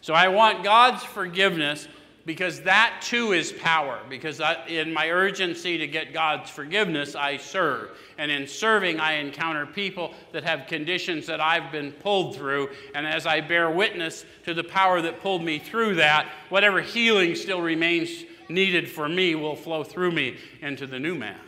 So 0.00 0.14
I 0.14 0.26
want 0.26 0.64
God's 0.64 1.04
forgiveness 1.04 1.86
because 2.26 2.60
that 2.62 3.00
too 3.02 3.32
is 3.32 3.52
power. 3.52 4.00
Because 4.08 4.40
I, 4.40 4.64
in 4.66 4.92
my 4.92 5.10
urgency 5.10 5.78
to 5.78 5.86
get 5.86 6.12
God's 6.12 6.50
forgiveness, 6.50 7.14
I 7.14 7.38
serve. 7.38 7.90
And 8.18 8.30
in 8.30 8.46
serving, 8.46 9.00
I 9.00 9.14
encounter 9.14 9.66
people 9.66 10.14
that 10.32 10.44
have 10.44 10.66
conditions 10.66 11.26
that 11.26 11.40
I've 11.40 11.72
been 11.72 11.92
pulled 11.92 12.36
through. 12.36 12.70
And 12.94 13.06
as 13.06 13.26
I 13.26 13.40
bear 13.40 13.70
witness 13.70 14.24
to 14.44 14.54
the 14.54 14.64
power 14.64 15.00
that 15.02 15.20
pulled 15.20 15.42
me 15.42 15.58
through 15.58 15.96
that, 15.96 16.30
whatever 16.50 16.80
healing 16.80 17.34
still 17.34 17.62
remains 17.62 18.24
needed 18.48 18.90
for 18.90 19.08
me 19.08 19.34
will 19.34 19.56
flow 19.56 19.84
through 19.84 20.12
me 20.12 20.36
into 20.60 20.86
the 20.86 20.98
new 20.98 21.14
man. 21.14 21.38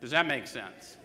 Does 0.00 0.10
that 0.10 0.26
make 0.26 0.46
sense? 0.46 0.96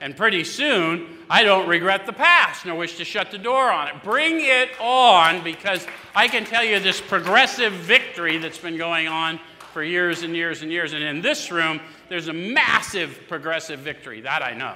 And 0.00 0.16
pretty 0.16 0.44
soon, 0.44 1.06
I 1.30 1.44
don't 1.44 1.68
regret 1.68 2.04
the 2.06 2.12
past 2.12 2.66
nor 2.66 2.76
wish 2.76 2.96
to 2.98 3.04
shut 3.04 3.30
the 3.30 3.38
door 3.38 3.70
on 3.70 3.88
it. 3.88 4.02
Bring 4.02 4.36
it 4.40 4.70
on 4.80 5.42
because 5.42 5.86
I 6.14 6.28
can 6.28 6.44
tell 6.44 6.64
you 6.64 6.80
this 6.80 7.00
progressive 7.00 7.72
victory 7.72 8.38
that's 8.38 8.58
been 8.58 8.76
going 8.76 9.08
on 9.08 9.40
for 9.72 9.82
years 9.82 10.22
and 10.22 10.34
years 10.36 10.62
and 10.62 10.70
years. 10.70 10.92
And 10.92 11.02
in 11.02 11.20
this 11.20 11.50
room, 11.50 11.80
there's 12.08 12.28
a 12.28 12.32
massive 12.32 13.18
progressive 13.28 13.80
victory. 13.80 14.20
That 14.20 14.42
I 14.42 14.54
know. 14.54 14.74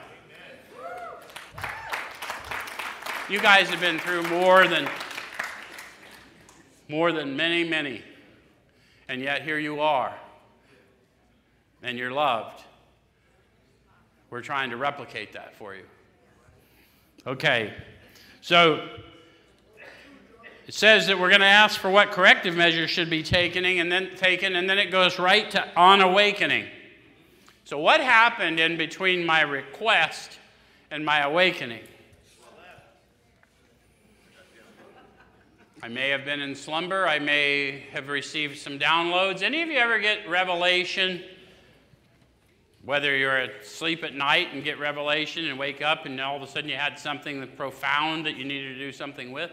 You 3.28 3.40
guys 3.40 3.68
have 3.68 3.80
been 3.80 3.98
through 3.98 4.22
more 4.24 4.66
than 4.66 4.88
more 6.88 7.12
than 7.12 7.36
many, 7.36 7.68
many. 7.68 8.02
And 9.08 9.20
yet 9.20 9.42
here 9.42 9.58
you 9.58 9.80
are. 9.80 10.14
And 11.82 11.98
you're 11.98 12.10
loved 12.10 12.64
We're 14.30 14.42
trying 14.42 14.70
to 14.70 14.76
replicate 14.76 15.32
that 15.32 15.54
for 15.56 15.74
you. 15.74 15.84
Okay, 17.26 17.72
so 18.40 18.88
it 20.66 20.74
says 20.74 21.06
that 21.06 21.18
we're 21.18 21.30
going 21.30 21.40
to 21.40 21.46
ask 21.46 21.80
for 21.80 21.90
what 21.90 22.10
corrective 22.10 22.54
measures 22.54 22.90
should 22.90 23.08
be 23.08 23.22
taken, 23.22 23.64
and 23.64 23.90
then 23.90 24.14
taken, 24.16 24.54
and 24.54 24.68
then 24.68 24.78
it 24.78 24.90
goes 24.90 25.18
right 25.18 25.50
to 25.52 25.66
on 25.76 26.00
awakening. 26.00 26.66
So, 27.64 27.78
what 27.78 28.00
happened 28.00 28.60
in 28.60 28.76
between 28.76 29.24
my 29.24 29.40
request 29.40 30.38
and 30.90 31.04
my 31.04 31.20
awakening? 31.20 31.82
I 35.82 35.88
may 35.88 36.08
have 36.08 36.24
been 36.24 36.40
in 36.40 36.54
slumber. 36.54 37.06
I 37.06 37.18
may 37.18 37.84
have 37.92 38.08
received 38.08 38.58
some 38.58 38.78
downloads. 38.78 39.42
Any 39.42 39.62
of 39.62 39.68
you 39.68 39.78
ever 39.78 39.98
get 39.98 40.28
revelation? 40.28 41.22
Whether 42.88 43.14
you're 43.14 43.36
asleep 43.36 44.02
at 44.02 44.14
night 44.14 44.54
and 44.54 44.64
get 44.64 44.78
revelation 44.78 45.44
and 45.44 45.58
wake 45.58 45.82
up 45.82 46.06
and 46.06 46.18
all 46.22 46.36
of 46.36 46.42
a 46.42 46.46
sudden 46.46 46.70
you 46.70 46.76
had 46.76 46.98
something 46.98 47.46
profound 47.48 48.24
that 48.24 48.36
you 48.36 48.46
needed 48.46 48.72
to 48.72 48.78
do 48.78 48.92
something 48.92 49.30
with? 49.30 49.50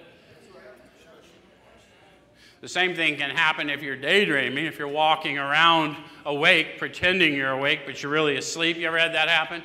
The 2.62 2.70
same 2.70 2.96
thing 2.96 3.18
can 3.18 3.32
happen 3.32 3.70
if 3.70 3.82
you're 3.82 3.98
daydreaming, 3.98 4.64
if 4.64 4.80
you're 4.80 4.88
walking 4.88 5.38
around 5.38 5.98
awake, 6.26 6.80
pretending 6.80 7.34
you're 7.34 7.52
awake, 7.52 7.82
but 7.86 8.02
you're 8.02 8.10
really 8.10 8.38
asleep. 8.38 8.78
You 8.78 8.88
ever 8.88 8.98
had 8.98 9.14
that 9.16 9.28
happen? 9.28 9.62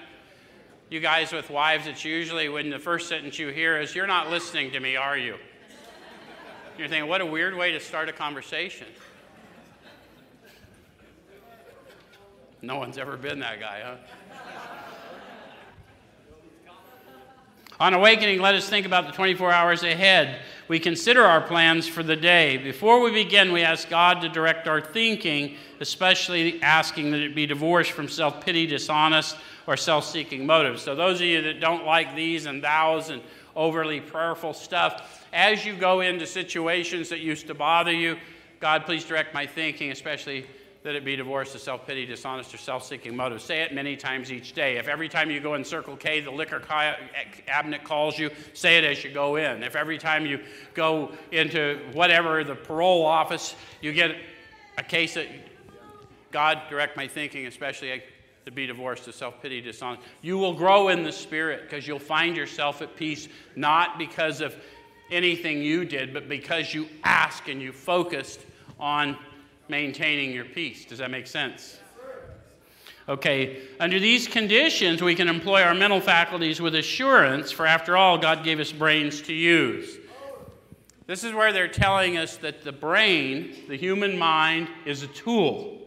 You 0.89 0.99
guys 0.99 1.33
with 1.33 1.49
wives, 1.49 1.87
it's 1.87 2.05
usually 2.05 2.49
when 2.49 2.71
the 2.71 2.79
first 2.81 3.09
sentence 3.09 3.39
you 3.39 3.51
hear 3.51 3.81
is, 3.81 3.95
You're 3.95 4.09
not 4.09 4.31
listening 4.31 4.73
to 4.73 4.81
me, 4.81 4.97
are 4.97 5.17
you? 5.17 5.37
You're 6.77 6.89
thinking, 6.89 7.09
What 7.09 7.21
a 7.21 7.27
weird 7.27 7.55
way 7.55 7.71
to 7.71 7.79
start 7.79 8.09
a 8.09 8.13
conversation. 8.13 8.89
No 12.63 12.77
one's 12.77 12.99
ever 12.99 13.17
been 13.17 13.41
that 13.41 13.59
guy, 13.59 13.83
huh? 13.85 13.97
On 17.81 17.95
awakening, 17.95 18.41
let 18.41 18.55
us 18.55 18.69
think 18.69 18.85
about 18.85 19.07
the 19.07 19.13
24 19.13 19.51
hours 19.51 19.83
ahead. 19.83 20.41
We 20.69 20.79
consider 20.79 21.25
our 21.25 21.41
plans 21.41 21.89
for 21.89 22.03
the 22.03 22.15
day. 22.15 22.59
Before 22.59 23.01
we 23.01 23.11
begin, 23.11 23.53
we 23.53 23.63
ask 23.63 23.89
God 23.89 24.21
to 24.21 24.29
direct 24.29 24.69
our 24.69 24.83
thinking, 24.83 25.57
especially 25.81 26.63
asking 26.63 27.11
that 27.13 27.21
it 27.21 27.35
be 27.35 27.47
divorced 27.47 27.93
from 27.93 28.07
self 28.07 28.45
pity, 28.45 28.67
dishonest, 28.67 29.39
or 29.67 29.79
self 29.79 30.05
seeking 30.05 30.45
motives. 30.45 30.83
So, 30.83 30.95
those 30.95 31.23
of 31.23 31.27
you 31.27 31.41
that 31.41 31.59
don't 31.59 31.87
like 31.87 32.15
these 32.15 32.45
and 32.45 32.63
thous 32.63 33.09
and 33.09 33.23
overly 33.57 34.03
prayerful 34.03 34.53
stuff, 34.53 35.27
as 35.33 35.65
you 35.65 35.75
go 35.75 36.01
into 36.01 36.27
situations 36.27 37.09
that 37.09 37.21
used 37.21 37.47
to 37.47 37.55
bother 37.55 37.93
you, 37.93 38.19
God, 38.61 38.85
please 38.85 39.07
direct 39.07 39.33
my 39.33 39.47
thinking, 39.47 39.91
especially 39.91 40.45
that 40.83 40.95
it 40.95 41.05
be 41.05 41.15
divorced 41.15 41.55
of 41.55 41.61
self 41.61 41.87
pity, 41.87 42.07
dishonest, 42.07 42.55
or 42.55 42.59
self 42.59 42.85
seeking 42.85 43.15
motives. 43.15 43.45
Say 43.45 43.61
it 43.61 43.75
many 43.75 43.97
times 43.97 44.33
each 44.33 44.55
day. 44.55 44.79
If 44.79 44.89
every 44.89 45.09
time 45.09 45.31
you 45.31 45.41
go 45.41 45.55
in 45.55 45.65
Circle 45.65 45.97
K, 45.97 46.21
the 46.21 46.31
liquor 46.31 46.61
cabinet 47.47 47.85
calls 47.85 48.19
you, 48.19 48.31
say 48.55 48.79
it 48.79 48.85
as 48.85 49.05
you 49.05 49.13
go 49.13 49.37
in. 49.37 49.63
If 49.63 49.77
every 49.77 49.99
time 49.99 50.25
you 50.25 50.41
go 50.75 51.13
into 51.33 51.81
whatever, 51.93 52.45
the 52.45 52.55
parole 52.55 53.05
office, 53.05 53.55
you 53.83 53.93
get 53.93 54.17
a 54.79 54.83
case 54.83 55.15
that 55.15 55.27
God 56.31 56.63
direct 56.71 56.97
my 56.97 57.07
thinking, 57.07 57.47
especially 57.47 58.03
to 58.47 58.51
be 58.51 58.67
divorced 58.67 59.07
of 59.07 59.15
self 59.15 59.43
pity, 59.43 59.61
dishonest. 59.61 60.03
You 60.23 60.39
will 60.39 60.55
grow 60.55 60.89
in 60.89 61.03
the 61.03 61.13
Spirit 61.13 61.63
because 61.63 61.87
you'll 61.87 61.99
find 61.99 62.37
yourself 62.37 62.81
at 62.81 62.97
peace, 62.97 63.29
not 63.55 63.99
because 63.99 64.41
of 64.41 64.57
anything 65.11 65.63
you 65.63 65.85
did, 65.85 66.15
but 66.15 66.29
because 66.29 66.73
you 66.73 66.89
ask 67.05 67.49
and 67.49 67.61
you 67.61 67.73
focused 67.73 68.41
on 68.79 69.19
maintaining 69.71 70.33
your 70.33 70.45
peace. 70.45 70.85
Does 70.85 70.99
that 70.99 71.11
make 71.11 71.27
sense? 71.27 71.79
Okay, 73.09 73.63
under 73.81 73.99
these 73.99 74.29
conditions, 74.29 75.03
we 75.03 75.15
can 75.15 75.29
employ 75.29 75.63
our 75.63 75.75
mental 75.75 76.01
faculties 76.01 76.61
with 76.61 76.75
assurance, 76.75 77.51
for 77.51 77.67
after 77.67 77.97
all, 77.97 78.19
God 78.19 78.45
gave 78.45 78.61
us 78.61 78.71
brains 78.71 79.23
to 79.23 79.33
use. 79.33 79.97
This 81.07 81.25
is 81.25 81.33
where 81.33 81.53
they're 81.53 81.67
telling 81.67 82.19
us 82.19 82.37
that 82.37 82.63
the 82.63 82.71
brain, 82.71 83.65
the 83.69 83.77
human 83.77 84.17
mind, 84.17 84.69
is 84.85 85.03
a 85.03 85.09
tool, 85.09 85.81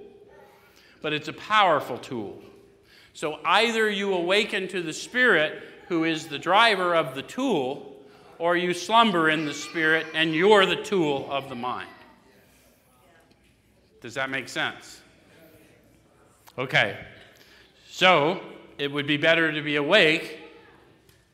but 1.01 1.13
it's 1.13 1.29
a 1.29 1.33
powerful 1.33 1.97
tool. 1.97 2.41
So 3.13 3.39
either 3.45 3.89
you 3.89 4.13
awaken 4.13 4.67
to 4.69 4.81
the 4.81 4.91
Spirit, 4.91 5.63
who 5.87 6.03
is 6.03 6.27
the 6.27 6.39
driver 6.39 6.93
of 6.93 7.15
the 7.15 7.21
tool, 7.21 7.95
or 8.37 8.57
you 8.57 8.73
slumber 8.73 9.29
in 9.29 9.45
the 9.45 9.53
Spirit 9.53 10.07
and 10.13 10.35
you're 10.35 10.65
the 10.65 10.83
tool 10.83 11.31
of 11.31 11.47
the 11.47 11.55
mind. 11.55 11.87
Does 14.03 14.15
that 14.15 14.29
make 14.29 14.49
sense? 14.49 14.99
Okay. 16.57 16.97
So, 17.89 18.41
it 18.77 18.91
would 18.91 19.07
be 19.07 19.15
better 19.15 19.49
to 19.49 19.61
be 19.61 19.77
awake 19.77 20.41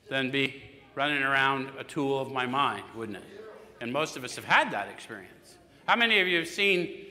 than 0.08 0.30
be 0.30 0.62
running 0.94 1.24
around 1.24 1.72
a 1.80 1.84
tool 1.84 2.20
of 2.20 2.32
my 2.32 2.46
mind, 2.46 2.84
wouldn't 2.94 3.18
it? 3.18 3.24
And 3.82 3.92
most 3.92 4.18
of 4.18 4.24
us 4.24 4.36
have 4.36 4.46
had 4.46 4.70
that 4.70 4.88
experience. 4.88 5.58
How 5.88 5.96
many 5.96 6.20
of 6.20 6.28
you 6.28 6.38
have 6.38 6.48
seen 6.48 7.08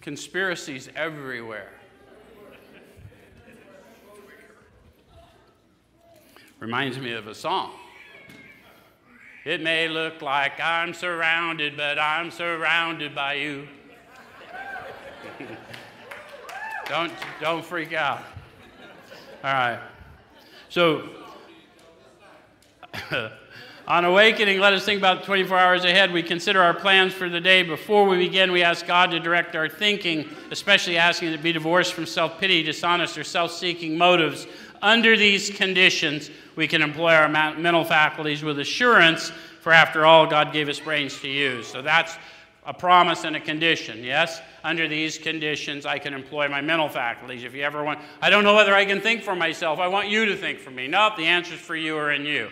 conspiracies 0.00 0.88
everywhere? 0.96 1.70
Reminds 6.58 6.98
me 6.98 7.12
of 7.12 7.28
a 7.28 7.34
song. 7.34 7.70
It 9.44 9.60
may 9.62 9.86
look 9.86 10.20
like 10.20 10.58
I'm 10.58 10.92
surrounded, 10.92 11.76
but 11.76 11.96
I'm 11.96 12.32
surrounded 12.32 13.14
by 13.14 13.34
you. 13.34 13.68
Don't, 16.88 17.12
don't 17.40 17.64
freak 17.64 17.92
out. 17.92 18.22
All 19.42 19.52
right. 19.52 19.80
So, 20.68 21.08
on 23.88 24.04
awakening, 24.04 24.60
let 24.60 24.72
us 24.72 24.84
think 24.84 24.98
about 24.98 25.20
the 25.20 25.26
24 25.26 25.58
hours 25.58 25.84
ahead. 25.84 26.12
We 26.12 26.22
consider 26.22 26.62
our 26.62 26.74
plans 26.74 27.12
for 27.12 27.28
the 27.28 27.40
day. 27.40 27.62
Before 27.62 28.06
we 28.06 28.16
begin, 28.18 28.52
we 28.52 28.62
ask 28.62 28.86
God 28.86 29.10
to 29.10 29.20
direct 29.20 29.54
our 29.56 29.68
thinking, 29.68 30.28
especially 30.50 30.96
asking 30.96 31.32
to 31.32 31.38
be 31.38 31.52
divorced 31.52 31.92
from 31.94 32.06
self 32.06 32.38
pity, 32.38 32.62
dishonest, 32.62 33.18
or 33.18 33.24
self 33.24 33.52
seeking 33.52 33.96
motives. 33.98 34.46
Under 34.82 35.16
these 35.16 35.50
conditions, 35.50 36.30
we 36.54 36.68
can 36.68 36.82
employ 36.82 37.14
our 37.14 37.28
mental 37.28 37.84
faculties 37.84 38.42
with 38.42 38.58
assurance, 38.58 39.30
for 39.60 39.72
after 39.72 40.06
all, 40.06 40.26
God 40.26 40.52
gave 40.52 40.68
us 40.68 40.78
brains 40.78 41.18
to 41.20 41.28
use. 41.28 41.66
So 41.66 41.82
that's 41.82 42.16
a 42.66 42.74
promise 42.74 43.24
and 43.24 43.36
a 43.36 43.40
condition, 43.40 44.02
yes? 44.02 44.40
Under 44.64 44.88
these 44.88 45.18
conditions, 45.18 45.86
I 45.86 45.98
can 45.98 46.12
employ 46.12 46.48
my 46.48 46.60
mental 46.60 46.88
faculties. 46.88 47.44
If 47.44 47.54
you 47.54 47.62
ever 47.62 47.84
want, 47.84 48.00
I 48.20 48.28
don't 48.28 48.42
know 48.42 48.56
whether 48.56 48.74
I 48.74 48.84
can 48.84 49.00
think 49.00 49.22
for 49.22 49.36
myself. 49.36 49.78
I 49.78 49.86
want 49.86 50.08
you 50.08 50.26
to 50.26 50.36
think 50.36 50.58
for 50.58 50.72
me. 50.72 50.88
Nope, 50.88 51.16
the 51.16 51.26
answers 51.26 51.60
for 51.60 51.76
you 51.76 51.96
are 51.96 52.10
in 52.10 52.26
you. 52.26 52.48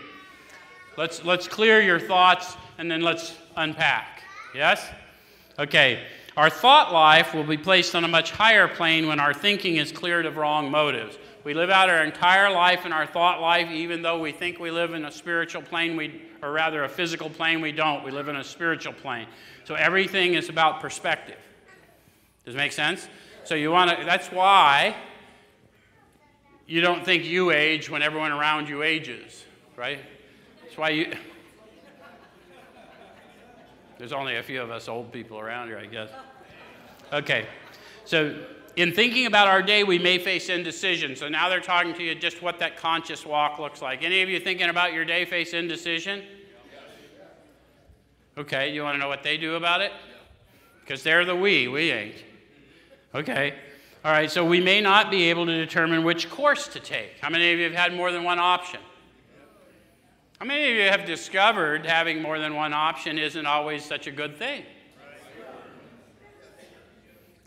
Let's, 0.97 1.25
let's 1.25 1.49
clear 1.49 1.83
your 1.83 1.99
thoughts 1.99 2.57
and 2.79 2.89
then 2.89 3.03
let's 3.03 3.37
unpack. 3.57 4.23
Yes? 4.55 4.89
Okay. 5.59 6.07
Our 6.37 6.51
thought 6.51 6.93
life 6.93 7.35
will 7.35 7.45
be 7.45 7.57
placed 7.57 7.95
on 7.95 8.05
a 8.05 8.09
much 8.09 8.31
higher 8.31 8.69
plane 8.69 9.07
when 9.07 9.19
our 9.21 9.35
thinking 9.35 9.77
is 9.77 9.91
cleared 9.93 10.27
of 10.27 10.37
wrong 10.37 10.71
motives. 10.71 11.19
We 11.45 11.53
live 11.53 11.69
out 11.69 11.91
our 11.91 12.03
entire 12.03 12.51
life 12.51 12.87
in 12.87 12.93
our 12.93 13.07
thought 13.07 13.39
life, 13.39 13.71
even 13.71 14.01
though 14.01 14.19
we 14.19 14.33
think 14.33 14.59
we 14.59 14.71
live 14.71 14.95
in 14.95 15.05
a 15.05 15.13
spiritual 15.13 15.61
plane, 15.61 15.95
we, 15.95 16.23
or 16.43 16.53
rather 16.53 16.85
a 16.85 16.89
physical 16.89 17.29
plane, 17.29 17.61
we 17.61 17.71
don't. 17.71 18.03
We 18.03 18.11
live 18.11 18.29
in 18.29 18.37
a 18.37 18.45
spiritual 18.45 18.95
plane. 18.95 19.27
So 19.65 19.75
everything 19.75 20.35
is 20.35 20.49
about 20.49 20.81
perspective. 20.81 21.37
Does 22.47 22.55
it 22.55 22.59
make 22.59 22.73
sense? 22.73 23.09
So 23.45 23.55
you 23.55 23.71
want 23.71 23.91
to, 23.91 24.07
that's 24.07 24.29
why 24.29 24.97
you 26.67 26.81
don't 26.81 27.05
think 27.05 27.25
you 27.25 27.51
age 27.51 27.91
when 27.91 28.01
everyone 28.01 28.33
around 28.33 28.71
you 28.71 28.83
ages, 28.83 29.45
right? 29.77 29.99
That's 30.63 30.79
why 30.79 30.89
you, 30.91 31.15
there's 33.99 34.15
only 34.15 34.37
a 34.37 34.43
few 34.43 34.63
of 34.63 34.71
us 34.71 34.89
old 34.89 35.13
people 35.13 35.39
around 35.39 35.69
here, 35.69 35.79
I 35.79 35.87
guess. 35.87 36.09
Okay, 37.13 37.47
so 38.07 38.35
in 38.77 38.93
thinking 38.93 39.27
about 39.27 39.47
our 39.49 39.63
day, 39.63 39.85
we 39.85 39.99
may 39.99 40.19
face 40.19 40.49
indecision. 40.49 41.15
So 41.17 41.29
now 41.29 41.49
they're 41.49 41.61
talking 41.61 41.95
to 41.95 42.03
you 42.03 42.15
just 42.15 42.43
what 42.43 42.59
that 42.59 42.77
conscious 42.77 43.25
walk 43.25 43.59
looks 43.59 43.81
like. 43.81 44.03
Any 44.03 44.23
of 44.23 44.29
you 44.29 44.41
thinking 44.41 44.69
about 44.69 44.93
your 44.93 45.05
day 45.05 45.25
face 45.25 45.53
indecision? 45.53 46.25
Okay, 48.37 48.75
you 48.75 48.83
want 48.83 48.97
to 48.97 48.99
know 48.99 49.09
what 49.09 49.23
they 49.23 49.37
do 49.37 49.55
about 49.55 49.81
it? 49.81 49.93
Because 50.81 51.03
they're 51.03 51.25
the 51.25 51.37
we, 51.37 51.69
we 51.69 51.91
ain't. 51.93 52.17
Okay. 53.15 53.55
All 54.05 54.11
right, 54.11 54.31
so 54.31 54.45
we 54.45 54.61
may 54.61 54.81
not 54.81 55.11
be 55.11 55.31
able 55.31 55.47
to 55.47 55.57
determine 55.57 56.03
which 56.03 56.29
course 56.29 56.67
to 56.69 56.81
take. 56.81 57.19
How 57.21 57.31
many 57.31 57.53
of 57.53 57.59
you 57.59 57.65
have 57.65 57.75
had 57.75 57.95
more 57.95 58.11
than 58.11 58.25
one 58.25 58.39
option? 58.39 58.81
How 60.41 60.47
many 60.47 60.71
of 60.73 60.77
you 60.77 60.91
have 60.91 61.07
discovered 61.07 61.87
having 61.87 62.21
more 62.21 62.39
than 62.39 62.55
one 62.55 62.75
option 62.75 63.19
isn't 63.19 63.47
always 63.47 63.85
such 63.85 64.07
a 64.07 64.11
good 64.11 64.37
thing? 64.37 64.65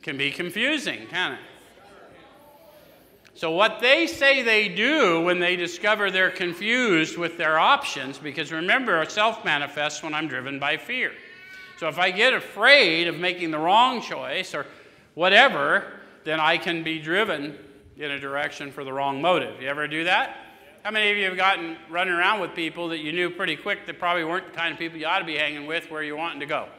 Can 0.07 0.15
be 0.15 0.31
confusing, 0.31 1.05
can 1.07 1.33
it? 1.33 1.39
So, 3.33 3.51
what 3.51 3.81
they 3.81 4.07
say 4.07 4.41
they 4.41 4.69
do 4.69 5.19
when 5.19 5.39
they 5.39 5.57
discover 5.57 6.09
they're 6.09 6.31
confused 6.31 7.17
with 7.17 7.37
their 7.37 7.59
options, 7.59 8.17
because 8.17 8.53
remember, 8.53 9.03
self 9.09 9.43
manifests 9.43 10.01
when 10.01 10.13
I'm 10.13 10.29
driven 10.29 10.59
by 10.59 10.77
fear. 10.77 11.11
So, 11.77 11.89
if 11.89 11.99
I 11.99 12.11
get 12.11 12.33
afraid 12.33 13.09
of 13.09 13.19
making 13.19 13.51
the 13.51 13.59
wrong 13.59 14.01
choice 14.01 14.55
or 14.55 14.65
whatever, 15.15 15.99
then 16.23 16.39
I 16.39 16.57
can 16.57 16.85
be 16.85 16.99
driven 16.99 17.57
in 17.97 18.11
a 18.11 18.17
direction 18.17 18.71
for 18.71 18.85
the 18.85 18.93
wrong 18.93 19.21
motive. 19.21 19.61
You 19.61 19.67
ever 19.67 19.89
do 19.89 20.05
that? 20.05 20.37
How 20.83 20.91
many 20.91 21.11
of 21.11 21.17
you 21.17 21.25
have 21.25 21.35
gotten 21.35 21.75
running 21.89 22.13
around 22.13 22.39
with 22.39 22.55
people 22.55 22.87
that 22.87 22.99
you 22.99 23.11
knew 23.11 23.29
pretty 23.29 23.57
quick 23.57 23.85
that 23.87 23.99
probably 23.99 24.23
weren't 24.23 24.53
the 24.53 24.57
kind 24.57 24.71
of 24.71 24.79
people 24.79 24.97
you 24.97 25.05
ought 25.05 25.19
to 25.19 25.25
be 25.25 25.35
hanging 25.35 25.65
with 25.67 25.91
where 25.91 26.01
you're 26.01 26.15
wanting 26.15 26.39
to 26.39 26.45
go? 26.45 26.69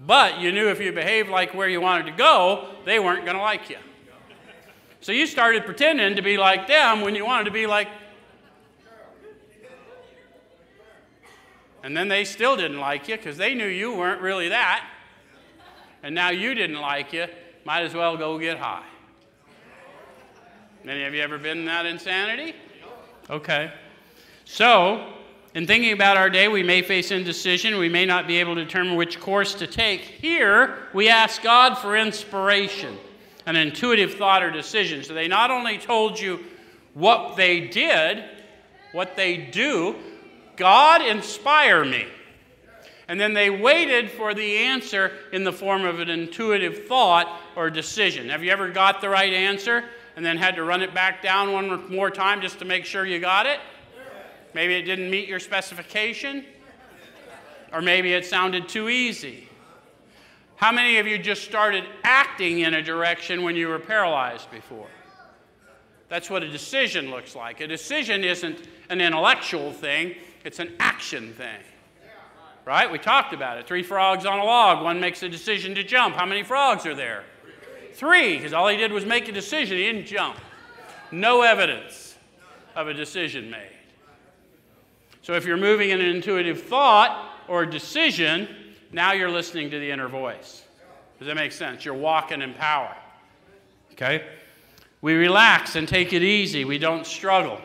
But 0.00 0.40
you 0.40 0.50
knew 0.50 0.68
if 0.68 0.80
you 0.80 0.92
behaved 0.92 1.28
like 1.28 1.52
where 1.54 1.68
you 1.68 1.80
wanted 1.80 2.06
to 2.06 2.12
go, 2.12 2.68
they 2.86 2.98
weren't 2.98 3.24
going 3.24 3.36
to 3.36 3.42
like 3.42 3.68
you. 3.68 3.76
So 5.02 5.12
you 5.12 5.26
started 5.26 5.64
pretending 5.64 6.16
to 6.16 6.22
be 6.22 6.38
like 6.38 6.66
them 6.66 7.02
when 7.02 7.14
you 7.14 7.24
wanted 7.24 7.44
to 7.44 7.50
be 7.50 7.66
like. 7.66 7.88
And 11.82 11.96
then 11.96 12.08
they 12.08 12.24
still 12.24 12.56
didn't 12.56 12.80
like 12.80 13.08
you 13.08 13.16
because 13.16 13.36
they 13.36 13.54
knew 13.54 13.66
you 13.66 13.94
weren't 13.94 14.20
really 14.20 14.48
that. 14.48 14.86
And 16.02 16.14
now 16.14 16.30
you 16.30 16.54
didn't 16.54 16.80
like 16.80 17.12
you. 17.12 17.26
Might 17.64 17.82
as 17.82 17.94
well 17.94 18.16
go 18.16 18.38
get 18.38 18.58
high. 18.58 18.84
Any 20.86 21.04
of 21.04 21.14
you 21.14 21.20
ever 21.20 21.36
been 21.36 21.58
in 21.58 21.64
that 21.66 21.84
insanity? 21.84 22.54
Okay. 23.28 23.70
So, 24.44 25.12
in 25.54 25.66
thinking 25.66 25.92
about 25.92 26.16
our 26.16 26.30
day, 26.30 26.48
we 26.48 26.62
may 26.62 26.82
face 26.82 27.10
indecision. 27.10 27.78
We 27.78 27.88
may 27.88 28.06
not 28.06 28.26
be 28.26 28.38
able 28.38 28.54
to 28.54 28.64
determine 28.64 28.96
which 28.96 29.18
course 29.18 29.54
to 29.54 29.66
take. 29.66 30.00
Here, 30.00 30.76
we 30.94 31.08
ask 31.08 31.42
God 31.42 31.76
for 31.76 31.96
inspiration, 31.96 32.96
an 33.46 33.56
intuitive 33.56 34.14
thought 34.14 34.42
or 34.42 34.50
decision. 34.50 35.02
So, 35.02 35.14
they 35.14 35.28
not 35.28 35.50
only 35.50 35.78
told 35.78 36.20
you 36.20 36.40
what 36.94 37.36
they 37.36 37.60
did, 37.66 38.24
what 38.92 39.16
they 39.16 39.36
do, 39.36 39.96
God 40.56 41.02
inspire 41.02 41.84
me. 41.84 42.06
And 43.08 43.20
then 43.20 43.34
they 43.34 43.50
waited 43.50 44.10
for 44.10 44.34
the 44.34 44.58
answer 44.58 45.12
in 45.32 45.42
the 45.42 45.52
form 45.52 45.84
of 45.84 45.98
an 45.98 46.08
intuitive 46.08 46.86
thought 46.86 47.40
or 47.56 47.70
decision. 47.70 48.28
Have 48.28 48.44
you 48.44 48.52
ever 48.52 48.70
got 48.70 49.00
the 49.00 49.08
right 49.08 49.32
answer? 49.32 49.84
and 50.16 50.26
then 50.26 50.36
had 50.36 50.56
to 50.56 50.64
run 50.64 50.82
it 50.82 50.92
back 50.92 51.22
down 51.22 51.52
one 51.52 51.90
more 51.90 52.10
time 52.10 52.42
just 52.42 52.58
to 52.58 52.64
make 52.66 52.84
sure 52.84 53.06
you 53.06 53.18
got 53.18 53.46
it? 53.46 53.58
Maybe 54.54 54.74
it 54.74 54.82
didn't 54.82 55.10
meet 55.10 55.28
your 55.28 55.40
specification? 55.40 56.44
Or 57.72 57.80
maybe 57.80 58.12
it 58.12 58.26
sounded 58.26 58.68
too 58.68 58.88
easy. 58.88 59.48
How 60.56 60.72
many 60.72 60.98
of 60.98 61.06
you 61.06 61.16
just 61.18 61.44
started 61.44 61.84
acting 62.04 62.60
in 62.60 62.74
a 62.74 62.82
direction 62.82 63.42
when 63.42 63.56
you 63.56 63.68
were 63.68 63.78
paralyzed 63.78 64.50
before? 64.50 64.88
That's 66.08 66.28
what 66.28 66.42
a 66.42 66.48
decision 66.50 67.10
looks 67.10 67.36
like. 67.36 67.60
A 67.60 67.66
decision 67.66 68.24
isn't 68.24 68.68
an 68.90 69.00
intellectual 69.00 69.72
thing, 69.72 70.16
it's 70.44 70.58
an 70.58 70.72
action 70.80 71.32
thing. 71.32 71.60
Right? 72.66 72.90
We 72.90 72.98
talked 72.98 73.32
about 73.32 73.56
it. 73.58 73.66
Three 73.66 73.82
frogs 73.82 74.26
on 74.26 74.38
a 74.38 74.44
log, 74.44 74.84
one 74.84 75.00
makes 75.00 75.22
a 75.22 75.28
decision 75.28 75.74
to 75.76 75.84
jump. 75.84 76.14
How 76.14 76.26
many 76.26 76.42
frogs 76.42 76.84
are 76.84 76.94
there? 76.94 77.24
Three, 77.94 78.36
because 78.36 78.52
all 78.52 78.68
he 78.68 78.76
did 78.76 78.92
was 78.92 79.06
make 79.06 79.28
a 79.28 79.32
decision, 79.32 79.76
he 79.76 79.84
didn't 79.84 80.06
jump. 80.06 80.36
No 81.10 81.42
evidence 81.42 82.16
of 82.76 82.88
a 82.88 82.94
decision 82.94 83.50
made. 83.50 83.79
So 85.30 85.36
if 85.36 85.44
you're 85.44 85.56
moving 85.56 85.90
in 85.90 86.00
an 86.00 86.08
intuitive 86.08 86.60
thought 86.60 87.36
or 87.46 87.64
decision, 87.64 88.48
now 88.90 89.12
you're 89.12 89.30
listening 89.30 89.70
to 89.70 89.78
the 89.78 89.88
inner 89.88 90.08
voice. 90.08 90.64
Does 91.20 91.28
that 91.28 91.36
make 91.36 91.52
sense? 91.52 91.84
You're 91.84 91.94
walking 91.94 92.42
in 92.42 92.52
power. 92.52 92.96
Okay? 93.92 94.24
We 95.02 95.14
relax 95.14 95.76
and 95.76 95.86
take 95.86 96.12
it 96.12 96.24
easy. 96.24 96.64
We 96.64 96.78
don't 96.78 97.06
struggle. 97.06 97.60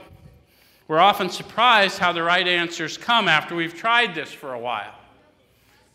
We're 0.88 1.00
often 1.00 1.28
surprised 1.28 1.98
how 1.98 2.12
the 2.12 2.22
right 2.22 2.48
answers 2.48 3.00
come 3.00 3.28
after 3.28 3.56
we've 3.56 3.74
tried 3.74 4.14
this 4.14 4.32
for 4.32 4.54
a 4.54 4.60
while. 4.60 4.94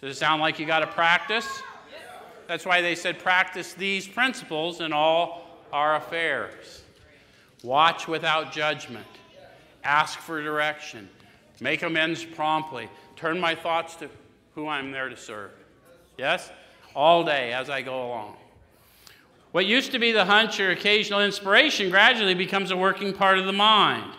Does 0.01 0.17
it 0.17 0.19
sound 0.19 0.43
like 0.43 0.59
you 0.59 0.67
got 0.67 0.81
to 0.81 0.89
practice? 0.89 1.63
That's 2.49 2.67
why 2.67 2.81
they 2.81 2.97
said 2.97 3.21
practice 3.21 3.75
these 3.75 4.09
principles 4.09 4.81
in 4.81 4.93
all 4.93 5.47
our 5.73 5.95
affairs. 5.95 6.83
Watch 7.63 8.09
without 8.09 8.51
judgment. 8.51 9.07
Ask 9.85 10.19
for 10.19 10.43
direction. 10.43 11.09
Make 11.61 11.83
amends 11.83 12.25
promptly. 12.25 12.89
Turn 13.17 13.39
my 13.39 13.55
thoughts 13.55 13.97
to 13.97 14.09
who 14.55 14.67
I'm 14.67 14.93
there 14.93 15.09
to 15.09 15.17
serve. 15.17 15.51
Yes? 16.17 16.51
All 16.95 17.25
day 17.25 17.53
as 17.53 17.71
I 17.71 17.83
go 17.83 18.07
along. 18.07 18.37
What 19.53 19.67
used 19.67 19.93
to 19.93 19.99
be 19.99 20.13
the 20.13 20.25
hunch 20.25 20.61
or 20.61 20.71
occasional 20.71 21.21
inspiration 21.21 21.91
gradually 21.91 22.35
becomes 22.35 22.71
a 22.71 22.77
working 22.77 23.13
part 23.13 23.39
of 23.39 23.47
the 23.47 23.53
mind. 23.53 24.13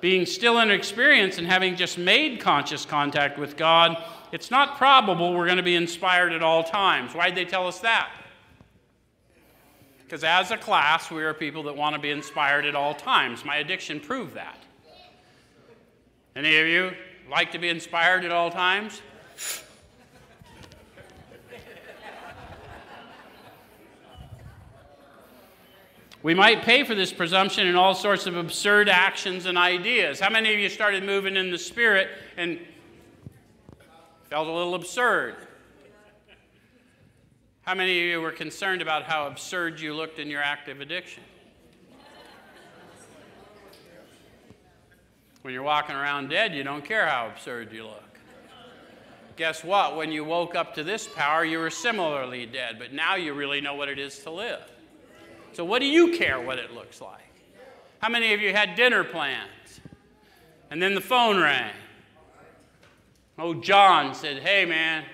Being 0.00 0.26
still 0.26 0.60
in 0.60 0.70
experience 0.70 1.38
and 1.38 1.46
having 1.46 1.76
just 1.76 1.98
made 1.98 2.40
conscious 2.40 2.84
contact 2.84 3.38
with 3.38 3.56
God 3.56 4.02
it's 4.32 4.50
not 4.50 4.76
probable 4.76 5.32
we're 5.32 5.46
going 5.46 5.56
to 5.56 5.62
be 5.62 5.76
inspired 5.76 6.32
at 6.32 6.42
all 6.42 6.64
times. 6.64 7.14
Why'd 7.14 7.34
they 7.34 7.44
tell 7.44 7.66
us 7.66 7.78
that? 7.80 8.10
Because 10.02 10.24
as 10.24 10.50
a 10.50 10.56
class, 10.56 11.10
we 11.10 11.22
are 11.22 11.34
people 11.34 11.62
that 11.64 11.76
want 11.76 11.94
to 11.94 12.00
be 12.00 12.10
inspired 12.10 12.64
at 12.64 12.74
all 12.74 12.94
times. 12.94 13.44
My 13.44 13.56
addiction 13.56 13.98
proved 14.00 14.34
that. 14.34 14.58
Any 16.36 16.56
of 16.58 16.66
you 16.68 16.92
like 17.28 17.50
to 17.52 17.58
be 17.58 17.68
inspired 17.68 18.24
at 18.24 18.30
all 18.30 18.50
times? 18.50 19.02
We 26.22 26.34
might 26.34 26.62
pay 26.62 26.84
for 26.84 26.94
this 26.94 27.12
presumption 27.12 27.66
in 27.66 27.74
all 27.74 27.94
sorts 27.94 28.26
of 28.26 28.36
absurd 28.36 28.88
actions 28.88 29.46
and 29.46 29.58
ideas. 29.58 30.20
How 30.20 30.30
many 30.30 30.52
of 30.52 30.60
you 30.60 30.68
started 30.68 31.02
moving 31.02 31.36
in 31.36 31.50
the 31.50 31.58
Spirit 31.58 32.08
and 32.36 32.60
Felt 34.28 34.48
a 34.48 34.52
little 34.52 34.74
absurd. 34.74 35.36
How 37.62 37.76
many 37.76 37.96
of 38.00 38.06
you 38.06 38.20
were 38.20 38.32
concerned 38.32 38.82
about 38.82 39.04
how 39.04 39.28
absurd 39.28 39.78
you 39.78 39.94
looked 39.94 40.18
in 40.18 40.28
your 40.28 40.42
active 40.42 40.80
addiction? 40.80 41.22
When 45.46 45.54
you're 45.54 45.62
walking 45.62 45.94
around 45.94 46.28
dead, 46.28 46.56
you 46.56 46.64
don't 46.64 46.84
care 46.84 47.06
how 47.06 47.28
absurd 47.28 47.72
you 47.72 47.84
look. 47.84 48.18
Guess 49.36 49.62
what? 49.62 49.96
When 49.96 50.10
you 50.10 50.24
woke 50.24 50.56
up 50.56 50.74
to 50.74 50.82
this 50.82 51.06
power, 51.06 51.44
you 51.44 51.60
were 51.60 51.70
similarly 51.70 52.46
dead, 52.46 52.80
but 52.80 52.92
now 52.92 53.14
you 53.14 53.32
really 53.32 53.60
know 53.60 53.76
what 53.76 53.88
it 53.88 53.96
is 53.96 54.18
to 54.24 54.30
live. 54.32 54.68
So, 55.52 55.64
what 55.64 55.78
do 55.78 55.86
you 55.86 56.18
care 56.18 56.40
what 56.40 56.58
it 56.58 56.72
looks 56.72 57.00
like? 57.00 57.30
How 58.00 58.08
many 58.08 58.34
of 58.34 58.40
you 58.40 58.52
had 58.52 58.74
dinner 58.74 59.04
plans? 59.04 59.80
And 60.72 60.82
then 60.82 60.96
the 60.96 61.00
phone 61.00 61.40
rang. 61.40 61.76
Oh, 63.38 63.54
John 63.54 64.16
said, 64.16 64.42
Hey, 64.42 64.64
man, 64.64 65.04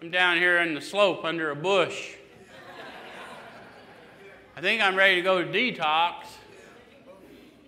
I'm 0.00 0.10
down 0.10 0.38
here 0.38 0.56
in 0.60 0.72
the 0.72 0.80
slope 0.80 1.22
under 1.22 1.50
a 1.50 1.54
bush. 1.54 2.14
I 4.56 4.62
think 4.62 4.80
I'm 4.80 4.96
ready 4.96 5.16
to 5.16 5.20
go 5.20 5.44
to 5.44 5.50
detox. 5.50 6.24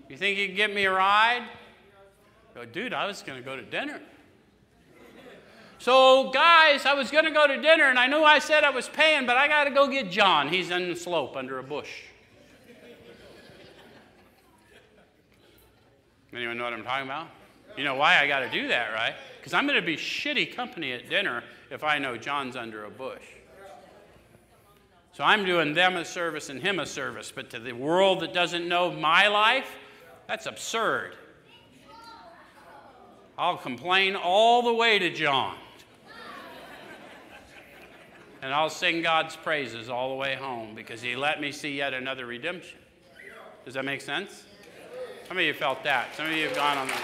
You 0.09 0.17
think 0.17 0.39
you 0.39 0.47
can 0.47 0.57
get 0.57 0.75
me 0.75 0.87
a 0.87 0.91
ride? 0.91 1.47
Go, 2.55 2.65
dude, 2.65 2.93
I 2.93 3.07
was 3.07 3.23
going 3.23 3.39
to 3.39 3.45
go 3.45 3.57
to 3.57 3.63
dinner. 3.63 4.01
So, 5.79 6.31
guys, 6.31 6.87
I 6.87 6.95
was 6.95 7.11
going 7.11 7.25
to 7.25 7.31
go 7.31 7.47
to 7.47 7.61
dinner, 7.61 7.85
and 7.85 7.99
I 7.99 8.07
knew 8.07 8.23
I 8.23 8.39
said 8.39 8.63
I 8.63 8.71
was 8.71 8.89
paying, 8.89 9.27
but 9.27 9.37
I 9.37 9.49
got 9.49 9.65
to 9.65 9.71
go 9.71 9.89
get 9.89 10.11
John. 10.11 10.49
He's 10.49 10.71
in 10.71 10.89
the 10.89 10.95
slope 10.95 11.37
under 11.37 11.59
a 11.59 11.63
bush. 11.63 12.03
Anyone 16.33 16.57
know 16.57 16.65
what 16.65 16.73
I'm 16.73 16.85
talking 16.85 17.07
about? 17.07 17.27
You 17.77 17.85
know 17.85 17.95
why 17.95 18.21
I 18.21 18.27
got 18.27 18.41
to 18.41 18.51
do 18.51 18.69
that, 18.69 18.93
right? 18.93 19.15
Because 19.39 19.55
I'm 19.55 19.67
going 19.67 19.81
to 19.81 19.85
be 19.85 19.97
shitty 19.97 20.55
company 20.55 20.93
at 20.93 21.11
dinner 21.11 21.43
if 21.71 21.83
I 21.83 21.99
know 21.99 22.17
John's 22.17 22.55
under 22.55 22.85
a 22.85 22.91
bush. 22.91 23.23
So 25.15 25.25
I'm 25.25 25.45
doing 25.45 25.75
them 25.75 25.97
a 25.97 26.05
service 26.05 26.49
and 26.49 26.61
him 26.61 26.79
a 26.79 26.87
service. 26.87 27.33
But 27.35 27.51
to 27.51 27.59
the 27.59 27.73
world 27.73 28.21
that 28.21 28.33
doesn't 28.33 28.67
know 28.67 28.91
my 28.91 29.29
life, 29.29 29.69
that's 30.27 30.47
absurd. 30.47 31.17
I'll 33.39 33.57
complain 33.57 34.15
all 34.15 34.63
the 34.63 34.75
way 34.75 34.99
to 34.99 35.11
John. 35.11 35.57
and 38.43 38.53
I'll 38.53 38.71
sing 38.71 39.03
God's 39.03 39.37
praises 39.37 39.89
all 39.89 40.11
the 40.11 40.17
way 40.17 40.35
home 40.35 40.75
because 40.75 41.01
he 41.01 41.17
let 41.17 41.41
me 41.41 41.53
see 41.53 41.77
yet 41.77 41.95
another 41.95 42.27
redemption. 42.27 42.79
Does 43.65 43.75
that 43.75 43.85
make 43.85 44.01
sense? 44.01 44.45
Many 45.29 45.49
of 45.49 45.55
you 45.55 45.59
felt 45.59 45.83
that? 45.85 46.15
Some 46.15 46.27
of 46.27 46.33
you 46.33 46.47
have 46.47 46.55
gone 46.55 46.77
on 46.77 46.89
the. 46.89 46.95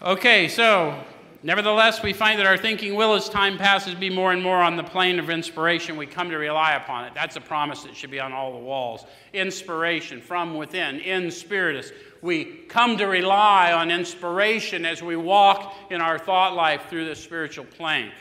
Okay, 0.00 0.46
so 0.46 1.02
nevertheless, 1.42 2.02
we 2.02 2.12
find 2.12 2.38
that 2.38 2.46
our 2.46 2.56
thinking 2.56 2.94
will, 2.94 3.14
as 3.14 3.28
time 3.28 3.58
passes, 3.58 3.94
be 3.94 4.10
more 4.10 4.32
and 4.32 4.42
more 4.42 4.58
on 4.62 4.76
the 4.76 4.82
plane 4.82 5.18
of 5.18 5.30
inspiration. 5.30 5.96
We 5.96 6.06
come 6.06 6.30
to 6.30 6.36
rely 6.36 6.74
upon 6.74 7.04
it. 7.04 7.14
That's 7.14 7.36
a 7.36 7.40
promise 7.40 7.82
that 7.84 7.96
should 7.96 8.10
be 8.10 8.20
on 8.20 8.32
all 8.32 8.52
the 8.52 8.58
walls. 8.58 9.04
Inspiration 9.32 10.20
from 10.20 10.56
within, 10.56 11.00
in 11.00 11.30
spiritus. 11.30 11.92
We 12.22 12.44
come 12.68 12.96
to 12.98 13.06
rely 13.06 13.72
on 13.72 13.90
inspiration 13.90 14.84
as 14.84 15.02
we 15.02 15.16
walk 15.16 15.74
in 15.90 16.00
our 16.00 16.18
thought 16.18 16.54
life 16.54 16.86
through 16.88 17.06
the 17.06 17.14
spiritual 17.14 17.64
plane. 17.64 18.12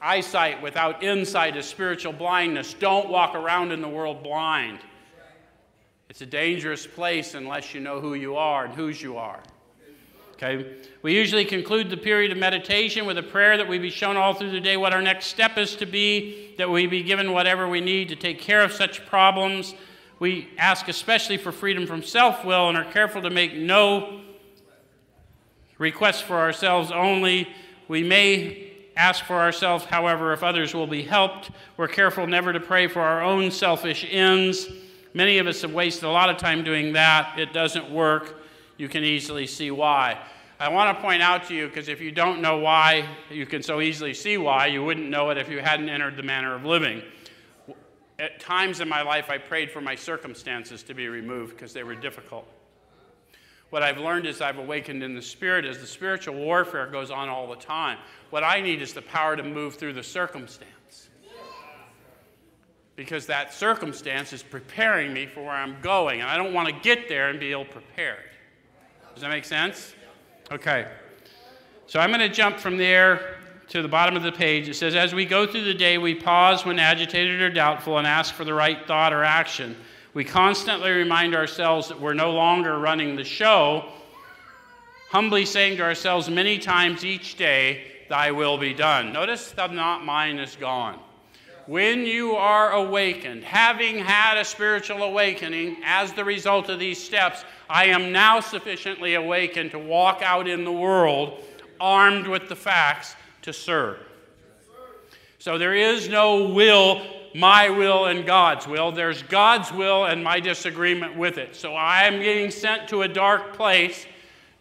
Eyesight 0.00 0.62
without 0.62 1.02
insight 1.02 1.56
is 1.56 1.66
spiritual 1.66 2.12
blindness. 2.12 2.74
Don't 2.74 3.10
walk 3.10 3.34
around 3.34 3.72
in 3.72 3.82
the 3.82 3.88
world 3.88 4.22
blind. 4.22 4.78
It's 6.08 6.22
a 6.22 6.26
dangerous 6.26 6.86
place 6.86 7.34
unless 7.34 7.74
you 7.74 7.80
know 7.80 8.00
who 8.00 8.14
you 8.14 8.36
are 8.36 8.64
and 8.64 8.74
whose 8.74 9.00
you 9.00 9.16
are. 9.16 9.40
Okay? 10.42 10.66
We 11.02 11.14
usually 11.14 11.44
conclude 11.44 11.90
the 11.90 11.98
period 11.98 12.32
of 12.32 12.38
meditation 12.38 13.04
with 13.04 13.18
a 13.18 13.22
prayer 13.22 13.58
that 13.58 13.68
we 13.68 13.78
be 13.78 13.90
shown 13.90 14.16
all 14.16 14.32
through 14.32 14.52
the 14.52 14.60
day 14.60 14.78
what 14.78 14.94
our 14.94 15.02
next 15.02 15.26
step 15.26 15.58
is 15.58 15.76
to 15.76 15.86
be, 15.86 16.54
that 16.56 16.70
we 16.70 16.86
be 16.86 17.02
given 17.02 17.32
whatever 17.32 17.68
we 17.68 17.82
need 17.82 18.08
to 18.08 18.16
take 18.16 18.40
care 18.40 18.62
of 18.62 18.72
such 18.72 19.04
problems. 19.06 19.74
We 20.18 20.48
ask 20.56 20.88
especially 20.88 21.36
for 21.36 21.52
freedom 21.52 21.86
from 21.86 22.02
self 22.02 22.42
will 22.42 22.70
and 22.70 22.78
are 22.78 22.90
careful 22.90 23.20
to 23.20 23.28
make 23.28 23.54
no 23.54 24.22
requests 25.76 26.22
for 26.22 26.38
ourselves 26.38 26.90
only. 26.90 27.46
We 27.88 28.02
may 28.02 28.70
ask 28.96 29.24
for 29.26 29.36
ourselves, 29.36 29.84
however, 29.84 30.32
if 30.32 30.42
others 30.42 30.72
will 30.72 30.86
be 30.86 31.02
helped. 31.02 31.50
We're 31.76 31.88
careful 31.88 32.26
never 32.26 32.54
to 32.54 32.60
pray 32.60 32.86
for 32.86 33.02
our 33.02 33.22
own 33.22 33.50
selfish 33.50 34.06
ends. 34.08 34.68
Many 35.12 35.36
of 35.36 35.46
us 35.46 35.60
have 35.60 35.74
wasted 35.74 36.04
a 36.04 36.10
lot 36.10 36.30
of 36.30 36.38
time 36.38 36.64
doing 36.64 36.94
that. 36.94 37.38
It 37.38 37.52
doesn't 37.52 37.90
work. 37.90 38.39
You 38.80 38.88
can 38.88 39.04
easily 39.04 39.46
see 39.46 39.70
why. 39.70 40.18
I 40.58 40.70
want 40.70 40.96
to 40.96 41.02
point 41.02 41.20
out 41.20 41.46
to 41.48 41.54
you, 41.54 41.68
because 41.68 41.88
if 41.88 42.00
you 42.00 42.10
don't 42.10 42.40
know 42.40 42.56
why, 42.56 43.06
you 43.28 43.44
can 43.44 43.62
so 43.62 43.82
easily 43.82 44.14
see 44.14 44.38
why. 44.38 44.68
You 44.68 44.82
wouldn't 44.82 45.10
know 45.10 45.28
it 45.28 45.36
if 45.36 45.50
you 45.50 45.58
hadn't 45.58 45.90
entered 45.90 46.16
the 46.16 46.22
manner 46.22 46.54
of 46.54 46.64
living. 46.64 47.02
At 48.18 48.40
times 48.40 48.80
in 48.80 48.88
my 48.88 49.02
life, 49.02 49.28
I 49.28 49.36
prayed 49.36 49.70
for 49.70 49.82
my 49.82 49.94
circumstances 49.94 50.82
to 50.84 50.94
be 50.94 51.08
removed 51.08 51.56
because 51.56 51.74
they 51.74 51.82
were 51.82 51.94
difficult. 51.94 52.48
What 53.68 53.82
I've 53.82 53.98
learned 53.98 54.26
is 54.26 54.40
I've 54.40 54.56
awakened 54.56 55.02
in 55.02 55.14
the 55.14 55.20
spirit 55.20 55.66
as 55.66 55.76
the 55.76 55.86
spiritual 55.86 56.36
warfare 56.36 56.86
goes 56.86 57.10
on 57.10 57.28
all 57.28 57.50
the 57.50 57.56
time. 57.56 57.98
What 58.30 58.44
I 58.44 58.62
need 58.62 58.80
is 58.80 58.94
the 58.94 59.02
power 59.02 59.36
to 59.36 59.42
move 59.42 59.74
through 59.74 59.92
the 59.92 60.02
circumstance. 60.02 61.10
Because 62.96 63.26
that 63.26 63.52
circumstance 63.52 64.32
is 64.32 64.42
preparing 64.42 65.12
me 65.12 65.26
for 65.26 65.42
where 65.42 65.52
I'm 65.52 65.82
going, 65.82 66.22
and 66.22 66.30
I 66.30 66.38
don't 66.38 66.54
want 66.54 66.68
to 66.68 66.74
get 66.80 67.10
there 67.10 67.28
and 67.28 67.38
be 67.38 67.52
ill 67.52 67.66
prepared. 67.66 68.29
Does 69.20 69.24
that 69.24 69.32
make 69.32 69.44
sense? 69.44 69.94
Okay. 70.50 70.88
So 71.86 72.00
I'm 72.00 72.08
going 72.08 72.20
to 72.20 72.30
jump 72.30 72.56
from 72.56 72.78
there 72.78 73.36
to 73.68 73.82
the 73.82 73.88
bottom 73.88 74.16
of 74.16 74.22
the 74.22 74.32
page. 74.32 74.66
It 74.66 74.76
says, 74.76 74.94
As 74.94 75.14
we 75.14 75.26
go 75.26 75.46
through 75.46 75.64
the 75.64 75.74
day, 75.74 75.98
we 75.98 76.14
pause 76.14 76.64
when 76.64 76.78
agitated 76.78 77.42
or 77.42 77.50
doubtful 77.50 77.98
and 77.98 78.06
ask 78.06 78.32
for 78.32 78.46
the 78.46 78.54
right 78.54 78.78
thought 78.86 79.12
or 79.12 79.22
action. 79.22 79.76
We 80.14 80.24
constantly 80.24 80.90
remind 80.92 81.34
ourselves 81.34 81.88
that 81.88 82.00
we're 82.00 82.14
no 82.14 82.32
longer 82.32 82.78
running 82.78 83.14
the 83.14 83.24
show, 83.24 83.90
humbly 85.10 85.44
saying 85.44 85.76
to 85.76 85.82
ourselves 85.82 86.30
many 86.30 86.56
times 86.56 87.04
each 87.04 87.36
day, 87.36 88.06
Thy 88.08 88.30
will 88.30 88.56
be 88.56 88.72
done. 88.72 89.12
Notice 89.12 89.50
the 89.50 89.66
not 89.66 90.02
mine 90.02 90.38
is 90.38 90.56
gone. 90.56 90.98
When 91.70 92.04
you 92.04 92.32
are 92.32 92.72
awakened, 92.72 93.44
having 93.44 93.98
had 93.98 94.36
a 94.36 94.44
spiritual 94.44 95.04
awakening 95.04 95.76
as 95.84 96.12
the 96.12 96.24
result 96.24 96.68
of 96.68 96.80
these 96.80 97.00
steps, 97.00 97.44
I 97.68 97.84
am 97.84 98.10
now 98.10 98.40
sufficiently 98.40 99.14
awakened 99.14 99.70
to 99.70 99.78
walk 99.78 100.20
out 100.20 100.48
in 100.48 100.64
the 100.64 100.72
world 100.72 101.44
armed 101.78 102.26
with 102.26 102.48
the 102.48 102.56
facts 102.56 103.14
to 103.42 103.52
serve. 103.52 104.00
So 105.38 105.58
there 105.58 105.76
is 105.76 106.08
no 106.08 106.48
will 106.48 107.06
my 107.36 107.70
will 107.70 108.06
and 108.06 108.26
God's 108.26 108.66
will. 108.66 108.90
There's 108.90 109.22
God's 109.22 109.70
will 109.70 110.06
and 110.06 110.24
my 110.24 110.40
disagreement 110.40 111.16
with 111.16 111.38
it. 111.38 111.54
So 111.54 111.74
I 111.74 112.02
am 112.02 112.20
getting 112.20 112.50
sent 112.50 112.88
to 112.88 113.02
a 113.02 113.08
dark 113.08 113.52
place 113.52 114.06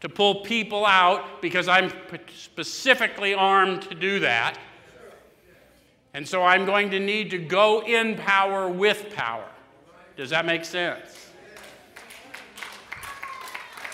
to 0.02 0.10
pull 0.10 0.42
people 0.42 0.86
out 0.86 1.42
because 1.42 1.68
I'm 1.68 1.92
specifically 2.38 3.34
armed 3.34 3.82
to 3.82 3.96
do 3.96 4.20
that. 4.20 4.60
And 6.20 6.28
so 6.28 6.44
I'm 6.44 6.66
going 6.66 6.92
to 6.92 7.00
need 7.00 7.32
to 7.32 7.38
go 7.38 7.82
in 7.82 8.18
power 8.18 8.68
with 8.68 9.16
power. 9.16 9.48
Does 10.18 10.32
that 10.32 10.46
make 10.46 10.66
sense? 10.66 11.30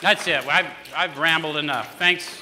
That's 0.02 0.28
it. 0.28 0.44
I've, 0.48 0.66
I've 0.98 1.20
rambled 1.20 1.56
enough. 1.56 2.00
Thanks. 2.00 2.42